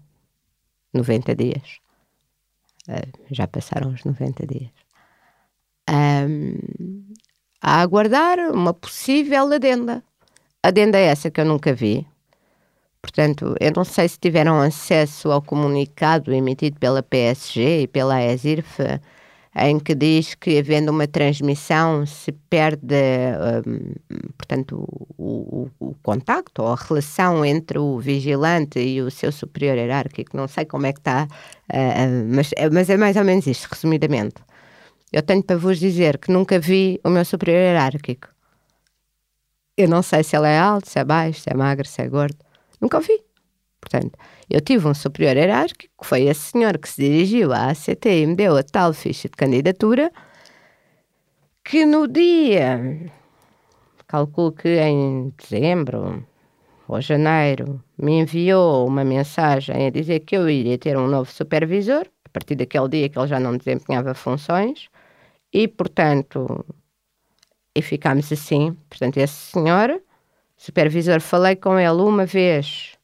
90 0.93 1.35
dias. 1.35 1.79
Uh, 2.89 3.13
já 3.31 3.47
passaram 3.47 3.93
os 3.93 4.05
90 4.05 4.47
dias. 4.47 4.71
Um, 5.89 7.05
a 7.61 7.81
aguardar 7.81 8.39
uma 8.51 8.75
possível 8.75 9.53
adenda. 9.53 10.03
Adenda 10.63 10.99
é 10.99 11.07
essa 11.07 11.31
que 11.31 11.41
eu 11.41 11.45
nunca 11.45 11.73
vi. 11.75 12.07
Portanto, 13.01 13.57
eu 13.61 13.73
não 13.75 13.85
sei 13.85 14.09
se 14.09 14.19
tiveram 14.19 14.61
acesso 14.61 15.31
ao 15.31 15.43
comunicado 15.43 16.33
emitido 16.33 16.79
pela 16.79 17.03
PSG 17.03 17.83
e 17.83 17.87
pela 17.89 18.23
ESIRF 18.23 18.79
em 19.55 19.79
que 19.79 19.95
diz 19.95 20.35
que, 20.35 20.59
havendo 20.59 20.91
uma 20.91 21.07
transmissão, 21.07 22.07
se 22.07 22.33
perde, 22.33 22.97
um, 23.67 24.31
portanto, 24.39 24.87
o, 25.19 25.69
o, 25.79 25.89
o, 25.89 25.95
contacto 26.03 26.63
ou 26.63 26.69
a 26.69 26.77
relação 26.77 27.45
entre 27.45 27.79
o 27.79 27.99
vigilante 27.99 28.79
e 28.81 29.03
o 29.03 29.11
seu 29.11 29.31
superior 29.31 29.77
hierárquico. 29.77 30.37
Não 30.37 30.49
sei 30.49 30.65
como 30.65 30.87
é 30.87 30.93
que 30.93 31.01
está, 31.01 31.29
uh, 31.71 32.35
mas, 32.35 32.51
mas 32.73 32.89
é 32.89 32.97
mais 32.97 33.17
ou 33.17 33.25
menos 33.25 33.47
isto, 33.47 33.69
resumidamente. 33.71 34.37
Eu 35.13 35.23
tenho 35.23 35.43
para 35.43 35.57
vos 35.59 35.79
dizer 35.79 36.17
que 36.17 36.33
nunca 36.33 36.59
vi 36.59 36.99
o 37.05 37.11
meu 37.11 37.25
superior 37.25 37.59
hierárquico. 37.59 38.29
Eu 39.77 39.89
não 39.89 40.03
sei 40.03 40.23
se 40.23 40.35
ele 40.35 40.49
é 40.49 40.59
alto, 40.59 40.89
se 40.89 40.99
é 40.99 41.05
baixo, 41.05 41.41
se 41.41 41.51
é 41.51 41.55
magro, 41.55 41.87
se 41.87 42.01
é 42.01 42.09
gordo. 42.09 42.37
Nunca 42.81 42.99
o 42.99 43.01
vi. 43.01 43.32
Portanto, 43.83 44.17
eu 44.49 44.61
tive 44.61 44.87
um 44.87 44.95
superior 44.95 45.37
hierárquico, 45.37 45.93
que 46.01 46.07
foi 46.07 46.23
esse 46.23 46.53
senhor 46.53 46.79
que 46.79 46.89
se 46.89 47.03
dirigiu 47.03 47.53
à 47.53 47.71
ACT 47.71 48.09
e 48.09 48.27
me 48.27 48.37
deu 48.37 48.57
a 48.57 48.63
tal 48.63 48.93
ficha 48.95 49.29
de 49.29 49.37
candidatura, 49.37 50.11
que 51.65 51.85
no 51.85 52.07
dia, 52.07 53.11
calculo 54.07 54.53
que 54.53 54.81
em 54.81 55.35
dezembro 55.37 56.25
ou 56.87 57.01
janeiro, 57.01 57.83
me 57.99 58.21
enviou 58.21 58.87
uma 58.87 59.05
mensagem 59.05 59.87
a 59.87 59.91
dizer 59.91 60.21
que 60.21 60.37
eu 60.37 60.49
iria 60.49 60.79
ter 60.79 60.97
um 60.97 61.09
novo 61.09 61.31
supervisor, 61.31 62.07
a 62.25 62.29
partir 62.29 62.55
daquele 62.55 62.89
dia 62.89 63.09
que 63.09 63.19
ele 63.19 63.29
já 63.29 63.41
não 63.41 63.57
desempenhava 63.57 64.15
funções, 64.15 64.89
e 65.53 65.67
portanto, 65.67 66.65
e 67.75 67.83
ficámos 67.83 68.31
assim. 68.33 68.77
Portanto, 68.89 69.17
esse 69.19 69.53
senhor, 69.53 70.01
supervisor, 70.57 71.21
falei 71.21 71.57
com 71.57 71.79
ele 71.79 72.03
uma 72.03 72.27
vez 72.27 72.99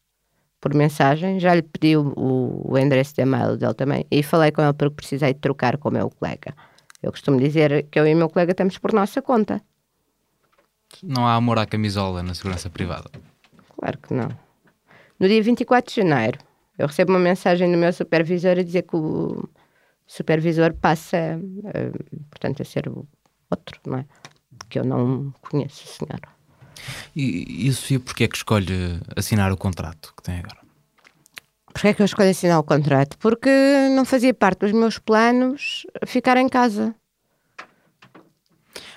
por 0.60 0.74
mensagem, 0.74 1.38
já 1.38 1.54
lhe 1.54 1.62
pedi 1.62 1.96
o, 1.96 2.12
o 2.16 2.78
endereço 2.78 3.14
de 3.14 3.22
e-mail 3.22 3.56
dele 3.56 3.74
também 3.74 4.04
e 4.10 4.22
falei 4.22 4.50
com 4.50 4.62
ele 4.62 4.72
porque 4.72 4.96
precisei 4.96 5.32
de 5.32 5.40
trocar 5.40 5.76
com 5.78 5.88
o 5.88 5.92
meu 5.92 6.10
colega. 6.10 6.54
Eu 7.02 7.12
costumo 7.12 7.38
dizer 7.38 7.86
que 7.90 7.98
eu 7.98 8.06
e 8.06 8.14
o 8.14 8.16
meu 8.16 8.28
colega 8.28 8.52
estamos 8.52 8.76
por 8.78 8.92
nossa 8.92 9.22
conta. 9.22 9.62
Não 11.02 11.26
há 11.26 11.34
amor 11.34 11.58
à 11.58 11.66
camisola 11.66 12.22
na 12.22 12.34
segurança 12.34 12.68
privada? 12.68 13.10
Claro 13.78 13.98
que 13.98 14.12
não. 14.12 14.28
No 15.20 15.28
dia 15.28 15.42
24 15.42 15.94
de 15.94 16.00
janeiro, 16.00 16.38
eu 16.76 16.86
recebo 16.86 17.12
uma 17.12 17.18
mensagem 17.18 17.70
do 17.70 17.78
meu 17.78 17.92
supervisor 17.92 18.58
a 18.58 18.62
dizer 18.62 18.82
que 18.82 18.96
o 18.96 19.48
supervisor 20.06 20.72
passa, 20.74 21.38
uh, 21.38 22.24
portanto, 22.30 22.62
a 22.62 22.64
ser 22.64 22.88
o 22.88 23.06
outro, 23.50 23.80
não 23.86 23.98
é? 23.98 24.06
Que 24.68 24.78
eu 24.80 24.84
não 24.84 25.32
conheço 25.40 25.84
o 25.84 25.88
senhor. 25.88 26.20
E, 27.14 27.66
e 27.66 27.72
Sofia, 27.72 28.00
porquê 28.00 28.24
é 28.24 28.28
que 28.28 28.36
escolhe 28.36 29.00
assinar 29.16 29.52
o 29.52 29.56
contrato 29.56 30.12
que 30.16 30.22
tem 30.22 30.38
agora? 30.38 30.58
Porquê 31.66 31.88
é 31.88 31.94
que 31.94 32.02
eu 32.02 32.06
escolhi 32.06 32.30
assinar 32.30 32.58
o 32.58 32.64
contrato? 32.64 33.16
Porque 33.18 33.50
não 33.94 34.04
fazia 34.04 34.34
parte 34.34 34.60
dos 34.60 34.72
meus 34.72 34.98
planos 34.98 35.86
ficar 36.06 36.36
em 36.36 36.48
casa. 36.48 36.92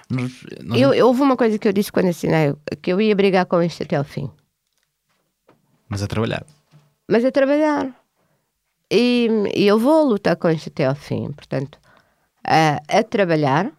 Nós, 0.09 0.43
nós... 0.63 0.81
Eu, 0.81 0.93
eu, 0.93 1.07
houve 1.07 1.21
uma 1.21 1.37
coisa 1.37 1.59
que 1.59 1.67
eu 1.67 1.73
disse 1.73 1.91
quando 1.91 2.09
assinei, 2.09 2.55
que 2.81 2.91
eu 2.91 2.99
ia 2.99 3.15
brigar 3.15 3.45
com 3.45 3.61
isto 3.61 3.83
até 3.83 3.95
ao 3.95 4.03
fim. 4.03 4.31
Mas 5.87 6.01
a 6.01 6.07
trabalhar. 6.07 6.43
Mas 7.07 7.23
a 7.23 7.31
trabalhar. 7.31 7.93
E, 8.89 9.29
e 9.55 9.67
eu 9.67 9.77
vou 9.77 10.03
lutar 10.03 10.35
com 10.35 10.49
isto 10.49 10.69
até 10.69 10.85
ao 10.85 10.95
fim. 10.95 11.31
Portanto, 11.33 11.77
a, 12.43 12.81
a 12.89 13.03
trabalhar 13.03 13.71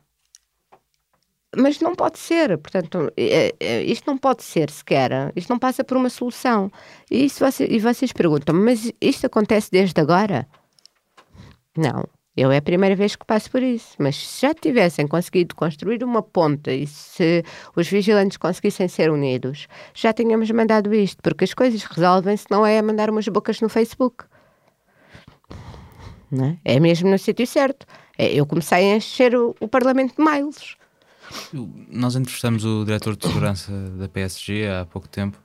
mas 1.57 1.81
não 1.81 1.95
pode 1.95 2.19
ser, 2.19 2.57
portanto, 2.59 3.13
é, 3.17 3.55
é, 3.61 3.83
isto 3.83 4.07
não 4.07 4.17
pode 4.17 4.43
ser 4.43 4.71
sequer, 4.71 5.33
isto 5.37 5.51
não 5.51 5.59
passa 5.59 5.85
por 5.85 5.97
uma 5.97 6.09
solução. 6.09 6.71
E, 7.11 7.27
isso 7.27 7.45
você, 7.45 7.67
e 7.69 7.79
vocês 7.79 8.13
perguntam, 8.13 8.55
mas 8.55 8.91
isto 9.01 9.27
acontece 9.27 9.71
desde 9.71 10.01
agora? 10.01 10.49
Não, 11.77 12.05
eu 12.35 12.51
é 12.51 12.57
a 12.57 12.63
primeira 12.63 12.97
vez 12.97 13.15
que 13.15 13.27
passo 13.27 13.51
por 13.51 13.63
isso, 13.63 13.95
mas 13.99 14.17
se 14.17 14.41
já 14.41 14.55
tivessem 14.55 15.07
conseguido 15.07 15.55
construir 15.55 16.03
uma 16.03 16.23
ponta 16.23 16.73
e 16.73 16.87
se 16.87 17.45
os 17.77 17.87
vigilantes 17.87 18.39
conseguissem 18.39 18.89
ser 18.89 19.11
unidos, 19.11 19.69
já 19.95 20.13
tínhamos 20.13 20.51
mandado 20.51 20.95
isto, 20.95 21.23
porque 21.23 21.45
as 21.45 21.53
coisas 21.53 21.83
resolvem-se 21.85 22.47
não 22.51 22.65
é 22.65 22.81
mandar 22.81 23.11
umas 23.11 23.29
bocas 23.29 23.61
no 23.61 23.69
Facebook. 23.69 24.25
Não 26.31 26.47
é? 26.47 26.59
é 26.65 26.81
mesmo 26.81 27.11
no 27.11 27.19
sítio 27.19 27.47
certo. 27.47 27.85
É, 28.17 28.33
eu 28.33 28.47
comecei 28.47 28.91
a 28.91 28.97
encher 28.97 29.37
o, 29.37 29.55
o 29.61 29.69
Parlamento 29.69 30.17
de 30.17 30.25
mails 30.25 30.79
nós 31.89 32.17
entrevistamos 32.17 32.65
o 32.65 32.85
diretor 32.85 33.17
de 33.17 33.27
segurança 33.27 33.73
da 33.99 34.09
PSG 34.09 34.69
há 34.69 34.85
pouco 34.85 35.09
tempo 35.09 35.39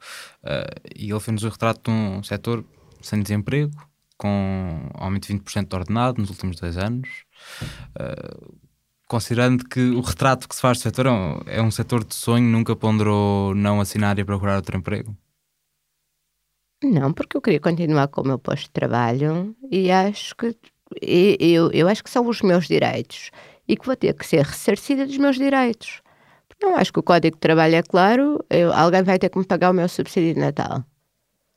uh, 0.44 0.92
e 0.96 1.10
ele 1.12 1.20
fez-nos 1.20 1.44
o 1.44 1.50
retrato 1.50 1.90
de 1.90 1.92
um 1.92 2.24
setor 2.24 2.64
sem 3.02 3.22
desemprego, 3.22 3.72
com 4.18 4.90
aumento 4.94 5.28
de 5.28 5.34
20% 5.34 5.68
de 5.68 5.76
ordenado 5.76 6.20
nos 6.20 6.30
últimos 6.30 6.60
dois 6.60 6.78
anos. 6.78 7.08
Uh, 8.00 8.58
considerando 9.08 9.64
que 9.68 9.80
o 9.80 10.02
retrato 10.02 10.48
que 10.48 10.56
se 10.56 10.62
faz 10.62 10.80
do 10.80 10.82
setor 10.82 11.06
é 11.06 11.12
um, 11.12 11.42
é 11.46 11.62
um 11.62 11.72
setor 11.72 12.04
de 12.04 12.16
sonho, 12.16 12.44
nunca 12.44 12.76
ponderou 12.76 13.56
não 13.56 13.80
assinar 13.80 14.18
e 14.20 14.26
procurar 14.26 14.58
outro 14.58 14.78
emprego? 14.78 15.16
Não, 16.84 17.12
porque 17.12 17.38
eu 17.38 17.42
queria 17.42 17.60
continuar 17.60 18.08
com 18.08 18.22
o 18.22 18.28
meu 18.28 18.38
posto 18.38 18.66
de 18.66 18.72
trabalho 18.72 19.56
e 19.72 19.90
acho 19.90 20.36
que 20.36 20.56
eu, 21.02 21.72
eu 21.72 21.88
acho 21.88 22.04
que 22.04 22.10
são 22.10 22.28
os 22.28 22.42
meus 22.42 22.68
direitos 22.68 23.32
e 23.68 23.76
que 23.76 23.86
vou 23.86 23.96
ter 23.96 24.14
que 24.14 24.26
ser 24.26 24.44
ressarcida 24.44 25.06
dos 25.06 25.18
meus 25.18 25.36
direitos. 25.36 26.02
Não, 26.62 26.76
acho 26.76 26.92
que 26.92 27.00
o 27.00 27.04
Código 27.04 27.36
de 27.36 27.40
Trabalho 27.40 27.76
é 27.76 27.84
claro, 27.84 28.44
eu, 28.50 28.74
alguém 28.74 29.04
vai 29.04 29.20
ter 29.20 29.30
que 29.30 29.38
me 29.38 29.46
pagar 29.46 29.70
o 29.70 29.74
meu 29.74 29.88
subsídio 29.88 30.34
de 30.34 30.40
Natal. 30.40 30.84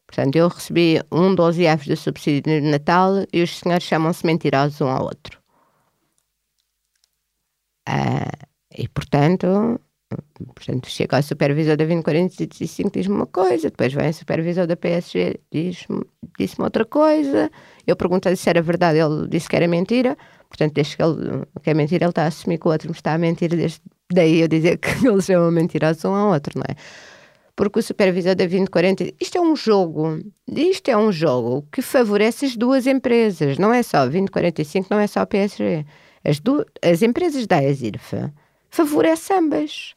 Portanto, 0.06 0.36
eu 0.36 0.48
recebi 0.48 1.00
um 1.10 1.34
12 1.34 1.66
avos 1.66 1.86
do 1.86 1.96
subsídio 1.96 2.42
de 2.42 2.60
Natal 2.60 3.24
e 3.32 3.42
os 3.42 3.58
senhores 3.58 3.84
chamam-se 3.84 4.26
mentirosos 4.26 4.80
um 4.80 4.88
ao 4.88 5.04
outro. 5.04 5.40
Ah, 7.86 8.46
e, 8.76 8.88
portanto, 8.88 9.80
portanto, 10.54 10.88
chega 10.88 11.16
ao 11.16 11.22
supervisor 11.22 11.76
da 11.76 11.84
2045 11.84 12.88
e 12.88 12.90
diz-me 12.90 13.14
uma 13.14 13.26
coisa, 13.26 13.70
depois 13.70 13.92
vem 13.92 14.10
o 14.10 14.14
supervisor 14.14 14.66
da 14.66 14.76
PSG 14.76 15.40
diz-me 15.52 16.02
disse 16.38 16.60
outra 16.60 16.84
coisa, 16.84 17.50
eu 17.86 17.96
perguntei 17.96 18.34
se 18.36 18.48
era 18.48 18.60
verdade, 18.62 18.98
ele 18.98 19.28
disse 19.28 19.48
que 19.48 19.56
era 19.56 19.68
mentira, 19.68 20.16
portanto, 20.48 20.74
desde 20.74 20.96
que, 20.96 21.02
ele, 21.02 21.44
que 21.62 21.70
é 21.70 21.74
mentira, 21.74 22.04
ele 22.04 22.10
está 22.10 22.24
a 22.24 22.26
assumir 22.26 22.58
que 22.58 22.66
o 22.66 22.70
outro 22.70 22.88
me 22.88 22.94
está 22.94 23.14
a 23.14 23.18
mentir, 23.18 23.50
desde 23.50 23.80
daí 24.12 24.40
eu 24.40 24.48
dizer 24.48 24.78
que 24.78 24.88
eles 25.06 25.24
chamam 25.24 25.50
mentirosos 25.50 26.04
um 26.04 26.14
ao 26.14 26.32
outro, 26.32 26.58
não 26.58 26.64
é? 26.68 26.76
porque 27.60 27.78
o 27.78 27.82
supervisor 27.82 28.34
da 28.34 28.46
2040, 28.46 29.12
isto 29.20 29.36
é 29.36 29.40
um 29.40 29.54
jogo, 29.54 30.18
isto 30.48 30.88
é 30.88 30.96
um 30.96 31.12
jogo 31.12 31.68
que 31.70 31.82
favorece 31.82 32.46
as 32.46 32.56
duas 32.56 32.86
empresas, 32.86 33.58
não 33.58 33.70
é 33.70 33.82
só 33.82 34.04
2045, 34.04 34.88
não 34.90 34.98
é 34.98 35.06
só 35.06 35.26
PSG. 35.26 35.84
As, 36.24 36.40
du 36.40 36.64
as 36.82 37.02
empresas 37.02 37.46
da 37.46 37.62
ESIRFA 37.62 38.32
favorecem 38.70 39.36
ambas. 39.36 39.94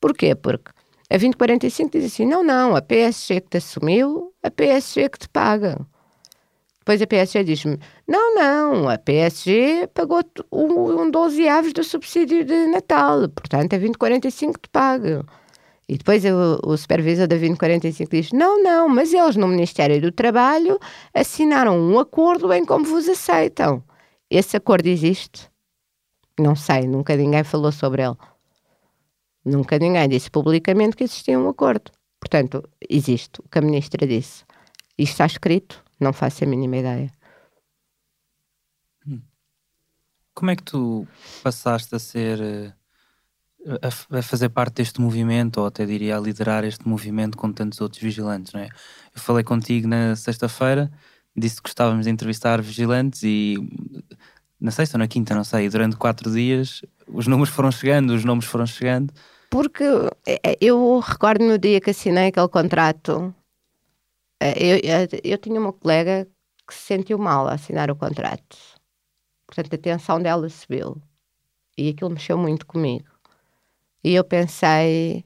Porquê? 0.00 0.34
Porque 0.34 0.70
a 1.10 1.16
2045 1.16 1.90
diz 1.90 2.04
assim: 2.06 2.26
não, 2.26 2.42
não, 2.42 2.76
a 2.76 2.82
PSG 2.82 3.40
que 3.40 3.50
te 3.50 3.56
assumiu, 3.58 4.32
a 4.42 4.50
PSG 4.50 5.08
que 5.08 5.18
te 5.18 5.28
paga. 5.28 5.78
Depois 6.80 7.02
a 7.02 7.06
PSG 7.06 7.44
diz-me: 7.44 7.78
não, 8.06 8.34
não, 8.34 8.88
a 8.88 8.96
PSG 8.96 9.88
pagou 9.92 10.22
um, 10.52 11.02
um 11.02 11.10
12 11.10 11.48
aves 11.48 11.72
do 11.72 11.82
subsídio 11.82 12.44
de 12.44 12.66
Natal, 12.66 13.28
portanto 13.28 13.74
a 13.74 13.78
2045 13.78 14.60
te 14.60 14.68
paga. 14.68 15.24
E 15.88 15.96
depois 15.96 16.24
o, 16.24 16.60
o 16.64 16.76
supervisor 16.76 17.26
da 17.26 17.36
2045 17.36 18.10
diz: 18.10 18.32
não, 18.32 18.62
não, 18.62 18.88
mas 18.88 19.12
eles 19.12 19.36
no 19.36 19.46
Ministério 19.46 20.00
do 20.00 20.10
Trabalho 20.10 20.78
assinaram 21.14 21.78
um 21.78 21.98
acordo 21.98 22.52
em 22.52 22.64
como 22.64 22.84
vos 22.84 23.08
aceitam. 23.08 23.82
Esse 24.28 24.56
acordo 24.56 24.86
existe? 24.86 25.48
Não 26.38 26.56
sei, 26.56 26.82
nunca 26.86 27.16
ninguém 27.16 27.44
falou 27.44 27.70
sobre 27.70 28.02
ele. 28.02 28.16
Nunca 29.46 29.78
ninguém 29.78 30.08
disse 30.08 30.28
publicamente 30.28 30.96
que 30.96 31.04
existia 31.04 31.38
um 31.38 31.48
acordo. 31.48 31.92
Portanto, 32.18 32.68
existe 32.90 33.40
o 33.40 33.48
que 33.48 33.58
a 33.58 33.62
ministra 33.62 34.04
disse. 34.04 34.44
Isto 34.98 35.12
está 35.12 35.26
escrito? 35.26 35.84
Não 36.00 36.12
faço 36.12 36.42
a 36.42 36.48
mínima 36.48 36.78
ideia. 36.78 37.12
Hum. 39.06 39.20
Como 40.34 40.50
é 40.50 40.56
que 40.56 40.64
tu 40.64 41.06
passaste 41.44 41.94
a 41.94 41.98
ser 42.00 42.40
eh, 42.40 42.72
a, 44.10 44.22
fazer 44.22 44.48
parte 44.48 44.74
deste 44.74 45.00
movimento, 45.00 45.58
ou 45.58 45.66
até 45.66 45.86
diria 45.86 46.16
a 46.16 46.20
liderar 46.20 46.64
este 46.64 46.88
movimento 46.88 47.36
com 47.36 47.52
tantos 47.52 47.80
outros 47.80 48.02
vigilantes, 48.02 48.52
não 48.52 48.60
é? 48.60 48.66
Eu 49.14 49.20
falei 49.20 49.44
contigo 49.44 49.86
na 49.86 50.16
sexta-feira, 50.16 50.90
disse 51.36 51.56
que 51.56 51.68
gostávamos 51.68 52.06
de 52.06 52.10
entrevistar 52.10 52.60
vigilantes 52.60 53.22
e 53.22 53.56
na 54.60 54.72
sexta 54.72 54.96
ou 54.96 54.98
na 54.98 55.06
quinta, 55.06 55.36
não 55.36 55.44
sei, 55.44 55.68
durante 55.68 55.96
quatro 55.96 56.32
dias 56.32 56.82
os 57.06 57.26
números 57.26 57.54
foram 57.54 57.70
chegando, 57.70 58.10
os 58.10 58.24
nomes 58.24 58.44
foram 58.44 58.66
chegando. 58.66 59.12
Porque 59.50 59.84
é, 60.26 60.52
é, 60.52 60.56
eu 60.60 60.98
recordo 60.98 61.44
no 61.44 61.58
dia 61.58 61.80
que 61.80 61.90
assinei 61.90 62.28
aquele 62.28 62.48
contrato, 62.48 63.34
é, 64.40 64.52
eu, 64.58 64.76
eu, 64.78 65.20
eu 65.24 65.38
tinha 65.38 65.60
uma 65.60 65.72
colega 65.72 66.26
que 66.66 66.74
se 66.74 66.80
sentiu 66.82 67.18
mal 67.18 67.46
a 67.46 67.54
assinar 67.54 67.90
o 67.90 67.96
contrato. 67.96 68.56
Portanto, 69.46 69.74
a 69.74 69.78
tensão 69.78 70.20
dela 70.20 70.48
subiu. 70.48 71.00
E 71.78 71.90
aquilo 71.90 72.10
mexeu 72.10 72.36
muito 72.36 72.66
comigo. 72.66 73.06
E 74.02 74.14
eu 74.14 74.24
pensei, 74.24 75.24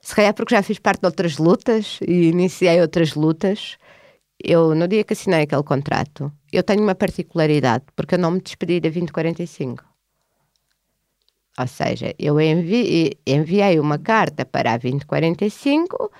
se 0.00 0.14
calhar 0.14 0.34
porque 0.34 0.54
já 0.54 0.62
fiz 0.62 0.78
parte 0.78 1.00
de 1.00 1.06
outras 1.06 1.38
lutas 1.38 1.98
e 2.06 2.28
iniciei 2.28 2.80
outras 2.80 3.14
lutas, 3.14 3.78
eu, 4.42 4.74
no 4.74 4.86
dia 4.86 5.04
que 5.04 5.12
assinei 5.12 5.42
aquele 5.42 5.62
contrato, 5.62 6.32
eu 6.52 6.62
tenho 6.62 6.82
uma 6.82 6.94
particularidade, 6.94 7.84
porque 7.96 8.14
eu 8.14 8.18
não 8.18 8.32
me 8.32 8.40
despedi 8.40 8.80
da 8.80 8.88
2045. 8.88 9.93
Ou 11.58 11.66
seja, 11.66 12.14
eu 12.18 12.40
envi 12.40 13.12
enviei 13.26 13.78
uma 13.78 13.98
carta 13.98 14.44
para 14.44 14.72
a 14.72 14.76
2045, 14.76 16.10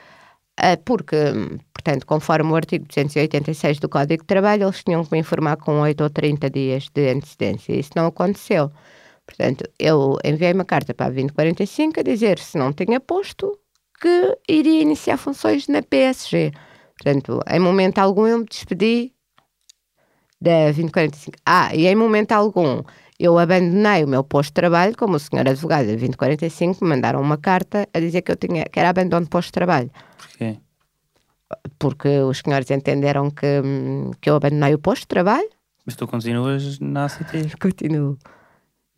eh, 0.59 0.77
porque, 0.77 1.17
portanto, 1.73 2.07
conforme 2.07 2.53
o 2.53 2.57
artigo 2.57 2.87
286 2.87 3.81
do 3.81 3.89
Código 3.89 4.23
de 4.23 4.27
Trabalho, 4.27 4.65
eles 4.65 4.85
tinham 4.85 5.05
que 5.05 5.13
me 5.13 5.19
informar 5.19 5.57
com 5.57 5.81
8 5.81 6.03
ou 6.05 6.11
30 6.11 6.49
dias 6.51 6.89
de 6.95 7.11
antecedência. 7.11 7.73
Isso 7.75 7.91
não 7.97 8.07
aconteceu. 8.07 8.71
Portanto, 9.27 9.65
eu 9.79 10.19
enviei 10.25 10.53
uma 10.53 10.65
carta 10.65 10.95
para 10.95 11.07
a 11.07 11.11
2045 11.11 12.01
a 12.01 12.03
dizer 12.03 12.39
se 12.39 12.59
não 12.59 12.73
tinha 12.73 13.01
posto 13.01 13.59
que 14.01 14.39
iria 14.49 14.83
iniciar 14.83 15.17
funções 15.17 15.67
na 15.69 15.83
PSG. 15.83 16.53
Portanto, 16.97 17.41
em 17.49 17.59
momento 17.59 17.99
algum 17.99 18.27
eu 18.27 18.39
me 18.39 18.45
despedi 18.45 19.13
da 20.41 20.67
2045. 20.67 21.39
Ah, 21.47 21.75
e 21.75 21.87
em 21.87 21.97
momento 21.97 22.33
algum 22.33 22.83
eu 23.19 23.39
abandonei 23.39 24.05
o 24.05 24.09
meu 24.09 24.25
posto 24.25 24.51
de 24.51 24.55
trabalho, 24.55 24.97
como 24.97 25.17
o 25.17 25.19
senhor 25.19 25.47
advogado 25.47 25.87
da 25.87 25.93
2045 25.93 26.85
me 26.85 26.91
mandaram 26.91 27.21
uma 27.21 27.39
carta 27.39 27.89
a 27.93 28.01
dizer 28.01 28.23
que 28.23 28.33
eu 28.33 28.37
tinha 28.37 28.65
que 28.65 28.79
era 28.79 28.91
abandono 28.91 29.25
de 29.25 29.31
posto 29.31 29.49
de 29.49 29.53
trabalho. 29.53 29.91
Porquê? 30.19 30.59
Porque 31.79 32.09
os 32.21 32.39
senhores 32.39 32.71
entenderam 32.71 33.31
que, 33.31 33.63
que 34.21 34.29
eu 34.29 34.37
abandonei 34.37 34.75
o 34.75 34.79
posto 34.79 35.03
de 35.03 35.09
trabalho. 35.09 35.49
Mas 35.87 35.95
tu 35.97 36.09
continuas 36.09 36.79
na 36.81 37.05
ACT? 37.05 37.57
Continuo. 37.61 38.19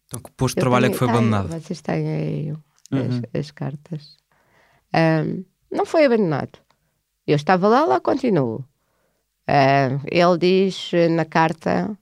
Então, 0.07 0.21
que 0.21 0.31
posto 0.31 0.55
de 0.55 0.61
trabalho 0.61 0.87
é 0.87 0.91
que 0.91 0.97
foi 0.97 1.09
tenho, 1.09 1.19
abandonado? 1.19 1.49
Vocês 1.49 1.81
têm 1.83 2.09
aí 2.09 2.53
uhum. 2.93 3.21
as, 3.35 3.41
as, 3.41 3.51
cartas. 3.51 4.17
Um, 4.95 5.45
não 5.71 5.85
foi 5.85 6.07
abandonado. 6.07 6.59
Eu 7.27 7.35
estava 7.35 7.67
lá, 7.67 7.85
lá 7.85 8.01
continuo. 8.01 8.65
Uh, 9.49 10.01
ele 10.07 10.39
diz 10.39 10.93
na 11.11 11.25
carta 11.25 11.99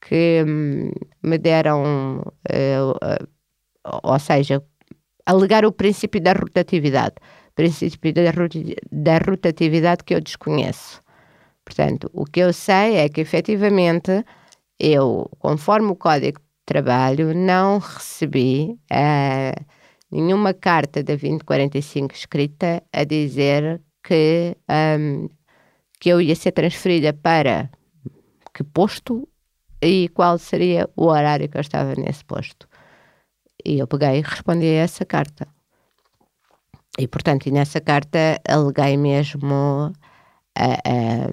que 0.00 0.44
hum, 0.46 0.90
me 1.22 1.38
deram, 1.38 2.20
uh, 2.20 2.90
uh, 2.90 4.00
ou 4.02 4.18
seja, 4.18 4.62
alegar 5.24 5.64
o 5.64 5.72
princípio 5.72 6.20
da 6.20 6.32
rotatividade. 6.32 7.14
Princípio 7.54 8.12
da, 8.12 8.22
da 8.92 9.18
rotatividade 9.18 10.04
que 10.04 10.14
eu 10.14 10.20
desconheço. 10.20 11.02
Portanto, 11.64 12.10
o 12.12 12.24
que 12.24 12.40
eu 12.40 12.52
sei 12.52 12.96
é 12.96 13.08
que 13.08 13.20
efetivamente 13.20 14.24
eu, 14.78 15.28
conforme 15.38 15.90
o 15.90 15.96
Código 15.96 16.40
trabalho, 16.64 17.34
não 17.34 17.78
recebi 17.78 18.78
uh, 18.92 19.64
nenhuma 20.10 20.54
carta 20.54 21.02
da 21.02 21.14
2045 21.14 22.14
escrita 22.14 22.82
a 22.92 23.04
dizer 23.04 23.80
que, 24.04 24.56
um, 24.98 25.28
que 25.98 26.08
eu 26.08 26.20
ia 26.20 26.34
ser 26.34 26.52
transferida 26.52 27.12
para 27.12 27.70
que 28.54 28.62
posto 28.62 29.28
e 29.82 30.08
qual 30.08 30.38
seria 30.38 30.88
o 30.96 31.06
horário 31.06 31.48
que 31.48 31.56
eu 31.56 31.60
estava 31.60 31.94
nesse 31.94 32.24
posto. 32.24 32.68
E 33.64 33.78
eu 33.78 33.86
peguei 33.86 34.18
e 34.18 34.22
respondi 34.22 34.66
a 34.66 34.82
essa 34.82 35.04
carta. 35.04 35.48
E, 36.98 37.06
portanto, 37.06 37.46
e 37.46 37.50
nessa 37.50 37.80
carta 37.80 38.40
aleguei 38.48 38.96
mesmo, 38.96 39.92
uh, 40.58 41.30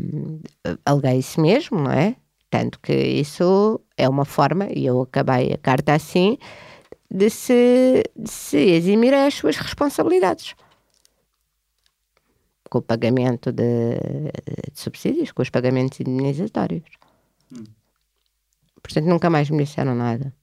uh, 0.68 0.80
aleguei 0.86 1.20
isso 1.20 1.40
mesmo, 1.40 1.80
não 1.80 1.92
é? 1.92 2.16
Tanto 2.50 2.80
que 2.80 2.94
isso 2.94 3.80
é 3.98 4.08
uma 4.08 4.26
forma, 4.26 4.68
e 4.72 4.86
eu 4.86 5.02
acabei 5.02 5.54
a 5.54 5.58
carta 5.58 5.94
assim, 5.94 6.38
de 7.10 7.30
se, 7.30 8.04
de 8.16 8.30
se 8.30 8.58
eximir 8.58 9.14
as 9.14 9.34
suas 9.36 9.58
responsabilidades. 9.58 10.56
Com 12.70 12.80
o 12.80 12.82
pagamento 12.82 13.52
de, 13.52 13.96
de 14.72 14.80
subsídios, 14.80 15.32
com 15.32 15.42
os 15.42 15.50
pagamentos 15.50 16.00
indenizatórios. 16.00 16.84
Hum. 17.52 17.64
Portanto, 18.84 19.06
nunca 19.06 19.30
mais 19.30 19.50
me 19.50 19.64
disseram 19.64 19.96
nada. 19.96 20.34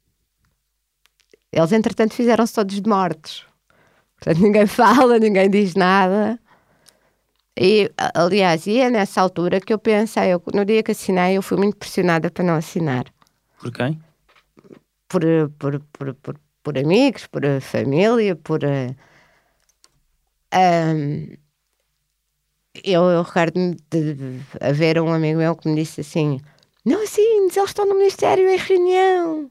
Eles, 1.52 1.72
entretanto, 1.72 2.14
fizeram-se 2.14 2.54
todos 2.54 2.80
de 2.80 2.88
mortos. 2.88 3.46
Portanto, 4.16 4.42
ninguém 4.42 4.66
fala, 4.66 5.18
ninguém 5.18 5.50
diz 5.50 5.74
nada. 5.74 6.40
E, 7.58 7.90
aliás, 8.14 8.66
e 8.66 8.78
é 8.78 8.88
nessa 8.88 9.20
altura 9.20 9.60
que 9.60 9.72
eu 9.72 9.78
pensei, 9.78 10.32
eu, 10.32 10.42
no 10.54 10.64
dia 10.64 10.82
que 10.82 10.92
assinei, 10.92 11.36
eu 11.36 11.42
fui 11.42 11.58
muito 11.58 11.76
pressionada 11.76 12.30
para 12.30 12.44
não 12.44 12.54
assinar. 12.54 13.04
Por 13.60 13.70
quem? 13.70 14.00
Por, 15.08 15.22
por, 15.58 15.80
por, 15.92 16.14
por, 16.14 16.40
por 16.62 16.78
amigos, 16.78 17.26
por 17.26 17.42
família, 17.60 18.34
por. 18.36 18.60
Um, 20.54 21.36
eu, 22.84 23.02
eu 23.10 23.22
recordo-me 23.22 23.76
de 23.90 24.40
haver 24.60 25.00
um 25.00 25.12
amigo 25.12 25.38
meu 25.38 25.54
que 25.56 25.68
me 25.68 25.74
disse 25.74 26.00
assim: 26.00 26.40
Não 26.90 27.02
assines, 27.04 27.56
eles 27.56 27.70
estão 27.70 27.86
no 27.86 27.94
Ministério 27.94 28.48
em 28.48 28.56
reunião. 28.56 29.50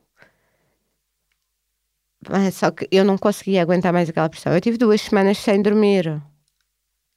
Mas, 2.29 2.55
só 2.55 2.69
que 2.69 2.85
eu 2.91 3.05
não 3.05 3.17
conseguia 3.17 3.61
aguentar 3.61 3.93
mais 3.93 4.09
aquela 4.09 4.27
pressão. 4.29 4.53
Eu 4.53 4.59
tive 4.59 4.77
duas 4.77 4.99
semanas 5.01 5.37
sem 5.37 5.61
dormir. 5.61 6.21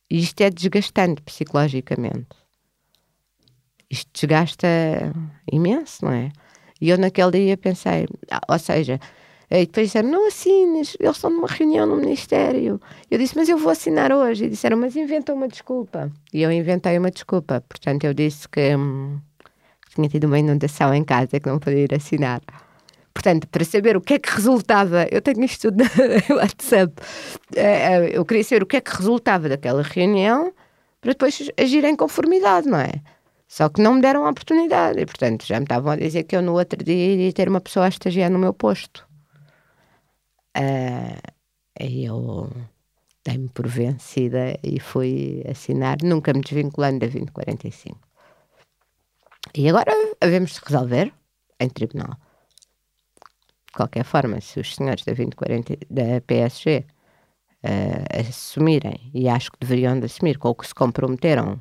E 0.08 0.20
isto 0.20 0.40
é 0.40 0.48
desgastante 0.48 1.20
psicologicamente. 1.22 2.36
Isto 3.90 4.10
desgasta 4.14 4.68
imenso, 5.50 6.04
não 6.04 6.12
é? 6.12 6.30
E 6.80 6.88
eu 6.90 6.96
naquele 6.98 7.32
dia 7.32 7.56
pensei, 7.56 8.06
ou 8.48 8.58
seja, 8.60 9.00
E 9.54 9.66
depois 9.66 9.88
disseram, 9.88 10.08
não 10.08 10.28
assines, 10.28 10.96
eles 10.98 11.16
estão 11.16 11.28
numa 11.28 11.46
reunião 11.46 11.86
no 11.86 11.96
Ministério. 11.96 12.80
Eu 13.10 13.18
disse, 13.18 13.36
mas 13.36 13.50
eu 13.50 13.58
vou 13.58 13.70
assinar 13.70 14.10
hoje. 14.10 14.46
E 14.46 14.48
disseram, 14.48 14.78
mas 14.78 14.96
inventa 14.96 15.34
uma 15.34 15.46
desculpa. 15.46 16.10
E 16.32 16.40
eu 16.40 16.50
inventei 16.50 16.96
uma 16.98 17.10
desculpa. 17.10 17.60
Portanto, 17.68 18.04
eu 18.04 18.14
disse 18.14 18.48
que 18.48 18.74
hum, 18.74 19.20
tinha 19.94 20.08
tido 20.08 20.24
uma 20.24 20.38
inundação 20.38 20.94
em 20.94 21.04
casa 21.04 21.38
que 21.38 21.48
não 21.48 21.58
podia 21.58 21.84
ir 21.84 21.94
assinar. 21.94 22.40
Portanto, 23.12 23.46
para 23.48 23.64
saber 23.64 23.96
o 23.96 24.00
que 24.00 24.14
é 24.14 24.18
que 24.18 24.30
resultava, 24.30 25.06
eu 25.10 25.20
tenho 25.20 25.44
isto 25.44 25.70
tudo 25.70 25.84
no 26.28 26.36
WhatsApp, 26.36 26.94
eh, 27.54 27.62
eh, 27.62 28.10
eu 28.14 28.24
queria 28.24 28.44
saber 28.44 28.62
o 28.62 28.66
que 28.66 28.76
é 28.76 28.80
que 28.80 28.96
resultava 28.96 29.48
daquela 29.48 29.82
reunião 29.82 30.52
para 31.00 31.12
depois 31.12 31.50
agir 31.58 31.84
em 31.84 31.94
conformidade, 31.94 32.68
não 32.68 32.78
é? 32.78 32.92
Só 33.46 33.68
que 33.68 33.82
não 33.82 33.94
me 33.94 34.00
deram 34.00 34.24
a 34.24 34.30
oportunidade 34.30 34.98
e, 34.98 35.04
portanto, 35.04 35.44
já 35.44 35.58
me 35.58 35.64
estavam 35.64 35.92
a 35.92 35.96
dizer 35.96 36.22
que 36.24 36.34
eu 36.34 36.40
no 36.40 36.54
outro 36.54 36.82
dia 36.82 37.12
iria 37.12 37.32
ter 37.32 37.48
uma 37.48 37.60
pessoa 37.60 37.86
a 37.86 37.88
estagiar 37.90 38.30
no 38.30 38.38
meu 38.38 38.54
posto. 38.54 39.06
Aí 41.78 42.04
eu 42.04 42.50
dei-me 43.24 43.48
por 43.48 43.66
vencida 43.66 44.58
e 44.62 44.80
fui 44.80 45.42
assinar, 45.48 45.98
nunca 46.02 46.32
me 46.32 46.40
desvinculando 46.40 47.00
da 47.00 47.06
2045. 47.06 48.11
E 49.54 49.68
agora 49.68 49.92
havemos 50.20 50.52
de 50.52 50.60
resolver 50.64 51.12
em 51.60 51.68
tribunal. 51.68 52.16
De 53.66 53.72
qualquer 53.74 54.04
forma, 54.04 54.40
se 54.40 54.60
os 54.60 54.74
senhores 54.74 55.04
da 55.04 55.12
2040 55.12 55.78
da 55.90 56.20
PSG 56.26 56.84
uh, 57.64 58.20
assumirem, 58.20 59.10
e 59.14 59.28
acho 59.28 59.50
que 59.52 59.58
deveriam 59.60 59.98
de 59.98 60.06
assumir, 60.06 60.38
com 60.38 60.48
o 60.48 60.54
que 60.54 60.66
se 60.66 60.74
comprometeram 60.74 61.60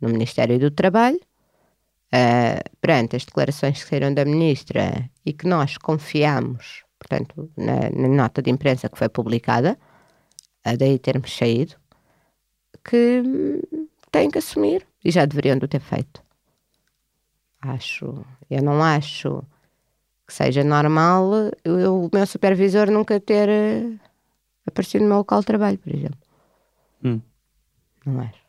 no 0.00 0.08
Ministério 0.08 0.58
do 0.58 0.70
Trabalho, 0.70 1.18
uh, 1.18 2.70
perante 2.80 3.16
as 3.16 3.24
declarações 3.24 3.82
que 3.82 3.88
saíram 3.88 4.12
da 4.12 4.24
Ministra 4.24 5.10
e 5.24 5.32
que 5.32 5.46
nós 5.46 5.76
confiamos, 5.76 6.84
portanto, 6.98 7.50
na, 7.56 7.90
na 7.90 8.08
nota 8.08 8.42
de 8.42 8.50
imprensa 8.50 8.88
que 8.88 8.98
foi 8.98 9.08
publicada, 9.08 9.78
a 10.64 10.74
daí 10.76 10.98
termos 10.98 11.36
saído, 11.36 11.76
que 12.84 13.22
têm 14.10 14.30
que 14.30 14.38
assumir 14.38 14.86
e 15.04 15.10
já 15.10 15.24
deveriam 15.24 15.58
de 15.58 15.68
ter 15.68 15.80
feito. 15.80 16.23
Acho, 17.66 18.24
eu 18.50 18.62
não 18.62 18.82
acho 18.82 19.42
que 20.26 20.34
seja 20.34 20.62
normal 20.62 21.30
eu, 21.64 22.04
o 22.04 22.10
meu 22.12 22.26
supervisor 22.26 22.90
nunca 22.90 23.18
ter 23.18 23.48
uh, 23.48 24.00
aparecido 24.66 25.02
no 25.02 25.08
meu 25.08 25.18
local 25.18 25.40
de 25.40 25.46
trabalho, 25.46 25.78
por 25.78 25.94
exemplo. 25.94 26.18
Hum. 27.02 27.20
Não 28.04 28.20
acho. 28.20 28.44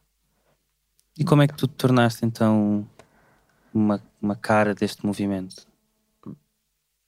E 1.17 1.23
como 1.23 1.41
é 1.41 1.47
que 1.47 1.55
tu 1.55 1.65
te 1.65 1.75
tornaste 1.75 2.25
então 2.25 2.85
uma, 3.73 4.01
uma 4.21 4.35
cara 4.35 4.75
deste 4.75 5.05
movimento? 5.05 5.65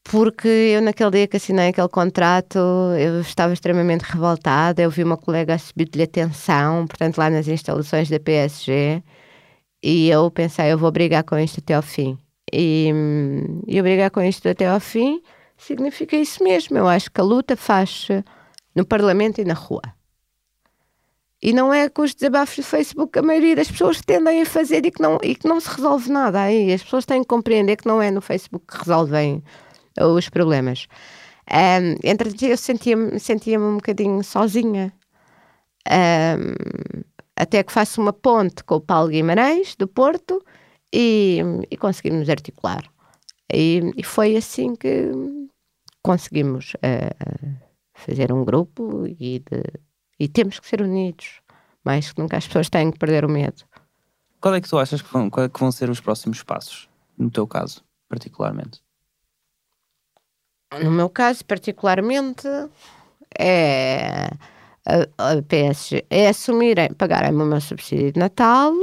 Porque 0.10 0.48
eu 0.48 0.82
naquele 0.82 1.12
dia 1.12 1.28
que 1.28 1.36
assinei 1.36 1.68
aquele 1.68 1.90
contrato, 1.90 2.58
eu 2.98 3.20
estava 3.20 3.52
extremamente 3.52 4.04
revoltada, 4.04 4.82
eu 4.82 4.90
vi 4.90 5.04
uma 5.04 5.18
colega 5.18 5.56
a 5.56 5.58
subir-lhe 5.58 6.04
atenção, 6.04 6.88
portanto 6.88 7.18
lá 7.18 7.30
nas 7.30 7.50
instalações 7.50 8.10
da 8.10 8.18
PSG, 8.18 9.04
e 9.82 10.10
eu 10.10 10.30
pensei, 10.32 10.72
eu 10.72 10.78
vou 10.78 10.92
brigar 10.92 11.24
com 11.24 11.38
isto 11.38 11.60
até 11.60 11.74
ao 11.74 11.82
fim. 11.82 12.18
E, 12.52 12.92
e 13.68 13.82
brigar 13.82 14.10
com 14.10 14.22
isto 14.22 14.48
até 14.48 14.68
ao 14.68 14.80
fim 14.80 15.22
significa 15.58 16.16
isso 16.16 16.44
mesmo. 16.44 16.78
Eu 16.78 16.88
acho 16.88 17.12
que 17.12 17.20
a 17.20 17.24
luta 17.24 17.56
faz 17.56 18.08
no 18.76 18.86
Parlamento 18.86 19.42
e 19.42 19.46
na 19.46 19.54
rua. 19.54 19.82
E 21.42 21.54
não 21.54 21.72
é 21.72 21.88
com 21.88 22.02
os 22.02 22.16
desabafos 22.16 22.58
do 22.58 22.64
Facebook 22.64 23.12
que 23.14 23.20
a 23.20 23.24
maioria 23.24 23.56
das 23.56 23.70
pessoas 23.70 24.02
tendem 24.02 24.42
a 24.42 24.46
fazer 24.46 24.86
e 24.86 24.92
que 24.92 25.02
não, 25.02 25.20
e 25.22 25.36
que 25.36 25.48
não 25.48 25.60
se 25.60 25.70
resolve 25.70 26.10
nada 26.10 26.42
aí. 26.42 26.74
As 26.74 26.82
pessoas 26.82 27.06
têm 27.06 27.22
que 27.22 27.28
compreender 27.28 27.76
que 27.76 27.88
não 27.88 28.02
é 28.02 28.10
no 28.10 28.22
Facebook 28.22 28.66
que 28.66 28.78
resolvem 28.78 29.44
os 30.00 30.30
problemas. 30.30 30.88
Um, 31.50 31.96
entretanto, 32.04 32.44
eu 32.44 32.58
sentia-me 32.58 33.20
sentia 33.20 33.60
um 33.60 33.76
bocadinho 33.76 34.24
sozinha. 34.24 34.92
Um, 35.88 37.04
até 37.38 37.64
que 37.64 37.72
faço 37.72 38.02
uma 38.02 38.12
ponte 38.12 38.64
com 38.64 38.76
o 38.76 38.82
Paulo 38.82 39.10
Guimarães, 39.10 39.76
do 39.76 39.88
Porto, 39.88 40.44
e, 40.94 41.40
e 41.70 41.78
conseguimos 41.78 42.30
articular. 42.30 42.84
E, 43.54 43.82
e, 43.96 44.04
foi 44.04 44.36
assim 44.36 44.76
que 44.76 45.12
conseguimos 46.02 46.74
uh, 46.76 47.58
fazer 47.94 48.34
um 48.34 48.44
grupo 48.44 49.06
e, 49.08 49.40
de, 49.40 49.64
e 50.20 50.28
temos 50.28 50.60
que 50.60 50.68
ser 50.68 50.82
unidos. 50.82 51.42
Mais 51.86 52.12
que 52.12 52.20
nunca 52.20 52.36
as 52.38 52.46
pessoas 52.46 52.70
têm 52.70 52.92
que 52.92 53.00
perder 53.00 53.24
o 53.24 53.30
medo. 53.30 53.64
Qual 54.42 54.54
é 54.54 54.60
que 54.60 54.68
tu 54.68 54.78
achas 54.78 55.02
que 55.02 55.12
vão, 55.12 55.30
é 55.38 55.48
que 55.48 55.60
vão 55.60 55.72
ser 55.72 55.90
os 55.90 56.02
próximos 56.02 56.44
passos, 56.44 56.90
no 57.18 57.30
teu 57.30 57.48
caso, 57.48 57.84
particularmente? 58.10 58.82
No 60.84 60.92
meu 60.92 61.10
caso, 61.10 61.46
particularmente, 61.46 62.48
é 63.40 64.30
PSG 65.48 66.06
é 66.10 66.30
assumirem, 66.30 66.94
pagarem 66.94 67.32
o 67.32 67.46
meu 67.46 67.62
subsídio 67.62 68.14
de 68.14 68.20
Natal 68.20 68.74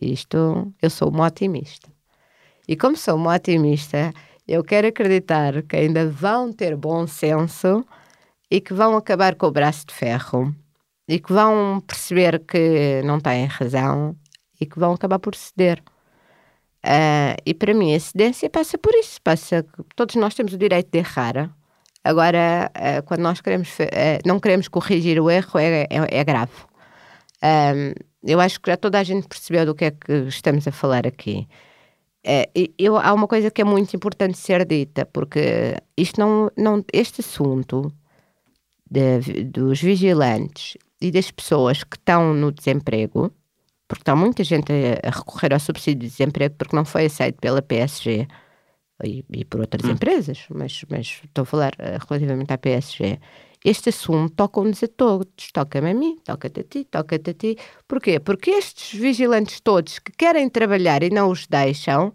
isto, 0.00 0.72
eu 0.80 0.90
sou 0.90 1.08
uma 1.08 1.26
otimista. 1.26 1.88
E 2.68 2.76
como 2.76 2.96
sou 2.96 3.16
uma 3.16 3.34
otimista, 3.34 4.12
eu 4.46 4.62
quero 4.62 4.88
acreditar 4.88 5.62
que 5.62 5.76
ainda 5.76 6.08
vão 6.08 6.52
ter 6.52 6.76
bom 6.76 7.06
senso 7.06 7.84
e 8.50 8.60
que 8.60 8.74
vão 8.74 8.96
acabar 8.96 9.34
com 9.34 9.46
o 9.46 9.50
braço 9.50 9.86
de 9.86 9.94
ferro 9.94 10.54
e 11.08 11.18
que 11.18 11.32
vão 11.32 11.80
perceber 11.80 12.40
que 12.40 13.02
não 13.04 13.20
têm 13.20 13.46
razão 13.46 14.16
e 14.60 14.66
que 14.66 14.78
vão 14.78 14.92
acabar 14.92 15.18
por 15.18 15.34
ceder. 15.34 15.82
Uh, 16.84 17.34
e 17.44 17.52
para 17.52 17.74
mim 17.74 17.94
a 17.94 18.00
cedência 18.00 18.48
passa 18.48 18.78
por 18.78 18.94
isso, 18.94 19.20
passa 19.22 19.64
todos 19.96 20.14
nós 20.14 20.34
temos 20.34 20.52
o 20.52 20.58
direito 20.58 20.90
de 20.90 20.98
errar. 20.98 21.50
Agora, 22.06 22.70
uh, 22.76 23.02
quando 23.04 23.20
nós 23.20 23.40
queremos, 23.40 23.68
uh, 23.80 24.22
não 24.24 24.38
queremos 24.38 24.68
corrigir 24.68 25.20
o 25.20 25.28
erro, 25.28 25.58
é, 25.58 25.82
é, 25.82 25.88
é 25.90 26.24
grave. 26.24 26.52
Eu 28.22 28.40
acho 28.40 28.60
que 28.60 28.70
já 28.70 28.76
toda 28.76 28.98
a 28.98 29.02
gente 29.02 29.26
percebeu 29.26 29.66
do 29.66 29.74
que 29.74 29.86
é 29.86 29.90
que 29.90 30.12
estamos 30.28 30.66
a 30.68 30.72
falar 30.72 31.06
aqui. 31.06 31.48
É, 32.24 32.48
eu, 32.78 32.96
há 32.96 33.12
uma 33.12 33.26
coisa 33.28 33.50
que 33.50 33.60
é 33.60 33.64
muito 33.64 33.94
importante 33.94 34.38
ser 34.38 34.64
dita, 34.64 35.04
porque 35.06 35.76
isto 35.96 36.20
não, 36.20 36.50
não, 36.56 36.84
este 36.92 37.20
assunto 37.20 37.92
de, 38.88 39.44
dos 39.44 39.80
vigilantes 39.80 40.76
e 41.00 41.10
das 41.10 41.30
pessoas 41.30 41.84
que 41.84 41.96
estão 41.96 42.32
no 42.34 42.50
desemprego, 42.52 43.32
porque 43.86 44.02
está 44.02 44.16
muita 44.16 44.42
gente 44.44 44.72
a, 44.72 45.08
a, 45.08 45.10
recorrer 45.10 45.52
ao 45.52 45.60
subsídio 45.60 46.00
de 46.00 46.08
desemprego 46.08 46.54
porque 46.56 46.74
não 46.74 46.84
foi 46.84 47.06
aceito 47.06 47.40
pela 47.40 47.62
PSG 47.62 48.26
e, 49.04 49.24
e 49.30 49.44
por 49.44 49.60
outras 49.60 49.84
hum. 49.84 49.92
empresas, 49.92 50.46
mas, 50.48 50.84
mas 50.88 51.20
estou 51.24 51.42
a 51.42 51.46
falar 51.46 51.72
uh, 51.74 52.04
relativamente 52.08 52.52
à 52.52 52.58
PSG 52.58 53.18
este 53.66 53.88
assunto 53.88 54.32
toca-nos 54.36 54.80
a 54.84 54.86
todos. 54.86 55.50
Toca-me 55.52 55.90
a 55.90 55.94
mim, 55.94 56.16
toca-te 56.24 56.60
a 56.60 56.62
ti, 56.62 56.84
toca-te 56.84 57.30
a 57.30 57.34
ti. 57.34 57.58
Porquê? 57.88 58.20
Porque 58.20 58.50
estes 58.50 58.96
vigilantes 58.98 59.58
todos 59.58 59.98
que 59.98 60.12
querem 60.12 60.48
trabalhar 60.48 61.02
e 61.02 61.10
não 61.10 61.30
os 61.30 61.48
deixam 61.48 62.14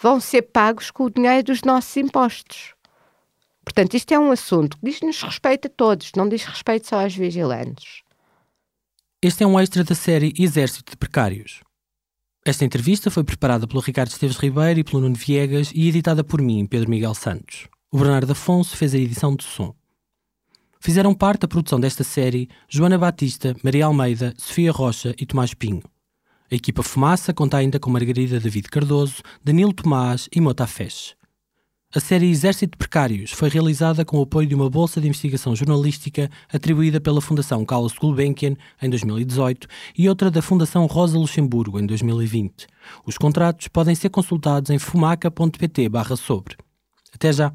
vão 0.00 0.20
ser 0.20 0.42
pagos 0.42 0.92
com 0.92 1.04
o 1.04 1.10
dinheiro 1.10 1.42
dos 1.42 1.62
nossos 1.62 1.96
impostos. 1.96 2.74
Portanto, 3.64 3.94
isto 3.94 4.12
é 4.12 4.18
um 4.18 4.30
assunto 4.30 4.78
que 4.78 4.86
diz-nos 4.86 5.20
respeito 5.22 5.66
a 5.66 5.70
todos, 5.70 6.12
não 6.16 6.28
diz 6.28 6.44
respeito 6.44 6.88
só 6.88 7.02
aos 7.02 7.16
vigilantes. 7.16 8.02
Este 9.20 9.42
é 9.42 9.46
um 9.46 9.58
extra 9.58 9.82
da 9.82 9.96
série 9.96 10.32
Exército 10.38 10.92
de 10.92 10.96
Precários. 10.96 11.62
Esta 12.44 12.64
entrevista 12.64 13.08
foi 13.08 13.22
preparada 13.22 13.68
pelo 13.68 13.80
Ricardo 13.80 14.10
Esteves 14.10 14.36
Ribeiro 14.36 14.80
e 14.80 14.84
pelo 14.84 15.00
Nuno 15.00 15.14
Viegas 15.14 15.70
e 15.72 15.88
editada 15.88 16.24
por 16.24 16.42
mim, 16.42 16.66
Pedro 16.66 16.90
Miguel 16.90 17.14
Santos. 17.14 17.68
O 17.88 17.96
Bernardo 17.96 18.32
Afonso 18.32 18.76
fez 18.76 18.92
a 18.94 18.98
edição 18.98 19.36
de 19.36 19.44
som. 19.44 19.72
Fizeram 20.80 21.14
parte 21.14 21.42
da 21.42 21.48
produção 21.48 21.78
desta 21.78 22.02
série 22.02 22.48
Joana 22.68 22.98
Batista, 22.98 23.54
Maria 23.62 23.86
Almeida, 23.86 24.34
Sofia 24.36 24.72
Rocha 24.72 25.14
e 25.16 25.24
Tomás 25.24 25.54
Pinho. 25.54 25.84
A 26.50 26.56
equipa 26.56 26.82
Fumaça 26.82 27.32
conta 27.32 27.58
ainda 27.58 27.78
com 27.78 27.90
Margarida 27.90 28.40
David 28.40 28.68
Cardoso, 28.68 29.22
Danilo 29.44 29.72
Tomás 29.72 30.28
e 30.34 30.40
Mota 30.40 30.66
Fesh. 30.66 31.14
A 31.94 32.00
série 32.00 32.30
Exército 32.30 32.70
de 32.70 32.78
Precários 32.78 33.32
foi 33.32 33.50
realizada 33.50 34.02
com 34.02 34.18
o 34.18 34.22
apoio 34.22 34.48
de 34.48 34.54
uma 34.54 34.70
bolsa 34.70 34.98
de 34.98 35.06
investigação 35.06 35.54
jornalística 35.54 36.30
atribuída 36.50 36.98
pela 37.02 37.20
Fundação 37.20 37.62
Carlos 37.66 37.92
Gulbenkian 37.92 38.56
em 38.80 38.88
2018 38.88 39.68
e 39.98 40.08
outra 40.08 40.30
da 40.30 40.40
Fundação 40.40 40.86
Rosa 40.86 41.18
Luxemburgo 41.18 41.78
em 41.78 41.84
2020. 41.84 42.66
Os 43.04 43.18
contratos 43.18 43.68
podem 43.68 43.94
ser 43.94 44.08
consultados 44.08 44.70
em 44.70 44.78
fumaca.pt/sobre. 44.78 46.56
Até 47.14 47.30
já! 47.30 47.52